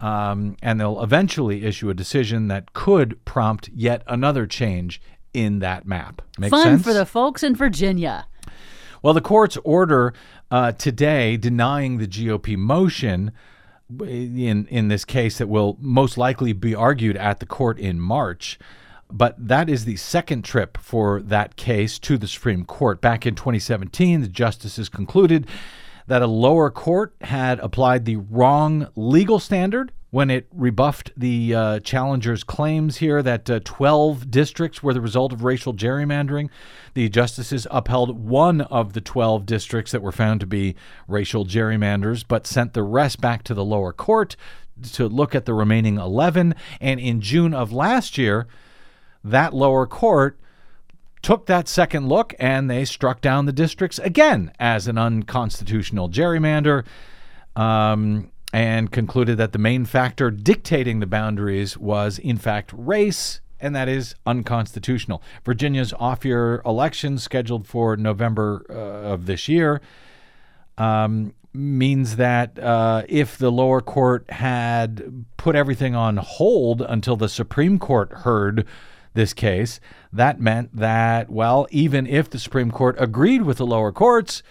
Um, 0.00 0.56
and 0.62 0.78
they'll 0.78 1.02
eventually 1.02 1.64
issue 1.64 1.88
a 1.88 1.94
decision 1.94 2.48
that 2.48 2.74
could 2.74 3.24
prompt 3.24 3.70
yet 3.74 4.02
another 4.06 4.46
change 4.46 5.00
in 5.32 5.60
that 5.60 5.86
map. 5.86 6.22
Make 6.38 6.50
Fun 6.50 6.62
sense? 6.62 6.82
for 6.82 6.92
the 6.92 7.06
folks 7.06 7.42
in 7.42 7.54
Virginia. 7.54 8.26
Well, 9.02 9.14
the 9.14 9.20
court's 9.20 9.56
order 9.58 10.14
uh, 10.50 10.72
today 10.72 11.36
denying 11.36 11.98
the 11.98 12.06
GOP 12.06 12.56
motion 12.56 13.32
in 14.00 14.66
in 14.66 14.88
this 14.88 15.04
case 15.04 15.38
that 15.38 15.48
will 15.48 15.76
most 15.80 16.18
likely 16.18 16.52
be 16.52 16.74
argued 16.74 17.16
at 17.16 17.40
the 17.40 17.46
court 17.46 17.78
in 17.78 18.00
March. 18.00 18.58
But 19.08 19.36
that 19.38 19.70
is 19.70 19.84
the 19.84 19.96
second 19.96 20.42
trip 20.44 20.76
for 20.78 21.20
that 21.22 21.54
case 21.54 21.98
to 22.00 22.18
the 22.18 22.26
Supreme 22.26 22.64
Court. 22.64 23.00
Back 23.00 23.24
in 23.24 23.36
2017, 23.36 24.22
the 24.22 24.28
justices 24.28 24.88
concluded 24.88 25.46
that 26.06 26.22
a 26.22 26.26
lower 26.26 26.70
court 26.70 27.14
had 27.22 27.58
applied 27.60 28.04
the 28.04 28.16
wrong 28.16 28.88
legal 28.94 29.38
standard 29.38 29.92
when 30.10 30.30
it 30.30 30.46
rebuffed 30.52 31.10
the 31.16 31.54
uh, 31.54 31.80
challenger's 31.80 32.44
claims 32.44 32.98
here 32.98 33.22
that 33.22 33.50
uh, 33.50 33.60
12 33.64 34.30
districts 34.30 34.82
were 34.82 34.94
the 34.94 35.00
result 35.00 35.32
of 35.32 35.44
racial 35.44 35.74
gerrymandering. 35.74 36.48
The 36.94 37.08
justices 37.08 37.66
upheld 37.70 38.18
one 38.18 38.62
of 38.62 38.92
the 38.92 39.00
12 39.00 39.44
districts 39.44 39.92
that 39.92 40.02
were 40.02 40.12
found 40.12 40.40
to 40.40 40.46
be 40.46 40.76
racial 41.08 41.44
gerrymanders, 41.44 42.24
but 42.26 42.46
sent 42.46 42.72
the 42.72 42.84
rest 42.84 43.20
back 43.20 43.42
to 43.44 43.54
the 43.54 43.64
lower 43.64 43.92
court 43.92 44.36
to 44.92 45.08
look 45.08 45.34
at 45.34 45.44
the 45.44 45.54
remaining 45.54 45.98
11. 45.98 46.54
And 46.80 47.00
in 47.00 47.20
June 47.20 47.52
of 47.52 47.72
last 47.72 48.16
year, 48.16 48.46
that 49.24 49.54
lower 49.54 49.86
court 49.86 50.38
took 51.26 51.46
that 51.46 51.66
second 51.66 52.08
look 52.08 52.32
and 52.38 52.70
they 52.70 52.84
struck 52.84 53.20
down 53.20 53.46
the 53.46 53.52
districts 53.52 53.98
again 53.98 54.52
as 54.60 54.86
an 54.86 54.96
unconstitutional 54.96 56.08
gerrymander 56.08 56.86
um, 57.56 58.30
and 58.52 58.92
concluded 58.92 59.36
that 59.36 59.50
the 59.50 59.58
main 59.58 59.84
factor 59.84 60.30
dictating 60.30 61.00
the 61.00 61.06
boundaries 61.06 61.76
was, 61.76 62.20
in 62.20 62.36
fact, 62.36 62.72
race, 62.76 63.40
and 63.58 63.74
that 63.74 63.88
is 63.88 64.14
unconstitutional. 64.24 65.20
Virginia's 65.44 65.92
off 65.98 66.24
year 66.24 66.62
election, 66.64 67.18
scheduled 67.18 67.66
for 67.66 67.96
November 67.96 68.64
uh, 68.70 69.12
of 69.12 69.26
this 69.26 69.48
year, 69.48 69.80
um, 70.78 71.34
means 71.52 72.14
that 72.14 72.56
uh, 72.60 73.02
if 73.08 73.36
the 73.36 73.50
lower 73.50 73.80
court 73.80 74.30
had 74.30 75.24
put 75.38 75.56
everything 75.56 75.96
on 75.96 76.18
hold 76.18 76.82
until 76.82 77.16
the 77.16 77.28
Supreme 77.28 77.80
Court 77.80 78.12
heard 78.12 78.64
this 79.16 79.34
case, 79.34 79.80
that 80.12 80.40
meant 80.40 80.76
that, 80.76 81.28
well, 81.28 81.66
even 81.70 82.06
if 82.06 82.30
the 82.30 82.38
Supreme 82.38 82.70
Court 82.70 82.94
agreed 82.98 83.42
with 83.42 83.58
the 83.58 83.66
lower 83.66 83.90
courts, 83.90 84.44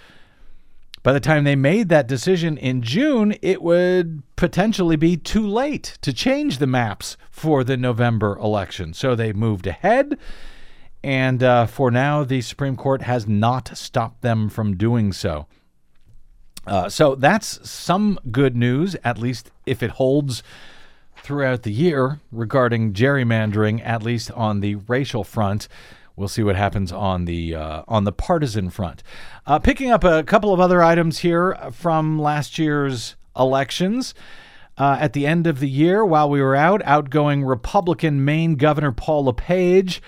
by 1.02 1.14
the 1.14 1.20
time 1.20 1.44
they 1.44 1.56
made 1.56 1.90
that 1.90 2.08
decision 2.08 2.58
in 2.58 2.82
June, 2.82 3.36
it 3.42 3.62
would 3.62 4.24
potentially 4.36 4.96
be 4.96 5.16
too 5.16 5.48
late 5.48 5.98
to 6.02 6.12
change 6.12 6.58
the 6.58 6.68
maps 6.68 7.16
for 7.30 7.64
the 7.64 7.78
November 7.78 8.36
election. 8.38 8.94
So 8.94 9.16
they 9.16 9.32
moved 9.32 9.68
ahead. 9.68 10.18
And 11.04 11.44
uh, 11.44 11.68
for 11.68 11.92
now, 11.92 12.24
the 12.24 12.42
Supreme 12.42 12.76
Court 12.76 13.04
has 13.04 13.28
not 13.28 13.78
stopped 13.78 14.24
them 14.24 14.50
from 14.50 14.76
doing 14.76 15.14
so. 15.14 15.46
Uh, 16.66 16.90
so 16.90 17.14
that's 17.14 17.70
some 17.70 18.18
good 18.32 18.56
news, 18.56 18.96
at 19.04 19.20
least 19.20 19.52
if 19.68 19.84
it 19.84 19.92
holds 19.92 20.42
throughout 21.26 21.64
the 21.64 21.72
year 21.72 22.20
regarding 22.32 22.94
gerrymandering, 22.94 23.84
at 23.84 24.04
least 24.04 24.30
on 24.32 24.60
the 24.60 24.76
racial 24.76 25.24
front. 25.24 25.68
We'll 26.16 26.28
see 26.28 26.44
what 26.44 26.56
happens 26.56 26.92
on 26.92 27.26
the 27.26 27.56
uh, 27.56 27.82
on 27.88 28.04
the 28.04 28.12
partisan 28.12 28.70
front. 28.70 29.02
Uh, 29.48 29.58
picking 29.58 29.90
up 29.90 30.04
a 30.04 30.24
couple 30.24 30.54
of 30.54 30.60
other 30.60 30.84
items 30.84 31.20
here 31.20 31.58
from 31.72 32.20
last 32.20 32.60
year's 32.60 33.16
elections. 33.36 34.14
Uh, 34.78 34.98
at 35.00 35.14
the 35.14 35.26
end 35.26 35.48
of 35.48 35.60
the 35.60 35.70
year, 35.70 36.06
while 36.06 36.30
we 36.30 36.42
were 36.42 36.56
out, 36.56 36.82
outgoing 36.84 37.44
Republican 37.44 38.24
Maine 38.24 38.56
Governor 38.56 38.92
Paul 38.92 39.26
LePage 39.26 40.02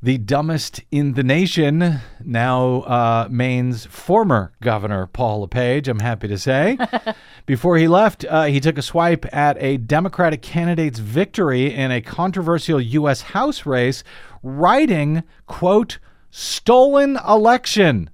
the 0.00 0.18
dumbest 0.18 0.80
in 0.92 1.14
the 1.14 1.24
nation, 1.24 2.00
now 2.24 2.82
uh, 2.82 3.28
Maine's 3.30 3.86
former 3.86 4.52
governor, 4.62 5.06
Paul 5.06 5.40
LePage, 5.40 5.88
I'm 5.88 5.98
happy 5.98 6.28
to 6.28 6.38
say. 6.38 6.78
Before 7.46 7.76
he 7.78 7.88
left, 7.88 8.24
uh, 8.24 8.44
he 8.44 8.60
took 8.60 8.78
a 8.78 8.82
swipe 8.82 9.26
at 9.34 9.60
a 9.60 9.76
Democratic 9.76 10.40
candidate's 10.40 11.00
victory 11.00 11.74
in 11.74 11.90
a 11.90 12.00
controversial 12.00 12.80
U.S. 12.80 13.22
House 13.22 13.66
race, 13.66 14.04
writing, 14.42 15.24
quote, 15.46 15.98
stolen 16.30 17.18
election. 17.26 18.08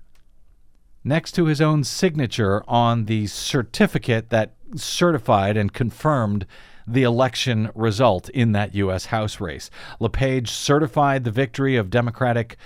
next 1.02 1.32
to 1.32 1.44
his 1.44 1.60
own 1.60 1.84
signature 1.84 2.64
on 2.66 3.04
the 3.04 3.26
certificate 3.26 4.30
that 4.30 4.54
certified 4.74 5.56
and 5.56 5.74
confirmed 5.74 6.46
the 6.86 7.02
election 7.02 7.70
result 7.74 8.28
in 8.30 8.52
that 8.52 8.74
U.S. 8.74 9.06
House 9.06 9.40
race. 9.40 9.70
LePage 10.00 10.50
certified 10.50 11.24
the 11.24 11.30
victory 11.30 11.76
of 11.76 11.90
Democratic, 11.90 12.56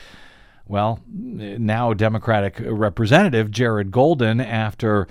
well, 0.67 1.01
now 1.07 1.95
Democratic 1.95 2.61
Representative 2.61 3.51
Jared 3.51 3.91
Golden 3.91 4.41
after 4.41 5.07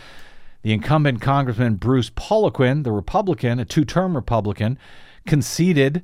the 0.62 0.74
incumbent 0.74 1.22
Congressman 1.22 1.76
Bruce 1.76 2.10
Poliquin, 2.10 2.84
the 2.84 2.92
Republican, 2.92 3.60
a 3.60 3.66
two 3.66 3.86
term 3.86 4.16
Republican, 4.16 4.78
conceded 5.26 6.04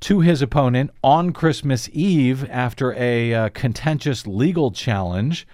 to 0.00 0.20
his 0.20 0.42
opponent 0.42 0.90
on 1.02 1.32
Christmas 1.32 1.88
Eve 1.92 2.48
after 2.50 2.92
a 2.94 3.32
uh, 3.32 3.48
contentious 3.50 4.26
legal 4.26 4.70
challenge. 4.70 5.46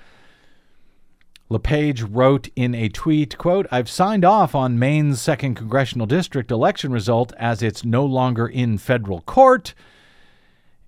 LePage 1.53 2.03
wrote 2.03 2.49
in 2.55 2.77
a 2.77 2.89
tweet, 2.89 3.37
quote, 3.37 3.67
I've 3.73 3.91
signed 3.91 4.25
off 4.25 4.55
on 4.55 4.79
Maine's 4.79 5.19
2nd 5.19 5.57
Congressional 5.57 6.07
District 6.07 6.49
election 6.53 6.93
result 6.93 7.33
as 7.39 7.61
it's 7.61 7.85
no 7.85 8.05
longer 8.05 8.47
in 8.47 8.79
federal 8.79 9.23
court. 9.23 9.75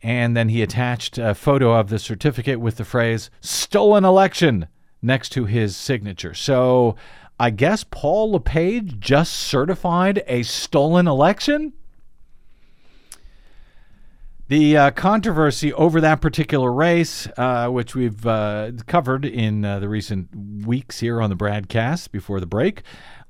And 0.05 0.37
then 0.37 0.49
he 0.49 0.63
attached 0.63 1.19
a 1.19 1.35
photo 1.35 1.73
of 1.73 1.89
the 1.89 1.99
certificate 1.99 2.61
with 2.61 2.77
the 2.77 2.85
phrase 2.85 3.29
stolen 3.41 4.05
election 4.05 4.69
next 5.03 5.31
to 5.31 5.47
his 5.47 5.77
signature. 5.77 6.33
So 6.33 6.95
I 7.41 7.51
guess 7.51 7.85
Paul 7.85 8.31
LePage 8.31 9.01
just 9.01 9.33
certified 9.33 10.23
a 10.29 10.45
stolen 10.45 11.09
election? 11.09 11.73
The 14.53 14.77
uh, 14.77 14.91
controversy 14.91 15.73
over 15.73 15.99
that 16.03 16.21
particular 16.21 16.71
race, 16.71 17.27
uh, 17.39 17.69
which 17.69 17.95
we've 17.95 18.27
uh, 18.27 18.73
covered 18.87 19.25
in 19.25 19.65
uh, 19.65 19.79
the 19.79 19.89
recent 19.89 20.29
weeks 20.67 21.01
here 21.01 21.23
on 21.23 21.31
the 21.31 21.37
BradCast 21.37 22.11
before 22.11 22.39
the 22.39 22.45
break, 22.45 22.83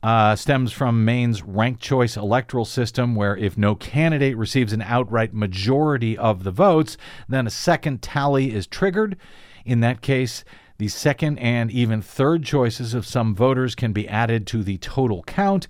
uh, 0.03 0.35
stems 0.35 0.73
from 0.73 1.05
Maine's 1.05 1.41
ranked 1.41 1.81
choice 1.81 2.17
electoral 2.17 2.65
system, 2.65 3.15
where 3.15 3.37
if 3.37 3.57
no 3.57 3.77
candidate 3.77 4.37
receives 4.37 4.73
an 4.73 4.83
outright 4.83 5.33
majority 5.33 6.19
of 6.19 6.43
the 6.43 6.51
votes, 6.51 6.97
then 7.29 7.47
a 7.47 7.51
second 7.51 8.03
tally 8.03 8.53
is 8.53 8.67
triggered. 8.67 9.17
In 9.65 9.79
that 9.79 10.01
case, 10.01 10.43
the 10.79 10.89
second 10.89 11.39
and 11.39 11.71
even 11.71 12.03
third 12.03 12.43
choices 12.43 12.95
of 12.95 13.07
some 13.07 13.37
voters 13.37 13.77
can 13.77 13.93
be 13.93 14.09
added 14.09 14.45
to 14.49 14.65
the 14.65 14.79
total 14.79 15.23
count. 15.23 15.69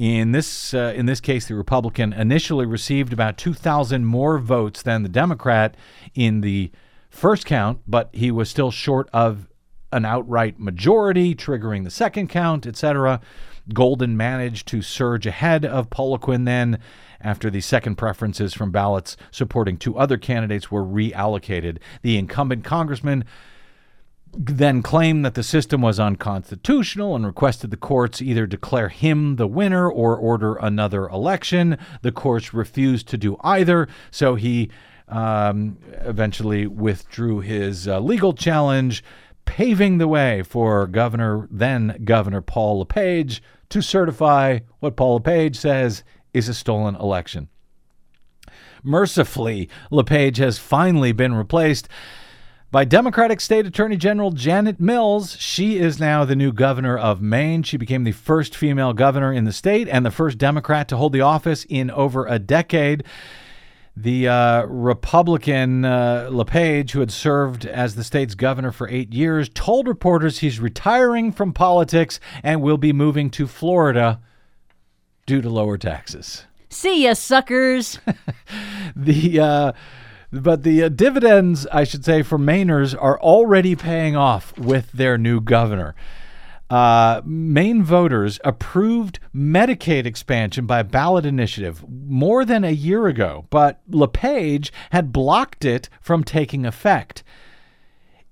In 0.00 0.32
this 0.32 0.72
uh, 0.72 0.94
in 0.96 1.04
this 1.04 1.20
case, 1.20 1.46
the 1.46 1.54
Republican 1.54 2.14
initially 2.14 2.64
received 2.64 3.12
about 3.12 3.36
2,000 3.36 4.06
more 4.06 4.38
votes 4.38 4.80
than 4.80 5.02
the 5.02 5.10
Democrat 5.10 5.76
in 6.14 6.40
the 6.40 6.70
first 7.10 7.44
count, 7.44 7.80
but 7.86 8.08
he 8.14 8.30
was 8.30 8.48
still 8.48 8.70
short 8.70 9.10
of 9.12 9.46
an 9.92 10.06
outright 10.06 10.58
majority, 10.58 11.34
triggering 11.34 11.84
the 11.84 11.90
second 11.90 12.28
count, 12.28 12.66
etc. 12.66 13.20
Golden 13.74 14.16
managed 14.16 14.66
to 14.68 14.80
surge 14.80 15.26
ahead 15.26 15.66
of 15.66 15.90
Poliquin 15.90 16.46
then 16.46 16.78
after 17.20 17.50
the 17.50 17.60
second 17.60 17.96
preferences 17.96 18.54
from 18.54 18.70
ballots 18.70 19.18
supporting 19.30 19.76
two 19.76 19.98
other 19.98 20.16
candidates 20.16 20.70
were 20.70 20.82
reallocated. 20.82 21.76
The 22.00 22.16
incumbent 22.16 22.64
congressman 22.64 23.26
then 24.32 24.82
claimed 24.82 25.24
that 25.24 25.34
the 25.34 25.42
system 25.42 25.80
was 25.80 25.98
unconstitutional 25.98 27.16
and 27.16 27.26
requested 27.26 27.70
the 27.70 27.76
courts 27.76 28.22
either 28.22 28.46
declare 28.46 28.88
him 28.88 29.36
the 29.36 29.46
winner 29.46 29.90
or 29.90 30.16
order 30.16 30.54
another 30.56 31.08
election. 31.08 31.76
The 32.02 32.12
courts 32.12 32.54
refused 32.54 33.08
to 33.08 33.18
do 33.18 33.36
either, 33.40 33.88
so 34.10 34.36
he 34.36 34.70
um, 35.08 35.78
eventually 36.02 36.66
withdrew 36.66 37.40
his 37.40 37.88
uh, 37.88 37.98
legal 37.98 38.32
challenge, 38.32 39.02
paving 39.44 39.98
the 39.98 40.08
way 40.08 40.42
for 40.42 40.86
Governor 40.86 41.48
then 41.50 42.00
Governor 42.04 42.40
Paul 42.40 42.78
LePage 42.78 43.42
to 43.70 43.82
certify 43.82 44.60
what 44.78 44.96
Paul 44.96 45.14
LePage 45.14 45.56
says 45.56 46.04
is 46.32 46.48
a 46.48 46.54
stolen 46.54 46.94
election. 46.94 47.48
Mercifully, 48.82 49.68
LePage 49.90 50.38
has 50.38 50.58
finally 50.58 51.12
been 51.12 51.34
replaced 51.34 51.88
by 52.70 52.84
Democratic 52.84 53.40
State 53.40 53.66
Attorney 53.66 53.96
General 53.96 54.30
Janet 54.30 54.78
Mills. 54.78 55.36
She 55.40 55.78
is 55.78 55.98
now 55.98 56.24
the 56.24 56.36
new 56.36 56.52
governor 56.52 56.96
of 56.96 57.20
Maine. 57.20 57.64
She 57.64 57.76
became 57.76 58.04
the 58.04 58.12
first 58.12 58.54
female 58.54 58.92
governor 58.92 59.32
in 59.32 59.44
the 59.44 59.52
state 59.52 59.88
and 59.88 60.06
the 60.06 60.10
first 60.10 60.38
Democrat 60.38 60.88
to 60.88 60.96
hold 60.96 61.12
the 61.12 61.20
office 61.20 61.66
in 61.68 61.90
over 61.90 62.26
a 62.26 62.38
decade. 62.38 63.02
The 63.96 64.28
uh, 64.28 64.62
Republican 64.66 65.84
uh, 65.84 66.28
LePage, 66.30 66.92
who 66.92 67.00
had 67.00 67.10
served 67.10 67.66
as 67.66 67.96
the 67.96 68.04
state's 68.04 68.36
governor 68.36 68.70
for 68.70 68.88
eight 68.88 69.12
years, 69.12 69.48
told 69.48 69.88
reporters 69.88 70.38
he's 70.38 70.60
retiring 70.60 71.32
from 71.32 71.52
politics 71.52 72.20
and 72.42 72.62
will 72.62 72.78
be 72.78 72.92
moving 72.92 73.30
to 73.30 73.48
Florida 73.48 74.20
due 75.26 75.42
to 75.42 75.50
lower 75.50 75.76
taxes. 75.76 76.44
See 76.68 77.02
ya, 77.04 77.14
suckers. 77.14 77.98
the 78.96 79.40
uh, 79.40 79.72
but 80.32 80.62
the 80.62 80.84
uh, 80.84 80.88
dividends, 80.88 81.66
I 81.72 81.84
should 81.84 82.04
say, 82.04 82.22
for 82.22 82.38
Mainers 82.38 82.94
are 83.00 83.20
already 83.20 83.74
paying 83.76 84.16
off 84.16 84.56
with 84.58 84.92
their 84.92 85.18
new 85.18 85.40
governor. 85.40 85.94
Uh, 86.70 87.20
Maine 87.24 87.82
voters 87.82 88.38
approved 88.44 89.18
Medicaid 89.34 90.06
expansion 90.06 90.66
by 90.66 90.84
ballot 90.84 91.26
initiative 91.26 91.84
more 91.88 92.44
than 92.44 92.62
a 92.62 92.70
year 92.70 93.08
ago, 93.08 93.46
but 93.50 93.80
LePage 93.88 94.72
had 94.90 95.12
blocked 95.12 95.64
it 95.64 95.88
from 96.00 96.22
taking 96.22 96.64
effect. 96.64 97.24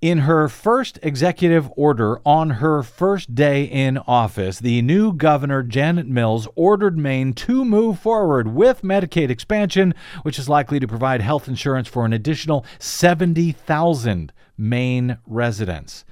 In 0.01 0.19
her 0.19 0.47
first 0.47 0.97
executive 1.03 1.69
order 1.75 2.21
on 2.25 2.51
her 2.51 2.83
first 2.83 3.35
day 3.35 3.65
in 3.65 3.97
office, 3.97 4.57
the 4.59 4.81
new 4.81 5.11
governor, 5.11 5.61
Janet 5.61 6.07
Mills, 6.07 6.47
ordered 6.55 6.97
Maine 6.97 7.33
to 7.33 7.65
move 7.65 7.99
forward 7.99 8.47
with 8.55 8.81
Medicaid 8.81 9.29
expansion, 9.29 9.93
which 10.21 10.39
is 10.39 10.47
likely 10.47 10.79
to 10.79 10.87
provide 10.87 11.19
health 11.19 11.49
insurance 11.49 11.89
for 11.89 12.05
an 12.05 12.13
additional 12.13 12.65
70,000 12.77 14.31
Maine 14.57 15.17
residents. 15.27 16.05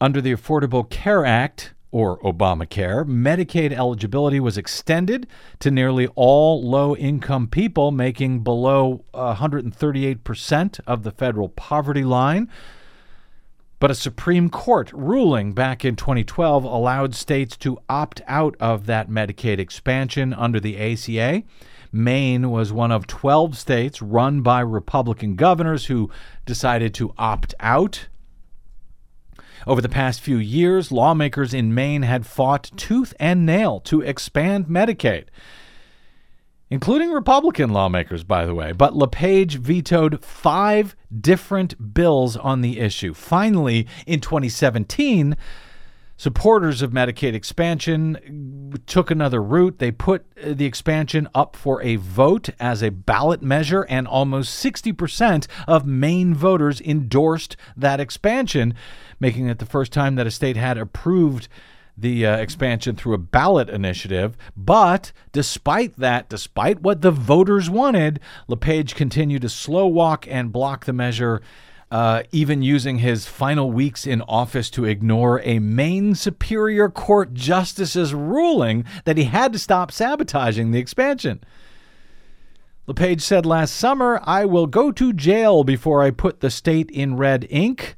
Under 0.00 0.22
the 0.22 0.34
Affordable 0.34 0.88
Care 0.88 1.26
Act, 1.26 1.74
or 1.92 2.18
Obamacare, 2.20 3.04
Medicaid 3.04 3.72
eligibility 3.72 4.38
was 4.38 4.56
extended 4.56 5.26
to 5.58 5.70
nearly 5.70 6.06
all 6.14 6.62
low 6.62 6.94
income 6.96 7.48
people 7.48 7.90
making 7.90 8.40
below 8.40 9.04
138% 9.14 10.80
of 10.86 11.02
the 11.02 11.10
federal 11.10 11.48
poverty 11.48 12.04
line. 12.04 12.48
But 13.80 13.90
a 13.90 13.94
Supreme 13.94 14.50
Court 14.50 14.92
ruling 14.92 15.52
back 15.52 15.84
in 15.84 15.96
2012 15.96 16.64
allowed 16.64 17.14
states 17.14 17.56
to 17.58 17.78
opt 17.88 18.20
out 18.28 18.54
of 18.60 18.86
that 18.86 19.08
Medicaid 19.08 19.58
expansion 19.58 20.34
under 20.34 20.60
the 20.60 20.78
ACA. 20.78 21.42
Maine 21.90 22.50
was 22.50 22.72
one 22.72 22.92
of 22.92 23.06
12 23.06 23.56
states 23.56 24.00
run 24.02 24.42
by 24.42 24.60
Republican 24.60 25.34
governors 25.34 25.86
who 25.86 26.10
decided 26.44 26.94
to 26.94 27.14
opt 27.18 27.54
out 27.58 28.06
over 29.66 29.80
the 29.80 29.88
past 29.88 30.20
few 30.20 30.36
years, 30.36 30.90
lawmakers 30.92 31.52
in 31.54 31.74
Maine 31.74 32.02
had 32.02 32.26
fought 32.26 32.70
tooth 32.76 33.14
and 33.20 33.44
nail 33.44 33.80
to 33.80 34.00
expand 34.00 34.66
Medicaid, 34.66 35.26
including 36.70 37.10
Republican 37.10 37.70
lawmakers, 37.70 38.24
by 38.24 38.44
the 38.46 38.54
way. 38.54 38.72
But 38.72 38.94
LePage 38.94 39.56
vetoed 39.56 40.24
five 40.24 40.96
different 41.20 41.94
bills 41.94 42.36
on 42.36 42.60
the 42.60 42.78
issue. 42.78 43.14
Finally, 43.14 43.86
in 44.06 44.20
2017, 44.20 45.36
supporters 46.20 46.82
of 46.82 46.90
Medicaid 46.90 47.32
expansion 47.32 48.78
took 48.84 49.10
another 49.10 49.42
route. 49.42 49.78
They 49.78 49.90
put 49.90 50.30
the 50.36 50.66
expansion 50.66 51.26
up 51.34 51.56
for 51.56 51.80
a 51.80 51.96
vote 51.96 52.50
as 52.60 52.82
a 52.82 52.90
ballot 52.90 53.40
measure, 53.42 53.86
and 53.88 54.06
almost 54.06 54.62
60% 54.62 55.46
of 55.66 55.86
Maine 55.86 56.34
voters 56.34 56.78
endorsed 56.82 57.56
that 57.74 58.00
expansion 58.00 58.74
making 59.18 59.48
it 59.48 59.60
the 59.60 59.64
first 59.64 59.94
time 59.94 60.16
that 60.16 60.26
a 60.26 60.30
state 60.30 60.58
had 60.58 60.76
approved 60.76 61.48
the 61.96 62.26
uh, 62.26 62.36
expansion 62.36 62.96
through 62.96 63.14
a 63.14 63.18
ballot 63.18 63.70
initiative. 63.70 64.36
But 64.54 65.12
despite 65.32 65.96
that, 65.96 66.28
despite 66.28 66.82
what 66.82 67.00
the 67.00 67.10
voters 67.10 67.70
wanted, 67.70 68.20
LePage 68.46 68.94
continued 68.94 69.40
to 69.40 69.48
slow 69.48 69.86
walk 69.86 70.28
and 70.28 70.52
block 70.52 70.84
the 70.84 70.92
measure. 70.92 71.40
Uh, 71.90 72.22
even 72.30 72.62
using 72.62 72.98
his 72.98 73.26
final 73.26 73.72
weeks 73.72 74.06
in 74.06 74.22
office 74.22 74.70
to 74.70 74.84
ignore 74.84 75.40
a 75.42 75.58
Maine 75.58 76.14
Superior 76.14 76.88
Court 76.88 77.34
justice's 77.34 78.14
ruling 78.14 78.84
that 79.04 79.16
he 79.16 79.24
had 79.24 79.52
to 79.52 79.58
stop 79.58 79.90
sabotaging 79.90 80.70
the 80.70 80.78
expansion. 80.78 81.42
LePage 82.86 83.20
said 83.20 83.44
last 83.44 83.74
summer, 83.74 84.20
I 84.22 84.44
will 84.44 84.68
go 84.68 84.92
to 84.92 85.12
jail 85.12 85.64
before 85.64 86.02
I 86.02 86.12
put 86.12 86.40
the 86.40 86.50
state 86.50 86.90
in 86.92 87.16
red 87.16 87.46
ink 87.50 87.96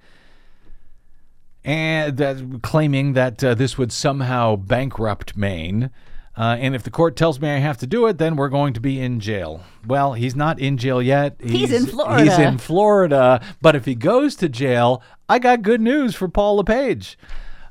and 1.64 2.60
claiming 2.62 3.12
that 3.12 3.42
uh, 3.44 3.54
this 3.54 3.78
would 3.78 3.92
somehow 3.92 4.56
bankrupt 4.56 5.36
Maine. 5.36 5.90
Uh, 6.36 6.56
and 6.58 6.74
if 6.74 6.82
the 6.82 6.90
court 6.90 7.14
tells 7.14 7.40
me 7.40 7.50
I 7.50 7.58
have 7.58 7.76
to 7.78 7.86
do 7.86 8.06
it, 8.06 8.16
then 8.16 8.36
we're 8.36 8.48
going 8.48 8.72
to 8.72 8.80
be 8.80 9.00
in 9.00 9.20
jail. 9.20 9.62
Well, 9.86 10.14
he's 10.14 10.34
not 10.34 10.58
in 10.58 10.78
jail 10.78 11.02
yet. 11.02 11.36
He's 11.42 11.72
in 11.72 11.86
Florida. 11.86 12.24
He's 12.24 12.38
in 12.38 12.56
Florida. 12.58 13.42
But 13.60 13.76
if 13.76 13.84
he 13.84 13.94
goes 13.94 14.34
to 14.36 14.48
jail, 14.48 15.02
I 15.28 15.38
got 15.38 15.60
good 15.60 15.80
news 15.80 16.14
for 16.14 16.28
Paul 16.28 16.56
LePage 16.56 17.18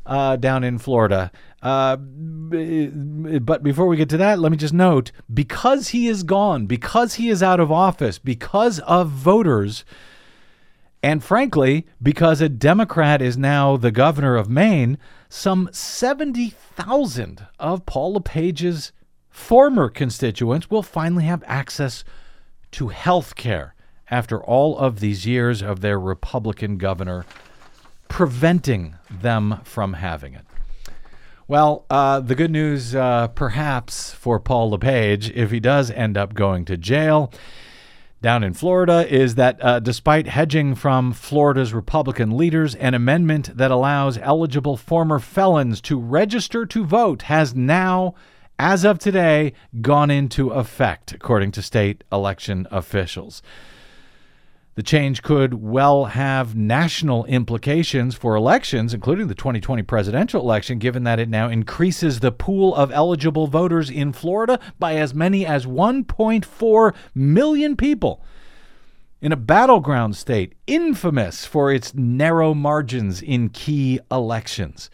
uh, 0.05 0.35
down 0.35 0.63
in 0.63 0.77
Florida. 0.77 1.31
Uh, 1.61 1.95
but 1.95 3.63
before 3.63 3.85
we 3.87 3.97
get 3.97 4.09
to 4.09 4.17
that, 4.17 4.39
let 4.39 4.51
me 4.51 4.57
just 4.57 4.73
note 4.73 5.11
because 5.31 5.89
he 5.89 6.07
is 6.07 6.23
gone, 6.23 6.65
because 6.65 7.15
he 7.15 7.29
is 7.29 7.43
out 7.43 7.59
of 7.59 7.71
office, 7.71 8.17
because 8.17 8.79
of 8.79 9.09
voters, 9.09 9.85
and 11.03 11.23
frankly, 11.23 11.85
because 12.01 12.41
a 12.41 12.49
Democrat 12.49 13.21
is 13.21 13.37
now 13.37 13.77
the 13.77 13.91
governor 13.91 14.35
of 14.35 14.49
Maine, 14.49 14.97
some 15.33 15.69
70,000 15.71 17.47
of 17.57 17.85
Paul 17.85 18.13
LePage's 18.15 18.91
former 19.29 19.87
constituents 19.87 20.69
will 20.69 20.83
finally 20.83 21.23
have 21.23 21.41
access 21.47 22.03
to 22.71 22.89
health 22.89 23.35
care 23.35 23.73
after 24.09 24.43
all 24.43 24.77
of 24.77 24.99
these 24.99 25.25
years 25.25 25.61
of 25.61 25.79
their 25.79 25.97
Republican 25.97 26.77
governor 26.77 27.25
preventing 28.09 28.95
them 29.09 29.61
from 29.63 29.93
having 29.93 30.33
it. 30.33 30.45
Well, 31.47 31.85
uh, 31.89 32.19
the 32.19 32.35
good 32.35 32.51
news, 32.51 32.93
uh, 32.93 33.29
perhaps, 33.29 34.13
for 34.13 34.37
Paul 34.37 34.71
LePage, 34.71 35.31
if 35.31 35.49
he 35.49 35.61
does 35.61 35.91
end 35.91 36.17
up 36.17 36.33
going 36.33 36.65
to 36.65 36.75
jail 36.75 37.31
down 38.21 38.43
in 38.43 38.53
Florida, 38.53 39.07
is 39.11 39.35
that 39.35 39.63
uh, 39.63 39.79
despite 39.79 40.27
hedging 40.27 40.75
from 40.75 41.11
Florida's 41.11 41.73
Republican 41.73 42.37
leaders, 42.37 42.75
an 42.75 42.93
amendment 42.93 43.57
that 43.57 43.71
allows 43.71 44.17
eligible 44.19 44.77
former 44.77 45.17
felons 45.17 45.81
to 45.81 45.99
register 45.99 46.65
to 46.65 46.85
vote 46.85 47.23
has 47.23 47.55
now, 47.55 48.13
as 48.59 48.83
of 48.85 48.99
today, 48.99 49.53
gone 49.81 50.11
into 50.11 50.49
effect, 50.49 51.13
according 51.13 51.51
to 51.51 51.61
state 51.61 52.03
election 52.11 52.67
officials. 52.69 53.41
The 54.81 54.87
change 54.87 55.21
could 55.21 55.53
well 55.61 56.05
have 56.05 56.55
national 56.55 57.25
implications 57.25 58.15
for 58.15 58.33
elections, 58.33 58.95
including 58.95 59.27
the 59.27 59.35
2020 59.35 59.83
presidential 59.83 60.41
election, 60.41 60.79
given 60.79 61.03
that 61.03 61.19
it 61.19 61.29
now 61.29 61.49
increases 61.49 62.19
the 62.19 62.31
pool 62.31 62.73
of 62.73 62.91
eligible 62.91 63.45
voters 63.45 63.91
in 63.91 64.11
Florida 64.11 64.59
by 64.79 64.95
as 64.95 65.13
many 65.13 65.45
as 65.45 65.67
1.4 65.67 66.95
million 67.13 67.77
people. 67.77 68.23
In 69.21 69.31
a 69.31 69.35
battleground 69.35 70.15
state, 70.15 70.55
infamous 70.65 71.45
for 71.45 71.71
its 71.71 71.93
narrow 71.93 72.55
margins 72.55 73.21
in 73.21 73.49
key 73.49 73.99
elections 74.09 74.89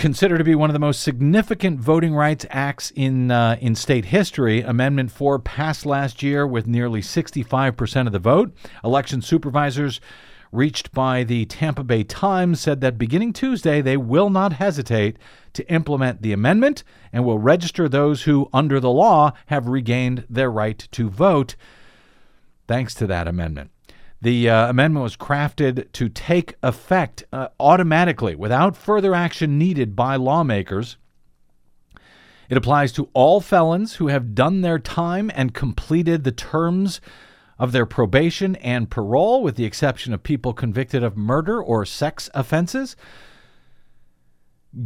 considered 0.00 0.38
to 0.38 0.44
be 0.44 0.54
one 0.54 0.70
of 0.70 0.72
the 0.72 0.80
most 0.80 1.02
significant 1.02 1.78
voting 1.78 2.14
rights 2.14 2.46
acts 2.48 2.90
in 2.96 3.30
uh, 3.30 3.58
in 3.60 3.74
state 3.74 4.06
history. 4.06 4.62
Amendment 4.62 5.12
4 5.12 5.38
passed 5.38 5.84
last 5.84 6.22
year 6.22 6.46
with 6.46 6.66
nearly 6.66 7.02
65% 7.02 8.06
of 8.06 8.12
the 8.12 8.18
vote. 8.18 8.50
Election 8.82 9.20
supervisors 9.20 10.00
reached 10.52 10.90
by 10.92 11.22
the 11.22 11.44
Tampa 11.44 11.84
Bay 11.84 12.02
Times 12.02 12.60
said 12.62 12.80
that 12.80 12.96
beginning 12.96 13.34
Tuesday 13.34 13.82
they 13.82 13.98
will 13.98 14.30
not 14.30 14.54
hesitate 14.54 15.18
to 15.52 15.70
implement 15.70 16.22
the 16.22 16.32
amendment 16.32 16.82
and 17.12 17.24
will 17.24 17.38
register 17.38 17.86
those 17.86 18.22
who 18.22 18.48
under 18.54 18.80
the 18.80 18.90
law 18.90 19.32
have 19.46 19.68
regained 19.68 20.24
their 20.30 20.50
right 20.50 20.88
to 20.92 21.10
vote 21.10 21.56
thanks 22.66 22.94
to 22.94 23.06
that 23.06 23.28
amendment. 23.28 23.70
The 24.22 24.50
uh, 24.50 24.68
amendment 24.68 25.02
was 25.02 25.16
crafted 25.16 25.90
to 25.92 26.08
take 26.10 26.54
effect 26.62 27.24
uh, 27.32 27.48
automatically 27.58 28.34
without 28.34 28.76
further 28.76 29.14
action 29.14 29.56
needed 29.56 29.96
by 29.96 30.16
lawmakers. 30.16 30.98
It 32.50 32.56
applies 32.56 32.92
to 32.92 33.08
all 33.14 33.40
felons 33.40 33.94
who 33.94 34.08
have 34.08 34.34
done 34.34 34.60
their 34.60 34.78
time 34.78 35.30
and 35.34 35.54
completed 35.54 36.24
the 36.24 36.32
terms 36.32 37.00
of 37.58 37.72
their 37.72 37.86
probation 37.86 38.56
and 38.56 38.90
parole, 38.90 39.42
with 39.42 39.56
the 39.56 39.64
exception 39.64 40.12
of 40.12 40.22
people 40.22 40.52
convicted 40.52 41.02
of 41.02 41.16
murder 41.16 41.62
or 41.62 41.86
sex 41.86 42.28
offenses. 42.34 42.96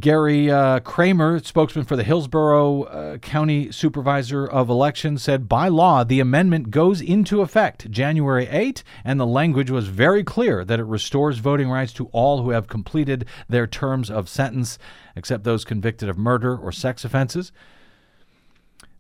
Gary 0.01 0.51
uh, 0.51 0.81
Kramer, 0.81 1.39
spokesman 1.41 1.85
for 1.85 1.95
the 1.95 2.05
Hillsborough 2.05 2.85
uh, 2.85 3.19
County 3.19 3.71
Supervisor 3.71 4.47
of 4.47 4.71
Elections, 4.71 5.23
said 5.23 5.47
by 5.47 5.69
law 5.69 6.05
the 6.05 6.21
amendment 6.21 6.71
goes 6.71 7.03
into 7.03 7.43
effect 7.43 7.91
January 7.91 8.49
8, 8.51 8.83
and 9.05 9.21
the 9.21 9.27
language 9.27 9.71
was 9.71 9.89
very 9.89 10.25
clear 10.25 10.65
that 10.65 10.81
it 10.81 10.85
restores 10.85 11.37
voting 11.37 11.69
rights 11.69 11.93
to 11.95 12.07
all 12.13 12.43
who 12.43 12.49
have 12.49 12.67
completed 12.67 13.27
their 13.47 13.67
terms 13.67 14.11
of 14.11 14.27
sentence, 14.27 14.79
except 15.15 15.45
those 15.45 15.67
convicted 15.67 16.09
of 16.09 16.17
murder 16.17 16.57
or 16.57 16.73
sex 16.73 17.05
offenses. 17.05 17.53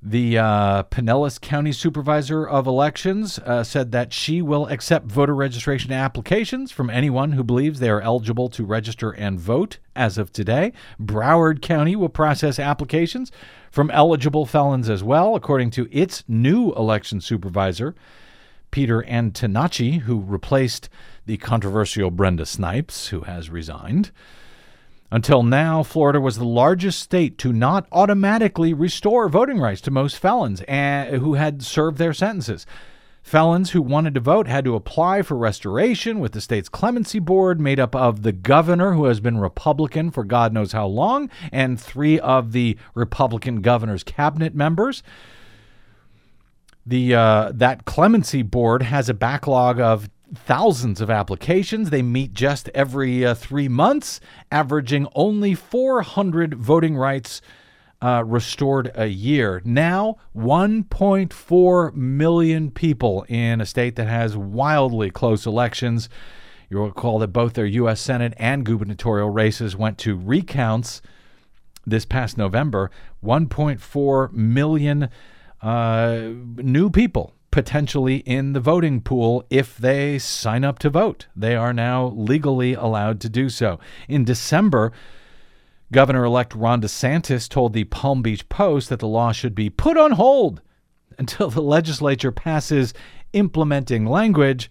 The 0.06 0.36
uh, 0.36 0.82
Pinellas 0.82 1.40
County 1.40 1.72
Supervisor 1.72 2.46
of 2.46 2.66
Elections 2.66 3.38
uh, 3.38 3.64
said 3.64 3.90
that 3.92 4.12
she 4.12 4.42
will 4.42 4.66
accept 4.66 5.06
voter 5.06 5.34
registration 5.34 5.92
applications 5.92 6.70
from 6.70 6.90
anyone 6.90 7.32
who 7.32 7.42
believes 7.42 7.80
they 7.80 7.88
are 7.88 8.02
eligible 8.02 8.50
to 8.50 8.66
register 8.66 9.12
and 9.12 9.40
vote 9.40 9.78
as 9.96 10.18
of 10.18 10.30
today. 10.30 10.74
Broward 11.00 11.62
County 11.62 11.96
will 11.96 12.10
process 12.10 12.58
applications 12.58 13.32
from 13.70 13.90
eligible 13.92 14.44
felons 14.44 14.90
as 14.90 15.02
well, 15.02 15.34
according 15.34 15.70
to 15.70 15.88
its 15.90 16.22
new 16.28 16.74
election 16.74 17.22
supervisor, 17.22 17.94
Peter 18.70 19.04
Antonacci, 19.08 20.00
who 20.00 20.20
replaced 20.20 20.90
the 21.24 21.38
controversial 21.38 22.10
Brenda 22.10 22.44
Snipes, 22.44 23.08
who 23.08 23.22
has 23.22 23.48
resigned. 23.48 24.10
Until 25.14 25.44
now, 25.44 25.84
Florida 25.84 26.20
was 26.20 26.38
the 26.38 26.44
largest 26.44 26.98
state 26.98 27.38
to 27.38 27.52
not 27.52 27.86
automatically 27.92 28.74
restore 28.74 29.28
voting 29.28 29.60
rights 29.60 29.80
to 29.82 29.92
most 29.92 30.16
felons 30.16 30.58
who 30.58 31.34
had 31.34 31.62
served 31.62 31.98
their 31.98 32.12
sentences. 32.12 32.66
Felons 33.22 33.70
who 33.70 33.80
wanted 33.80 34.14
to 34.14 34.20
vote 34.20 34.48
had 34.48 34.64
to 34.64 34.74
apply 34.74 35.22
for 35.22 35.36
restoration 35.36 36.18
with 36.18 36.32
the 36.32 36.40
state's 36.40 36.68
clemency 36.68 37.20
board, 37.20 37.60
made 37.60 37.78
up 37.78 37.94
of 37.94 38.22
the 38.24 38.32
governor, 38.32 38.94
who 38.94 39.04
has 39.04 39.20
been 39.20 39.38
Republican 39.38 40.10
for 40.10 40.24
God 40.24 40.52
knows 40.52 40.72
how 40.72 40.88
long, 40.88 41.30
and 41.52 41.80
three 41.80 42.18
of 42.18 42.50
the 42.50 42.76
Republican 42.96 43.60
governor's 43.60 44.02
cabinet 44.02 44.52
members. 44.52 45.04
The 46.84 47.14
uh, 47.14 47.52
that 47.54 47.84
clemency 47.84 48.42
board 48.42 48.82
has 48.82 49.08
a 49.08 49.14
backlog 49.14 49.78
of 49.78 50.10
thousands 50.34 51.00
of 51.00 51.10
applications. 51.10 51.90
They 51.90 52.02
meet 52.02 52.32
just 52.32 52.68
every 52.74 53.24
uh, 53.24 53.34
three 53.34 53.68
months, 53.68 54.20
averaging 54.50 55.08
only 55.14 55.54
400 55.54 56.54
voting 56.54 56.96
rights 56.96 57.40
uh, 58.02 58.22
restored 58.26 58.90
a 58.94 59.06
year. 59.06 59.62
Now, 59.64 60.16
1.4 60.36 61.94
million 61.94 62.70
people 62.70 63.24
in 63.28 63.60
a 63.60 63.66
state 63.66 63.96
that 63.96 64.08
has 64.08 64.36
wildly 64.36 65.10
close 65.10 65.46
elections. 65.46 66.08
You'll 66.68 66.86
recall 66.86 67.18
that 67.20 67.28
both 67.28 67.54
their 67.54 67.66
U.S. 67.66 68.00
Senate 68.00 68.34
and 68.36 68.64
gubernatorial 68.64 69.30
races 69.30 69.76
went 69.76 69.98
to 69.98 70.16
recounts 70.16 71.00
this 71.86 72.04
past 72.04 72.36
November. 72.36 72.90
1.4 73.24 74.32
million 74.32 75.08
uh, 75.62 76.30
new 76.56 76.90
people 76.90 77.33
potentially 77.54 78.16
in 78.26 78.52
the 78.52 78.58
voting 78.58 79.00
pool 79.00 79.44
if 79.48 79.76
they 79.76 80.18
sign 80.18 80.64
up 80.64 80.76
to 80.76 80.90
vote. 80.90 81.28
They 81.36 81.54
are 81.54 81.72
now 81.72 82.06
legally 82.06 82.74
allowed 82.74 83.20
to 83.20 83.28
do 83.28 83.48
so. 83.48 83.78
In 84.08 84.24
December, 84.24 84.90
Governor 85.92 86.24
elect 86.24 86.52
Ron 86.56 86.82
DeSantis 86.82 87.48
told 87.48 87.72
the 87.72 87.84
Palm 87.84 88.22
Beach 88.22 88.48
Post 88.48 88.88
that 88.88 88.98
the 88.98 89.06
law 89.06 89.30
should 89.30 89.54
be 89.54 89.70
put 89.70 89.96
on 89.96 90.10
hold 90.10 90.62
until 91.18 91.48
the 91.48 91.62
legislature 91.62 92.32
passes 92.32 92.92
implementing 93.32 94.04
language. 94.04 94.68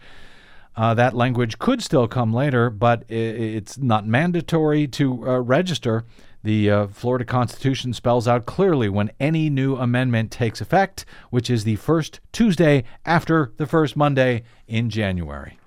Uh, 0.75 0.93
that 0.93 1.15
language 1.15 1.59
could 1.59 1.81
still 1.81 2.09
come 2.09 2.34
later, 2.34 2.69
but 2.69 3.09
it's 3.09 3.77
not 3.77 4.05
mandatory 4.05 4.88
to 4.88 5.25
uh, 5.25 5.39
register. 5.39 6.03
The 6.43 6.69
uh, 6.69 6.87
Florida 6.87 7.23
Constitution 7.25 7.93
spells 7.93 8.27
out 8.27 8.45
clearly 8.45 8.89
when 8.89 9.11
any 9.19 9.49
new 9.49 9.75
amendment 9.75 10.29
takes 10.29 10.59
effect, 10.59 11.05
which 11.29 11.49
is 11.49 11.63
the 11.63 11.77
first 11.77 12.19
Tuesday 12.33 12.83
after 13.05 13.53
the 13.57 13.65
first 13.65 13.95
Monday 13.95 14.43
in 14.67 14.89
January. 14.89 15.57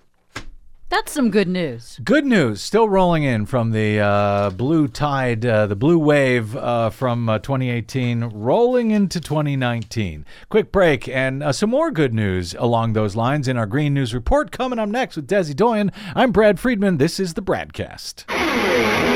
That's 0.89 1.11
some 1.11 1.31
good 1.31 1.49
news. 1.49 1.99
Good 2.05 2.25
news 2.25 2.61
still 2.61 2.89
rolling 2.89 3.25
in 3.25 3.47
from 3.47 3.73
the 3.73 3.99
uh, 3.99 4.51
blue 4.51 4.87
tide, 4.87 5.45
uh, 5.45 5.67
the 5.67 5.75
blue 5.75 5.99
wave 5.99 6.55
uh, 6.55 6.91
from 6.91 7.29
uh, 7.29 7.41
2018, 7.41 8.25
rolling 8.25 8.93
into 8.93 9.19
2019. 9.19 10.25
Quick 10.49 10.71
break 10.71 11.09
and 11.09 11.43
uh, 11.43 11.53
some 11.53 11.71
more 11.71 11.91
good 11.91 12.15
news 12.15 12.55
along 12.57 12.93
those 12.93 13.17
lines 13.17 13.49
in 13.49 13.57
our 13.57 13.67
Green 13.67 13.95
News 13.95 14.15
Report 14.15 14.53
coming 14.53 14.79
up 14.79 14.89
next 14.89 15.17
with 15.17 15.27
Desi 15.27 15.57
Doyen. 15.57 15.91
I'm 16.15 16.31
Brad 16.31 16.61
Friedman. 16.61 16.99
This 16.99 17.19
is 17.19 17.35
the 17.35 17.43
Bradcast. 17.43 19.16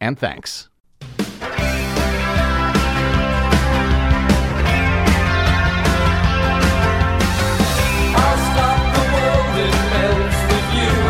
and 0.00 0.18
thanks. 0.18 0.68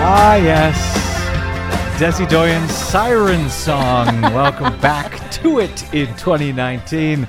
Ah, 0.03 0.37
yes. 0.37 0.77
Desi 2.01 2.29
Doyen's 2.29 2.73
Siren 2.73 3.49
Song. 3.51 4.23
welcome 4.23 4.77
back 4.81 5.31
to 5.31 5.61
it 5.61 5.83
in 5.95 6.07
2019. 6.17 7.29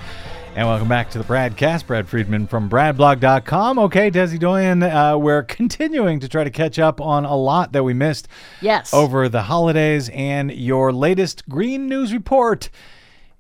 And 0.54 0.68
welcome 0.68 0.90
back 0.90 1.10
to 1.12 1.18
the 1.18 1.24
Bradcast. 1.24 1.88
Brad 1.88 2.10
Friedman 2.10 2.46
from 2.46 2.70
BradBlog.com. 2.70 3.80
Okay, 3.80 4.12
Desi 4.12 4.38
Doyen, 4.38 4.84
uh, 4.84 5.18
we're 5.18 5.44
continuing 5.44 6.20
to 6.20 6.28
try 6.28 6.44
to 6.44 6.50
catch 6.50 6.78
up 6.78 7.00
on 7.00 7.24
a 7.24 7.36
lot 7.36 7.72
that 7.72 7.84
we 7.84 7.94
missed 7.94 8.28
Yes. 8.60 8.94
over 8.94 9.30
the 9.30 9.44
holidays, 9.44 10.10
and 10.10 10.52
your 10.52 10.92
latest 10.92 11.48
Green 11.48 11.88
News 11.88 12.12
Report 12.12 12.70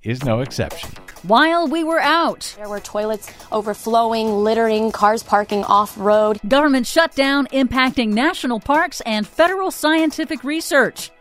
is 0.03 0.24
no 0.24 0.39
exception. 0.39 0.89
While 1.24 1.68
we 1.68 1.84
were 1.84 1.99
out, 1.99 2.55
There 2.57 2.70
were 2.70 2.80
toilets 2.80 3.30
overflowing, 3.51 4.43
littering, 4.43 4.93
cars 4.93 5.22
parking 5.22 5.66
off 5.66 5.93
road. 5.97 6.39
government 6.47 6.88
shutdown 6.88 7.45
impacting 7.47 8.14
national 8.14 8.62
parks 8.62 9.01
and 9.01 9.28
federal 9.28 9.70
scientific 9.70 10.45
research. 10.45 11.12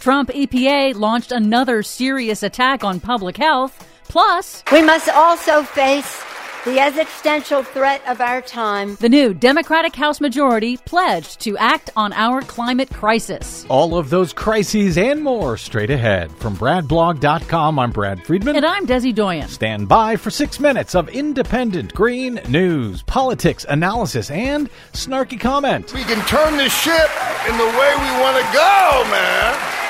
Trump 0.00 0.28
EPA 0.34 0.92
launched 0.92 1.30
another 1.30 1.84
serious 1.84 2.42
attack 2.42 2.82
on 2.82 2.98
public 3.00 3.36
health. 3.36 3.84
Plus, 4.08 4.62
We 4.72 4.82
must 4.82 5.08
also 5.08 5.62
face 5.62 6.22
the 6.64 6.80
existential 6.80 7.62
threat 7.62 8.02
of 8.08 8.20
our 8.20 8.40
time. 8.40 8.96
the 8.96 9.08
new 9.08 9.32
Democratic 9.32 9.94
House 9.94 10.20
majority 10.20 10.76
pledged 10.78 11.38
to 11.42 11.56
act 11.58 11.90
on 11.96 12.12
our 12.12 12.42
climate 12.42 12.90
crisis. 12.92 13.64
All 13.68 13.96
of 13.96 14.10
those 14.10 14.32
crises 14.32 14.98
and 14.98 15.22
more 15.22 15.56
straight 15.56 15.90
ahead. 15.90 16.32
From 16.32 16.56
BradBlog.com, 16.56 17.78
I'm 17.78 17.92
Brad 17.92 18.24
Friedman. 18.26 18.56
And 18.56 18.66
I'm 18.66 18.84
Desi 18.84 19.14
Doyen. 19.14 19.46
Stand 19.48 19.86
by 19.88 20.16
for 20.16 20.30
six 20.30 20.58
minutes 20.58 20.96
of 20.96 21.08
independent 21.10 21.94
green 21.94 22.40
news, 22.48 23.02
politics, 23.02 23.64
analysis, 23.68 24.28
and 24.32 24.68
snarky 24.92 25.38
comment. 25.38 25.92
We 25.94 26.02
can 26.02 26.24
turn 26.26 26.56
the 26.56 26.68
ship 26.68 27.10
in 27.48 27.56
the 27.58 27.64
way 27.64 27.94
we 27.94 28.20
want 28.20 28.36
to 28.44 28.52
go, 28.52 29.04
man. 29.08 29.85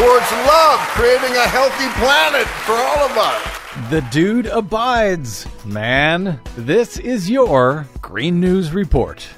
Towards 0.00 0.32
love, 0.32 0.78
creating 0.96 1.36
a 1.36 1.46
healthy 1.46 1.86
planet 2.00 2.46
for 2.64 2.72
all 2.72 3.04
of 3.04 3.18
us. 3.18 3.90
The 3.90 4.00
dude 4.10 4.46
abides. 4.46 5.46
Man, 5.66 6.40
this 6.56 6.96
is 6.96 7.28
your 7.28 7.86
Green 8.00 8.40
News 8.40 8.72
Report. 8.72 9.28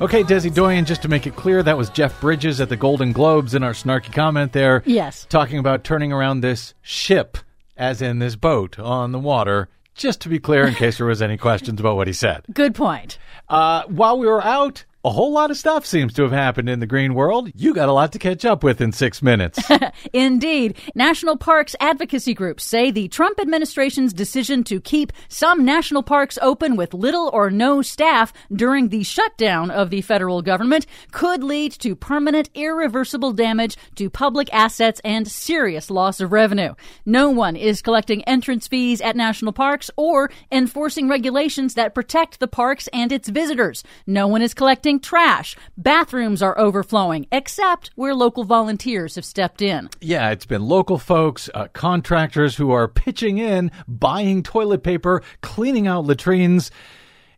Okay, 0.00 0.22
Desi 0.22 0.54
Doyen, 0.54 0.86
just 0.86 1.02
to 1.02 1.08
make 1.08 1.26
it 1.26 1.36
clear, 1.36 1.62
that 1.62 1.76
was 1.76 1.90
Jeff 1.90 2.18
Bridges 2.22 2.62
at 2.62 2.70
the 2.70 2.76
Golden 2.76 3.12
Globes 3.12 3.54
in 3.54 3.62
our 3.62 3.72
snarky 3.72 4.10
comment 4.10 4.54
there. 4.54 4.82
Yes. 4.86 5.26
Talking 5.28 5.58
about 5.58 5.84
turning 5.84 6.10
around 6.10 6.40
this 6.40 6.72
ship, 6.80 7.36
as 7.76 8.00
in 8.00 8.18
this 8.18 8.34
boat 8.34 8.78
on 8.78 9.12
the 9.12 9.18
water, 9.18 9.68
just 9.98 10.20
to 10.22 10.28
be 10.28 10.38
clear 10.38 10.66
in 10.66 10.74
case 10.74 10.98
there 10.98 11.06
was 11.06 11.20
any 11.20 11.36
questions 11.36 11.78
about 11.78 11.96
what 11.96 12.06
he 12.06 12.12
said. 12.12 12.44
Good 12.52 12.74
point. 12.74 13.18
Uh, 13.48 13.82
while 13.88 14.18
we 14.18 14.26
were 14.26 14.42
out, 14.42 14.84
a 15.04 15.10
whole 15.10 15.32
lot 15.32 15.52
of 15.52 15.56
stuff 15.56 15.86
seems 15.86 16.12
to 16.12 16.22
have 16.22 16.32
happened 16.32 16.68
in 16.68 16.80
the 16.80 16.86
green 16.86 17.14
world. 17.14 17.52
You 17.54 17.72
got 17.72 17.88
a 17.88 17.92
lot 17.92 18.10
to 18.12 18.18
catch 18.18 18.44
up 18.44 18.64
with 18.64 18.80
in 18.80 18.90
six 18.90 19.22
minutes. 19.22 19.60
Indeed. 20.12 20.76
National 20.96 21.36
parks 21.36 21.76
advocacy 21.78 22.34
groups 22.34 22.64
say 22.64 22.90
the 22.90 23.06
Trump 23.06 23.38
administration's 23.38 24.12
decision 24.12 24.64
to 24.64 24.80
keep 24.80 25.12
some 25.28 25.64
national 25.64 26.02
parks 26.02 26.36
open 26.42 26.74
with 26.74 26.94
little 26.94 27.30
or 27.32 27.48
no 27.48 27.80
staff 27.80 28.32
during 28.52 28.88
the 28.88 29.04
shutdown 29.04 29.70
of 29.70 29.90
the 29.90 30.02
federal 30.02 30.42
government 30.42 30.84
could 31.12 31.44
lead 31.44 31.70
to 31.72 31.94
permanent, 31.94 32.50
irreversible 32.54 33.32
damage 33.32 33.76
to 33.94 34.10
public 34.10 34.52
assets 34.52 35.00
and 35.04 35.28
serious 35.28 35.90
loss 35.90 36.20
of 36.20 36.32
revenue. 36.32 36.74
No 37.06 37.30
one 37.30 37.54
is 37.54 37.82
collecting 37.82 38.24
entrance 38.24 38.66
fees 38.66 39.00
at 39.00 39.14
national 39.14 39.52
parks 39.52 39.92
or 39.96 40.28
enforcing 40.50 41.08
regulations 41.08 41.74
that 41.74 41.94
protect 41.94 42.40
the 42.40 42.48
parks 42.48 42.88
and 42.92 43.12
its 43.12 43.28
visitors. 43.28 43.84
No 44.04 44.26
one 44.26 44.42
is 44.42 44.54
collecting 44.54 44.87
trash. 44.96 45.56
Bathrooms 45.76 46.40
are 46.42 46.58
overflowing, 46.58 47.26
except 47.30 47.90
where 47.96 48.14
local 48.14 48.44
volunteers 48.44 49.16
have 49.16 49.24
stepped 49.24 49.60
in. 49.60 49.90
yeah, 50.00 50.30
it's 50.30 50.46
been 50.46 50.62
local 50.62 50.98
folks, 50.98 51.50
uh, 51.54 51.68
contractors 51.72 52.56
who 52.56 52.70
are 52.70 52.88
pitching 52.88 53.38
in, 53.38 53.70
buying 53.86 54.42
toilet 54.42 54.82
paper, 54.82 55.22
cleaning 55.42 55.86
out 55.86 56.04
latrines. 56.06 56.70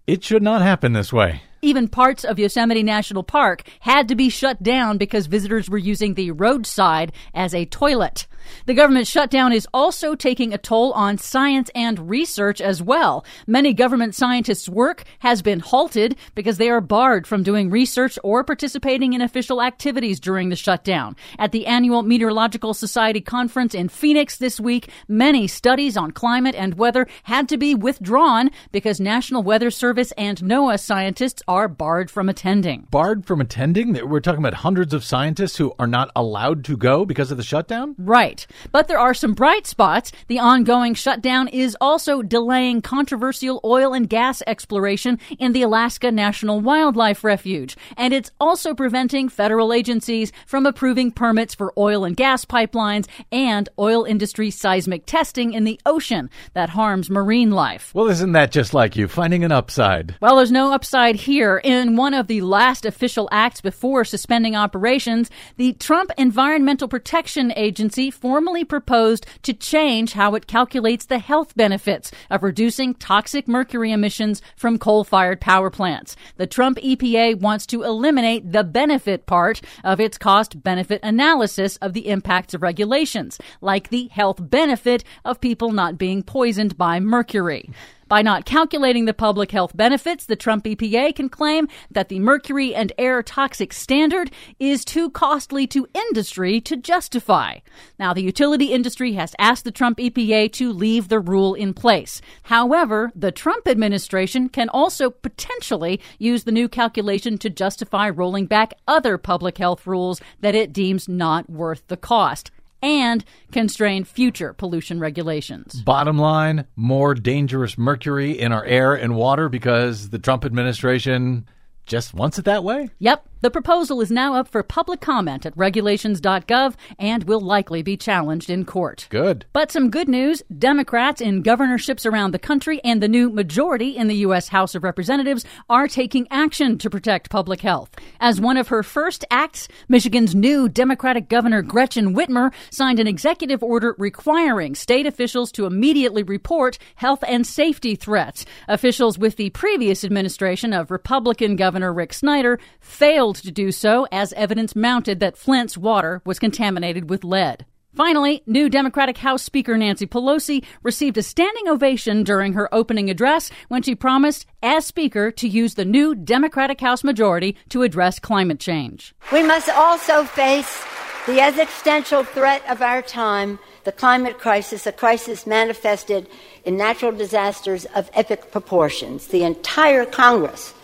It 0.07 0.23
should 0.23 0.43
not 0.43 0.63
happen 0.63 0.93
this 0.93 1.13
way. 1.13 1.43
Even 1.63 1.89
parts 1.89 2.25
of 2.25 2.39
Yosemite 2.39 2.83
National 2.83 3.23
Park 3.23 3.65
had 3.81 4.09
to 4.09 4.15
be 4.15 4.29
shut 4.31 4.63
down 4.63 4.97
because 4.97 5.27
visitors 5.27 5.69
were 5.69 5.79
using 5.79 6.15
the 6.15 6.31
roadside 6.31 7.13
as 7.35 7.55
a 7.55 7.67
toilet. 7.67 8.27
The 8.67 8.75
government 8.75 9.07
shutdown 9.07 9.53
is 9.53 9.67
also 9.73 10.15
taking 10.15 10.53
a 10.53 10.59
toll 10.59 10.93
on 10.93 11.19
science 11.19 11.71
and 11.75 12.11
research 12.11 12.61
as 12.61 12.83
well. 12.83 13.25
Many 13.47 13.73
government 13.73 14.15
scientists' 14.15 14.69
work 14.69 15.05
has 15.21 15.43
been 15.43 15.61
halted 15.61 16.17
because 16.35 16.59
they 16.59 16.71
are 16.71 16.81
barred 16.81 17.27
from 17.27 17.43
doing 17.43 17.71
research 17.71 18.19
or 18.23 18.45
participating 18.45 19.13
in 19.13 19.21
official 19.21 19.63
activities 19.63 20.21
during 20.21 20.49
the 20.49 20.57
shutdown. 20.57 21.17
At 21.39 21.53
the 21.53 21.67
annual 21.67 22.03
Meteorological 22.03 22.75
Society 22.75 23.21
conference 23.21 23.75
in 23.75 23.89
Phoenix 23.89 24.37
this 24.37 24.61
week, 24.61 24.91
many 25.09 25.47
studies 25.47 25.97
on 25.97 26.11
climate 26.11 26.55
and 26.55 26.75
weather 26.75 27.07
had 27.25 27.49
to 27.49 27.57
be 27.57 27.75
withdrawn 27.75 28.51
because 28.73 29.01
National 29.01 29.43
Weather 29.43 29.71
Service 29.71 30.13
and 30.13 30.39
NOAA 30.39 30.81
scientists 30.81 31.43
are 31.49 31.69
barred 31.69 32.11
from 32.11 32.29
attending. 32.29 32.87
Barred 32.91 33.27
from 33.27 33.41
attending? 33.41 33.93
We're 34.09 34.21
talking 34.21 34.41
about 34.41 34.55
hundreds 34.55 34.95
of 34.95 35.05
scientists 35.05 35.57
who 35.57 35.73
are 35.79 35.87
not 35.87 36.11
allowed 36.15 36.65
to 36.65 36.77
go 36.77 37.05
because 37.05 37.31
of 37.31 37.37
the 37.37 37.43
shutdown? 37.43 37.95
Right. 37.99 38.40
But 38.73 38.89
there 38.89 38.99
are 38.99 39.15
some 39.15 39.35
bright 39.35 39.67
spots. 39.67 40.13
The 40.29 40.39
ongoing 40.39 40.95
shutdown 40.95 41.49
is 41.49 41.77
also 41.81 42.23
delaying 42.23 42.83
controversial 42.83 43.61
oil 43.65 43.93
and 43.93 44.09
gas 44.09 44.43
exploration 44.47 45.19
in 45.39 45.53
the 45.53 45.63
Alaska 45.63 46.11
National 46.11 46.61
Wildlife 46.61 47.25
Refuge. 47.25 47.77
And 47.97 48.13
it's 48.13 48.31
also 48.41 48.75
preventing 48.75 49.29
federal 49.29 49.73
agencies 49.73 50.33
from 50.47 50.67
approving 50.67 51.11
permits 51.11 51.55
for 51.55 51.73
oil 51.79 52.05
and 52.05 52.17
gas 52.17 52.45
pipelines 52.45 53.07
and 53.31 53.69
oil 53.79 54.05
industry 54.05 54.51
seismic 54.51 55.07
testing 55.07 55.53
in 55.53 55.65
the 55.65 55.81
ocean 55.87 56.31
that 56.55 56.71
harms 56.71 57.11
marine 57.11 57.51
life. 57.51 57.95
Well, 57.95 58.09
isn't 58.09 58.33
that 58.33 58.53
just 58.53 58.75
like 58.75 58.97
you, 58.97 59.09
finding 59.09 59.45
an 59.45 59.53
upside? 59.53 60.17
Well, 60.21 60.37
there's 60.37 60.53
no 60.53 60.73
upside 60.73 61.17
here. 61.17 61.59
In 61.59 61.97
one 61.97 62.15
of 62.15 62.27
the 62.27 62.41
last 62.43 62.85
official 62.85 63.29
acts 63.33 63.61
before 63.61 64.05
suspending 64.05 64.57
operations, 64.57 65.31
the 65.57 65.73
Trump 65.75 66.11
Environmental 66.19 66.89
Protection 66.89 67.53
Agency 67.57 68.11
formally 68.31 68.65
proposed 68.65 69.27
to 69.43 69.53
change 69.53 70.13
how 70.13 70.37
it 70.37 70.47
calculates 70.47 71.07
the 71.07 71.19
health 71.19 71.53
benefits 71.57 72.13
of 72.31 72.45
reducing 72.45 72.95
toxic 72.95 73.49
mercury 73.49 73.91
emissions 73.91 74.41
from 74.55 74.79
coal 74.79 75.03
fired 75.03 75.41
power 75.41 75.69
plants. 75.69 76.15
The 76.37 76.47
Trump 76.47 76.79
EPA 76.79 77.41
wants 77.41 77.67
to 77.67 77.83
eliminate 77.83 78.53
the 78.53 78.63
benefit 78.63 79.27
part 79.27 79.61
of 79.83 79.99
its 79.99 80.17
cost 80.17 80.63
benefit 80.63 81.01
analysis 81.03 81.77
of 81.79 81.93
the 81.93 82.07
impacts 82.07 82.55
of 82.55 82.63
regulations, 82.63 83.37
like 83.61 83.89
the 83.89 84.07
health 84.13 84.39
benefit 84.39 85.03
of 85.25 85.41
people 85.41 85.73
not 85.73 85.99
being 85.99 86.23
poisoned 86.23 86.79
by 86.79 87.01
mercury. 87.01 87.69
By 88.11 88.23
not 88.23 88.45
calculating 88.45 89.05
the 89.05 89.15
public 89.15 89.53
health 89.53 89.77
benefits, 89.77 90.27
the 90.27 90.35
Trump 90.35 90.65
EPA 90.65 91.15
can 91.15 91.29
claim 91.29 91.69
that 91.93 92.09
the 92.09 92.19
mercury 92.19 92.75
and 92.75 92.93
air 92.99 93.23
toxic 93.23 93.73
standard 93.73 94.33
is 94.59 94.85
too 94.85 95.11
costly 95.11 95.69
to 95.69 95.87
industry 95.95 96.61
to 96.63 96.77
justify. 96.77 97.59
Now, 98.01 98.13
the 98.13 98.25
utility 98.25 98.73
industry 98.73 99.13
has 99.13 99.37
asked 99.39 99.63
the 99.63 99.71
Trump 99.71 99.99
EPA 99.99 100.53
to 100.55 100.73
leave 100.73 101.07
the 101.07 101.21
rule 101.21 101.55
in 101.55 101.73
place. 101.73 102.21
However, 102.43 103.13
the 103.15 103.31
Trump 103.31 103.69
administration 103.69 104.49
can 104.49 104.69
also 104.71 105.11
potentially 105.11 106.01
use 106.19 106.43
the 106.43 106.51
new 106.51 106.69
calculation 106.69 107.39
to 107.39 107.49
justify 107.49 108.11
rolling 108.11 108.47
back 108.47 108.75
other 108.89 109.19
public 109.19 109.57
health 109.59 109.87
rules 109.87 110.21
that 110.41 110.57
it 110.57 110.73
deems 110.73 111.09
not 111.09 111.49
worth 111.49 111.87
the 111.87 111.97
cost 111.97 112.51
and 112.83 113.25
constrain 113.53 114.05
future 114.05 114.53
pollution 114.53 115.01
regulations. 115.01 115.83
Bottom 115.83 116.19
line, 116.19 116.67
more 116.77 117.15
dangerous 117.15 117.77
mercury 117.77 118.39
in 118.39 118.53
our 118.53 118.65
air 118.65 118.95
and 118.95 119.17
water 119.17 119.49
because 119.49 120.11
the 120.11 120.19
Trump 120.19 120.45
administration 120.45 121.47
just 121.87 122.15
wants 122.15 122.39
it 122.39 122.45
that 122.45 122.65
way? 122.65 122.91
Yep. 122.99 123.27
The 123.43 123.51
proposal 123.51 124.03
is 124.03 124.11
now 124.11 124.35
up 124.35 124.49
for 124.49 124.63
public 124.63 125.01
comment 125.01 125.47
at 125.47 125.57
regulations.gov 125.57 126.75
and 126.99 127.25
will 127.25 127.41
likely 127.41 127.83
be 127.83 127.97
challenged 127.97 128.51
in 128.51 128.67
court. 128.67 129.07
Good. 129.09 129.47
But 129.55 129.73
some 129.73 129.89
good 129.89 130.11
news 130.11 130.43
Democrats 130.59 131.23
in 131.23 131.43
governorships 131.43 132.05
around 132.05 132.33
the 132.33 132.39
country 132.39 132.83
and 132.85 133.03
the 133.03 133.09
new 133.09 133.31
majority 133.31 133.97
in 133.97 134.09
the 134.09 134.17
U.S. 134.17 134.49
House 134.49 134.75
of 134.75 134.85
Representatives 134.85 135.47
are 135.71 135.89
taking 135.89 136.29
action 136.31 136.77
to 136.77 136.91
protect 136.91 137.31
public 137.31 137.63
health. 137.63 137.91
As 138.21 138.43
one 138.43 138.59
of 138.59 138.69
her 138.69 138.83
first 138.83 139.25
acts, 139.31 139.69
Michigan's 139.89 140.35
new 140.35 140.69
Democratic 140.69 141.31
Governor 141.31 141.63
Gretchen 141.63 142.15
Whitmer 142.15 142.53
signed 142.71 143.01
an 143.01 143.07
executive 143.07 143.63
order 143.63 143.95
requiring 143.97 144.75
state 144.75 145.07
officials 145.07 145.51
to 145.53 145.65
immediately 145.65 146.23
report 146.23 146.77
health 146.97 147.25
and 147.27 147.47
safety 147.47 147.95
threats. 147.95 148.45
Officials 148.69 149.17
with 149.17 149.37
the 149.37 149.49
previous 149.51 150.05
administration 150.05 150.75
of 150.75 150.91
Republican 150.91 151.57
Governor 151.57 151.91
Rick 151.91 152.13
Snyder 152.13 152.61
failed 152.81 153.30
to 153.35 153.51
do 153.51 153.71
so 153.71 154.07
as 154.11 154.33
evidence 154.33 154.75
mounted 154.75 155.21
that 155.21 155.37
Flint's 155.37 155.79
water 155.79 156.23
was 156.25 156.39
contaminated 156.39 157.09
with 157.09 157.25
lead. 157.25 157.65
Finally, 157.95 158.43
new 158.47 158.69
Democratic 158.69 159.19
House 159.19 159.43
Speaker 159.43 159.77
Nancy 159.77 160.07
Pelosi 160.07 160.65
received 160.83 161.19
a 161.19 161.23
standing 161.23 161.69
ovation 161.69 162.23
during 162.23 162.53
her 162.53 162.73
opening 162.73 163.11
address 163.11 163.51
when 163.69 163.83
she 163.83 163.97
promised, 163.97 164.47
as 164.63 164.87
Speaker, 164.87 165.33
to 165.33 165.49
use 165.49 165.75
the 165.75 165.85
new 165.85 166.15
Democratic 166.15 166.81
House 166.81 167.03
majority 167.03 167.57
to 167.69 167.83
address 167.83 168.21
climate 168.21 168.61
change. 168.61 169.13
We 169.33 169.43
must 169.43 169.69
also 169.69 170.23
face 170.25 170.85
the 171.27 171.41
existential 171.41 172.23
threat 172.23 172.63
of 172.69 172.81
our 172.81 173.03
time, 173.03 173.59
the 173.85 173.93
climate 173.93 174.39
crisis, 174.39 174.87
a 174.87 174.93
crisis 174.93 175.47
manifested 175.47 176.29
in 176.65 176.77
natural 176.77 177.13
disasters 177.13 177.87
of 177.87 178.09
epic 178.15 178.53
proportions. 178.53 179.27
The 179.27 179.43
entire 179.43 180.05
Congress 180.05 180.75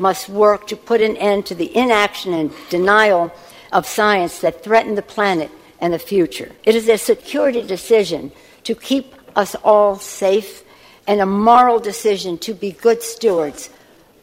must 0.00 0.28
work 0.28 0.66
to 0.68 0.76
put 0.76 1.00
an 1.00 1.16
end 1.16 1.46
to 1.46 1.54
the 1.54 1.76
inaction 1.76 2.32
and 2.32 2.50
denial 2.70 3.32
of 3.72 3.86
science 3.86 4.40
that 4.40 4.64
threaten 4.64 4.94
the 4.94 5.02
planet 5.02 5.50
and 5.80 5.92
the 5.92 5.98
future. 5.98 6.50
It 6.64 6.74
is 6.74 6.88
a 6.88 6.98
security 6.98 7.62
decision 7.62 8.32
to 8.64 8.74
keep 8.74 9.14
us 9.36 9.54
all 9.62 9.96
safe 9.96 10.64
and 11.06 11.20
a 11.20 11.26
moral 11.26 11.78
decision 11.78 12.38
to 12.38 12.54
be 12.54 12.72
good 12.72 13.02
stewards 13.02 13.70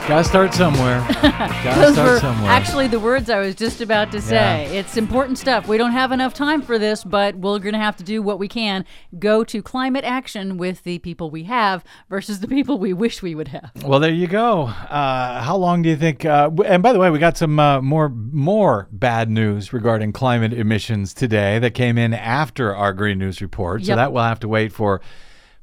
Gotta 0.09 0.23
start 0.23 0.55
somewhere. 0.55 1.05
Gotta 1.21 1.81
Those 1.81 1.93
start 1.93 2.09
were 2.09 2.19
somewhere. 2.19 2.49
actually 2.49 2.87
the 2.87 2.99
words 2.99 3.29
I 3.29 3.37
was 3.41 3.53
just 3.53 3.79
about 3.79 4.11
to 4.13 4.19
say. 4.19 4.63
Yeah. 4.63 4.79
It's 4.79 4.97
important 4.97 5.37
stuff. 5.37 5.67
We 5.67 5.77
don't 5.77 5.91
have 5.91 6.11
enough 6.11 6.33
time 6.33 6.63
for 6.63 6.79
this, 6.79 7.03
but 7.03 7.35
we're 7.35 7.59
going 7.59 7.73
to 7.73 7.79
have 7.79 7.95
to 7.97 8.03
do 8.03 8.23
what 8.23 8.39
we 8.39 8.47
can. 8.47 8.85
Go 9.19 9.43
to 9.43 9.61
climate 9.61 10.03
action 10.03 10.57
with 10.57 10.81
the 10.81 10.97
people 10.97 11.29
we 11.29 11.43
have 11.43 11.83
versus 12.09 12.39
the 12.39 12.47
people 12.47 12.79
we 12.79 12.91
wish 12.91 13.21
we 13.21 13.35
would 13.35 13.49
have. 13.49 13.69
Well, 13.85 13.99
there 13.99 14.09
you 14.09 14.25
go. 14.25 14.63
Uh, 14.63 15.43
how 15.43 15.55
long 15.57 15.83
do 15.83 15.89
you 15.89 15.95
think? 15.95 16.25
Uh, 16.25 16.49
and 16.65 16.81
by 16.81 16.91
the 16.91 16.97
way, 16.97 17.11
we 17.11 17.19
got 17.19 17.37
some 17.37 17.59
uh, 17.59 17.79
more 17.79 18.09
more 18.09 18.87
bad 18.91 19.29
news 19.29 19.71
regarding 19.73 20.11
climate 20.11 20.53
emissions 20.53 21.13
today 21.13 21.59
that 21.59 21.75
came 21.75 21.99
in 21.99 22.15
after 22.15 22.75
our 22.75 22.93
green 22.93 23.19
news 23.19 23.43
report. 23.43 23.85
So 23.85 23.95
that 23.95 24.11
we'll 24.11 24.23
have 24.23 24.39
to 24.39 24.47
wait 24.47 24.73
for. 24.73 25.01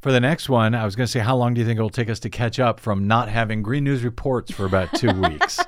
For 0.06 0.12
the 0.12 0.20
next 0.20 0.48
one, 0.48 0.76
I 0.76 0.84
was 0.84 0.94
going 0.94 1.06
to 1.06 1.10
say, 1.10 1.18
how 1.18 1.34
long 1.34 1.52
do 1.52 1.60
you 1.60 1.66
think 1.66 1.80
it 1.80 1.82
will 1.82 1.90
take 1.90 2.08
us 2.08 2.20
to 2.20 2.30
catch 2.30 2.60
up 2.60 2.78
from 2.78 3.08
not 3.08 3.28
having 3.28 3.60
green 3.60 3.82
news 3.82 4.04
reports 4.04 4.52
for 4.52 4.64
about 4.64 4.94
two 4.94 5.10
weeks? 5.20 5.58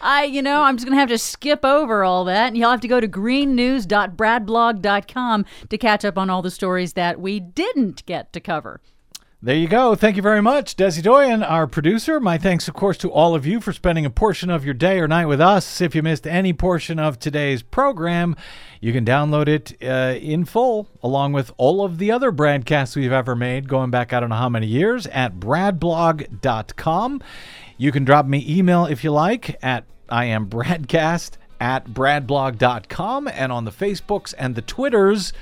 I, 0.00 0.22
you 0.22 0.40
know, 0.40 0.62
I'm 0.62 0.76
just 0.76 0.86
going 0.86 0.94
to 0.94 1.00
have 1.00 1.08
to 1.08 1.18
skip 1.18 1.64
over 1.64 2.04
all 2.04 2.22
that, 2.26 2.46
and 2.46 2.56
you'll 2.56 2.70
have 2.70 2.80
to 2.82 2.86
go 2.86 3.00
to 3.00 3.08
greennews.bradblog.com 3.08 5.46
to 5.68 5.78
catch 5.78 6.04
up 6.04 6.16
on 6.16 6.30
all 6.30 6.42
the 6.42 6.50
stories 6.52 6.92
that 6.92 7.18
we 7.18 7.40
didn't 7.40 8.06
get 8.06 8.32
to 8.34 8.40
cover. 8.40 8.80
There 9.42 9.54
you 9.54 9.68
go. 9.68 9.94
Thank 9.94 10.16
you 10.16 10.22
very 10.22 10.40
much, 10.40 10.76
Desi 10.76 11.02
Doyen, 11.02 11.42
our 11.42 11.66
producer. 11.66 12.18
My 12.18 12.38
thanks, 12.38 12.68
of 12.68 12.74
course, 12.74 12.96
to 12.98 13.12
all 13.12 13.34
of 13.34 13.44
you 13.46 13.60
for 13.60 13.70
spending 13.70 14.06
a 14.06 14.10
portion 14.10 14.48
of 14.48 14.64
your 14.64 14.72
day 14.72 14.98
or 14.98 15.06
night 15.06 15.26
with 15.26 15.42
us. 15.42 15.82
If 15.82 15.94
you 15.94 16.02
missed 16.02 16.26
any 16.26 16.54
portion 16.54 16.98
of 16.98 17.18
today's 17.18 17.62
program, 17.62 18.34
you 18.80 18.94
can 18.94 19.04
download 19.04 19.46
it 19.46 19.76
uh, 19.82 20.18
in 20.18 20.46
full, 20.46 20.88
along 21.02 21.34
with 21.34 21.52
all 21.58 21.84
of 21.84 21.98
the 21.98 22.10
other 22.10 22.30
broadcasts 22.30 22.96
we've 22.96 23.12
ever 23.12 23.36
made, 23.36 23.68
going 23.68 23.90
back 23.90 24.14
I 24.14 24.20
don't 24.20 24.30
know 24.30 24.36
how 24.36 24.48
many 24.48 24.68
years, 24.68 25.06
at 25.08 25.34
bradblog.com. 25.34 27.20
You 27.76 27.92
can 27.92 28.04
drop 28.04 28.24
me 28.24 28.42
email 28.48 28.86
if 28.86 29.04
you 29.04 29.12
like 29.12 29.62
at 29.62 29.84
I 30.08 30.24
am 30.24 30.48
Bradcast 30.48 31.32
at 31.60 31.88
bradblog.com 31.88 33.28
and 33.28 33.52
on 33.52 33.66
the 33.66 33.70
Facebooks 33.70 34.32
and 34.38 34.54
the 34.54 34.62
Twitters. 34.62 35.34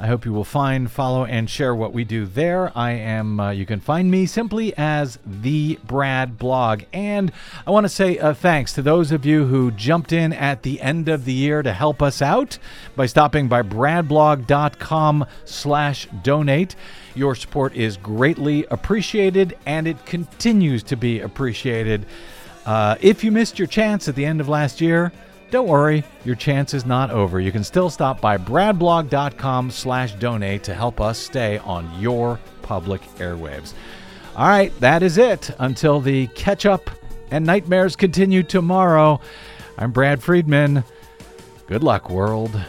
I 0.00 0.06
hope 0.06 0.24
you 0.24 0.32
will 0.32 0.44
find, 0.44 0.88
follow, 0.88 1.24
and 1.24 1.50
share 1.50 1.74
what 1.74 1.92
we 1.92 2.04
do 2.04 2.24
there. 2.24 2.70
I 2.78 2.92
am, 2.92 3.40
uh, 3.40 3.50
you 3.50 3.66
can 3.66 3.80
find 3.80 4.08
me 4.08 4.26
simply 4.26 4.72
as 4.76 5.18
The 5.26 5.76
Brad 5.84 6.38
Blog. 6.38 6.84
And 6.92 7.32
I 7.66 7.72
want 7.72 7.84
to 7.84 7.88
say 7.88 8.16
uh, 8.16 8.32
thanks 8.32 8.72
to 8.74 8.82
those 8.82 9.10
of 9.10 9.26
you 9.26 9.46
who 9.46 9.72
jumped 9.72 10.12
in 10.12 10.32
at 10.32 10.62
the 10.62 10.80
end 10.80 11.08
of 11.08 11.24
the 11.24 11.32
year 11.32 11.62
to 11.62 11.72
help 11.72 12.00
us 12.00 12.22
out 12.22 12.58
by 12.94 13.06
stopping 13.06 13.48
by 13.48 13.62
bradblog.com 13.62 15.26
slash 15.44 16.06
donate. 16.22 16.76
Your 17.16 17.34
support 17.34 17.74
is 17.74 17.96
greatly 17.96 18.66
appreciated, 18.66 19.58
and 19.66 19.88
it 19.88 20.06
continues 20.06 20.84
to 20.84 20.96
be 20.96 21.18
appreciated. 21.18 22.06
Uh, 22.64 22.94
if 23.00 23.24
you 23.24 23.32
missed 23.32 23.58
your 23.58 23.66
chance 23.66 24.06
at 24.06 24.14
the 24.14 24.26
end 24.26 24.40
of 24.40 24.48
last 24.48 24.80
year, 24.80 25.10
don't 25.50 25.66
worry, 25.66 26.04
your 26.24 26.34
chance 26.34 26.74
is 26.74 26.84
not 26.84 27.10
over. 27.10 27.40
You 27.40 27.52
can 27.52 27.64
still 27.64 27.90
stop 27.90 28.20
by 28.20 28.36
bradblog.com 28.36 29.70
slash 29.70 30.14
donate 30.14 30.62
to 30.64 30.74
help 30.74 31.00
us 31.00 31.18
stay 31.18 31.58
on 31.58 31.90
your 32.00 32.38
public 32.62 33.00
airwaves. 33.16 33.72
All 34.36 34.48
right, 34.48 34.78
that 34.80 35.02
is 35.02 35.18
it. 35.18 35.50
Until 35.58 36.00
the 36.00 36.26
catch 36.28 36.66
up 36.66 36.90
and 37.30 37.44
nightmares 37.44 37.96
continue 37.96 38.42
tomorrow, 38.42 39.20
I'm 39.76 39.90
Brad 39.90 40.22
Friedman. 40.22 40.84
Good 41.66 41.82
luck, 41.82 42.10
world. 42.10 42.60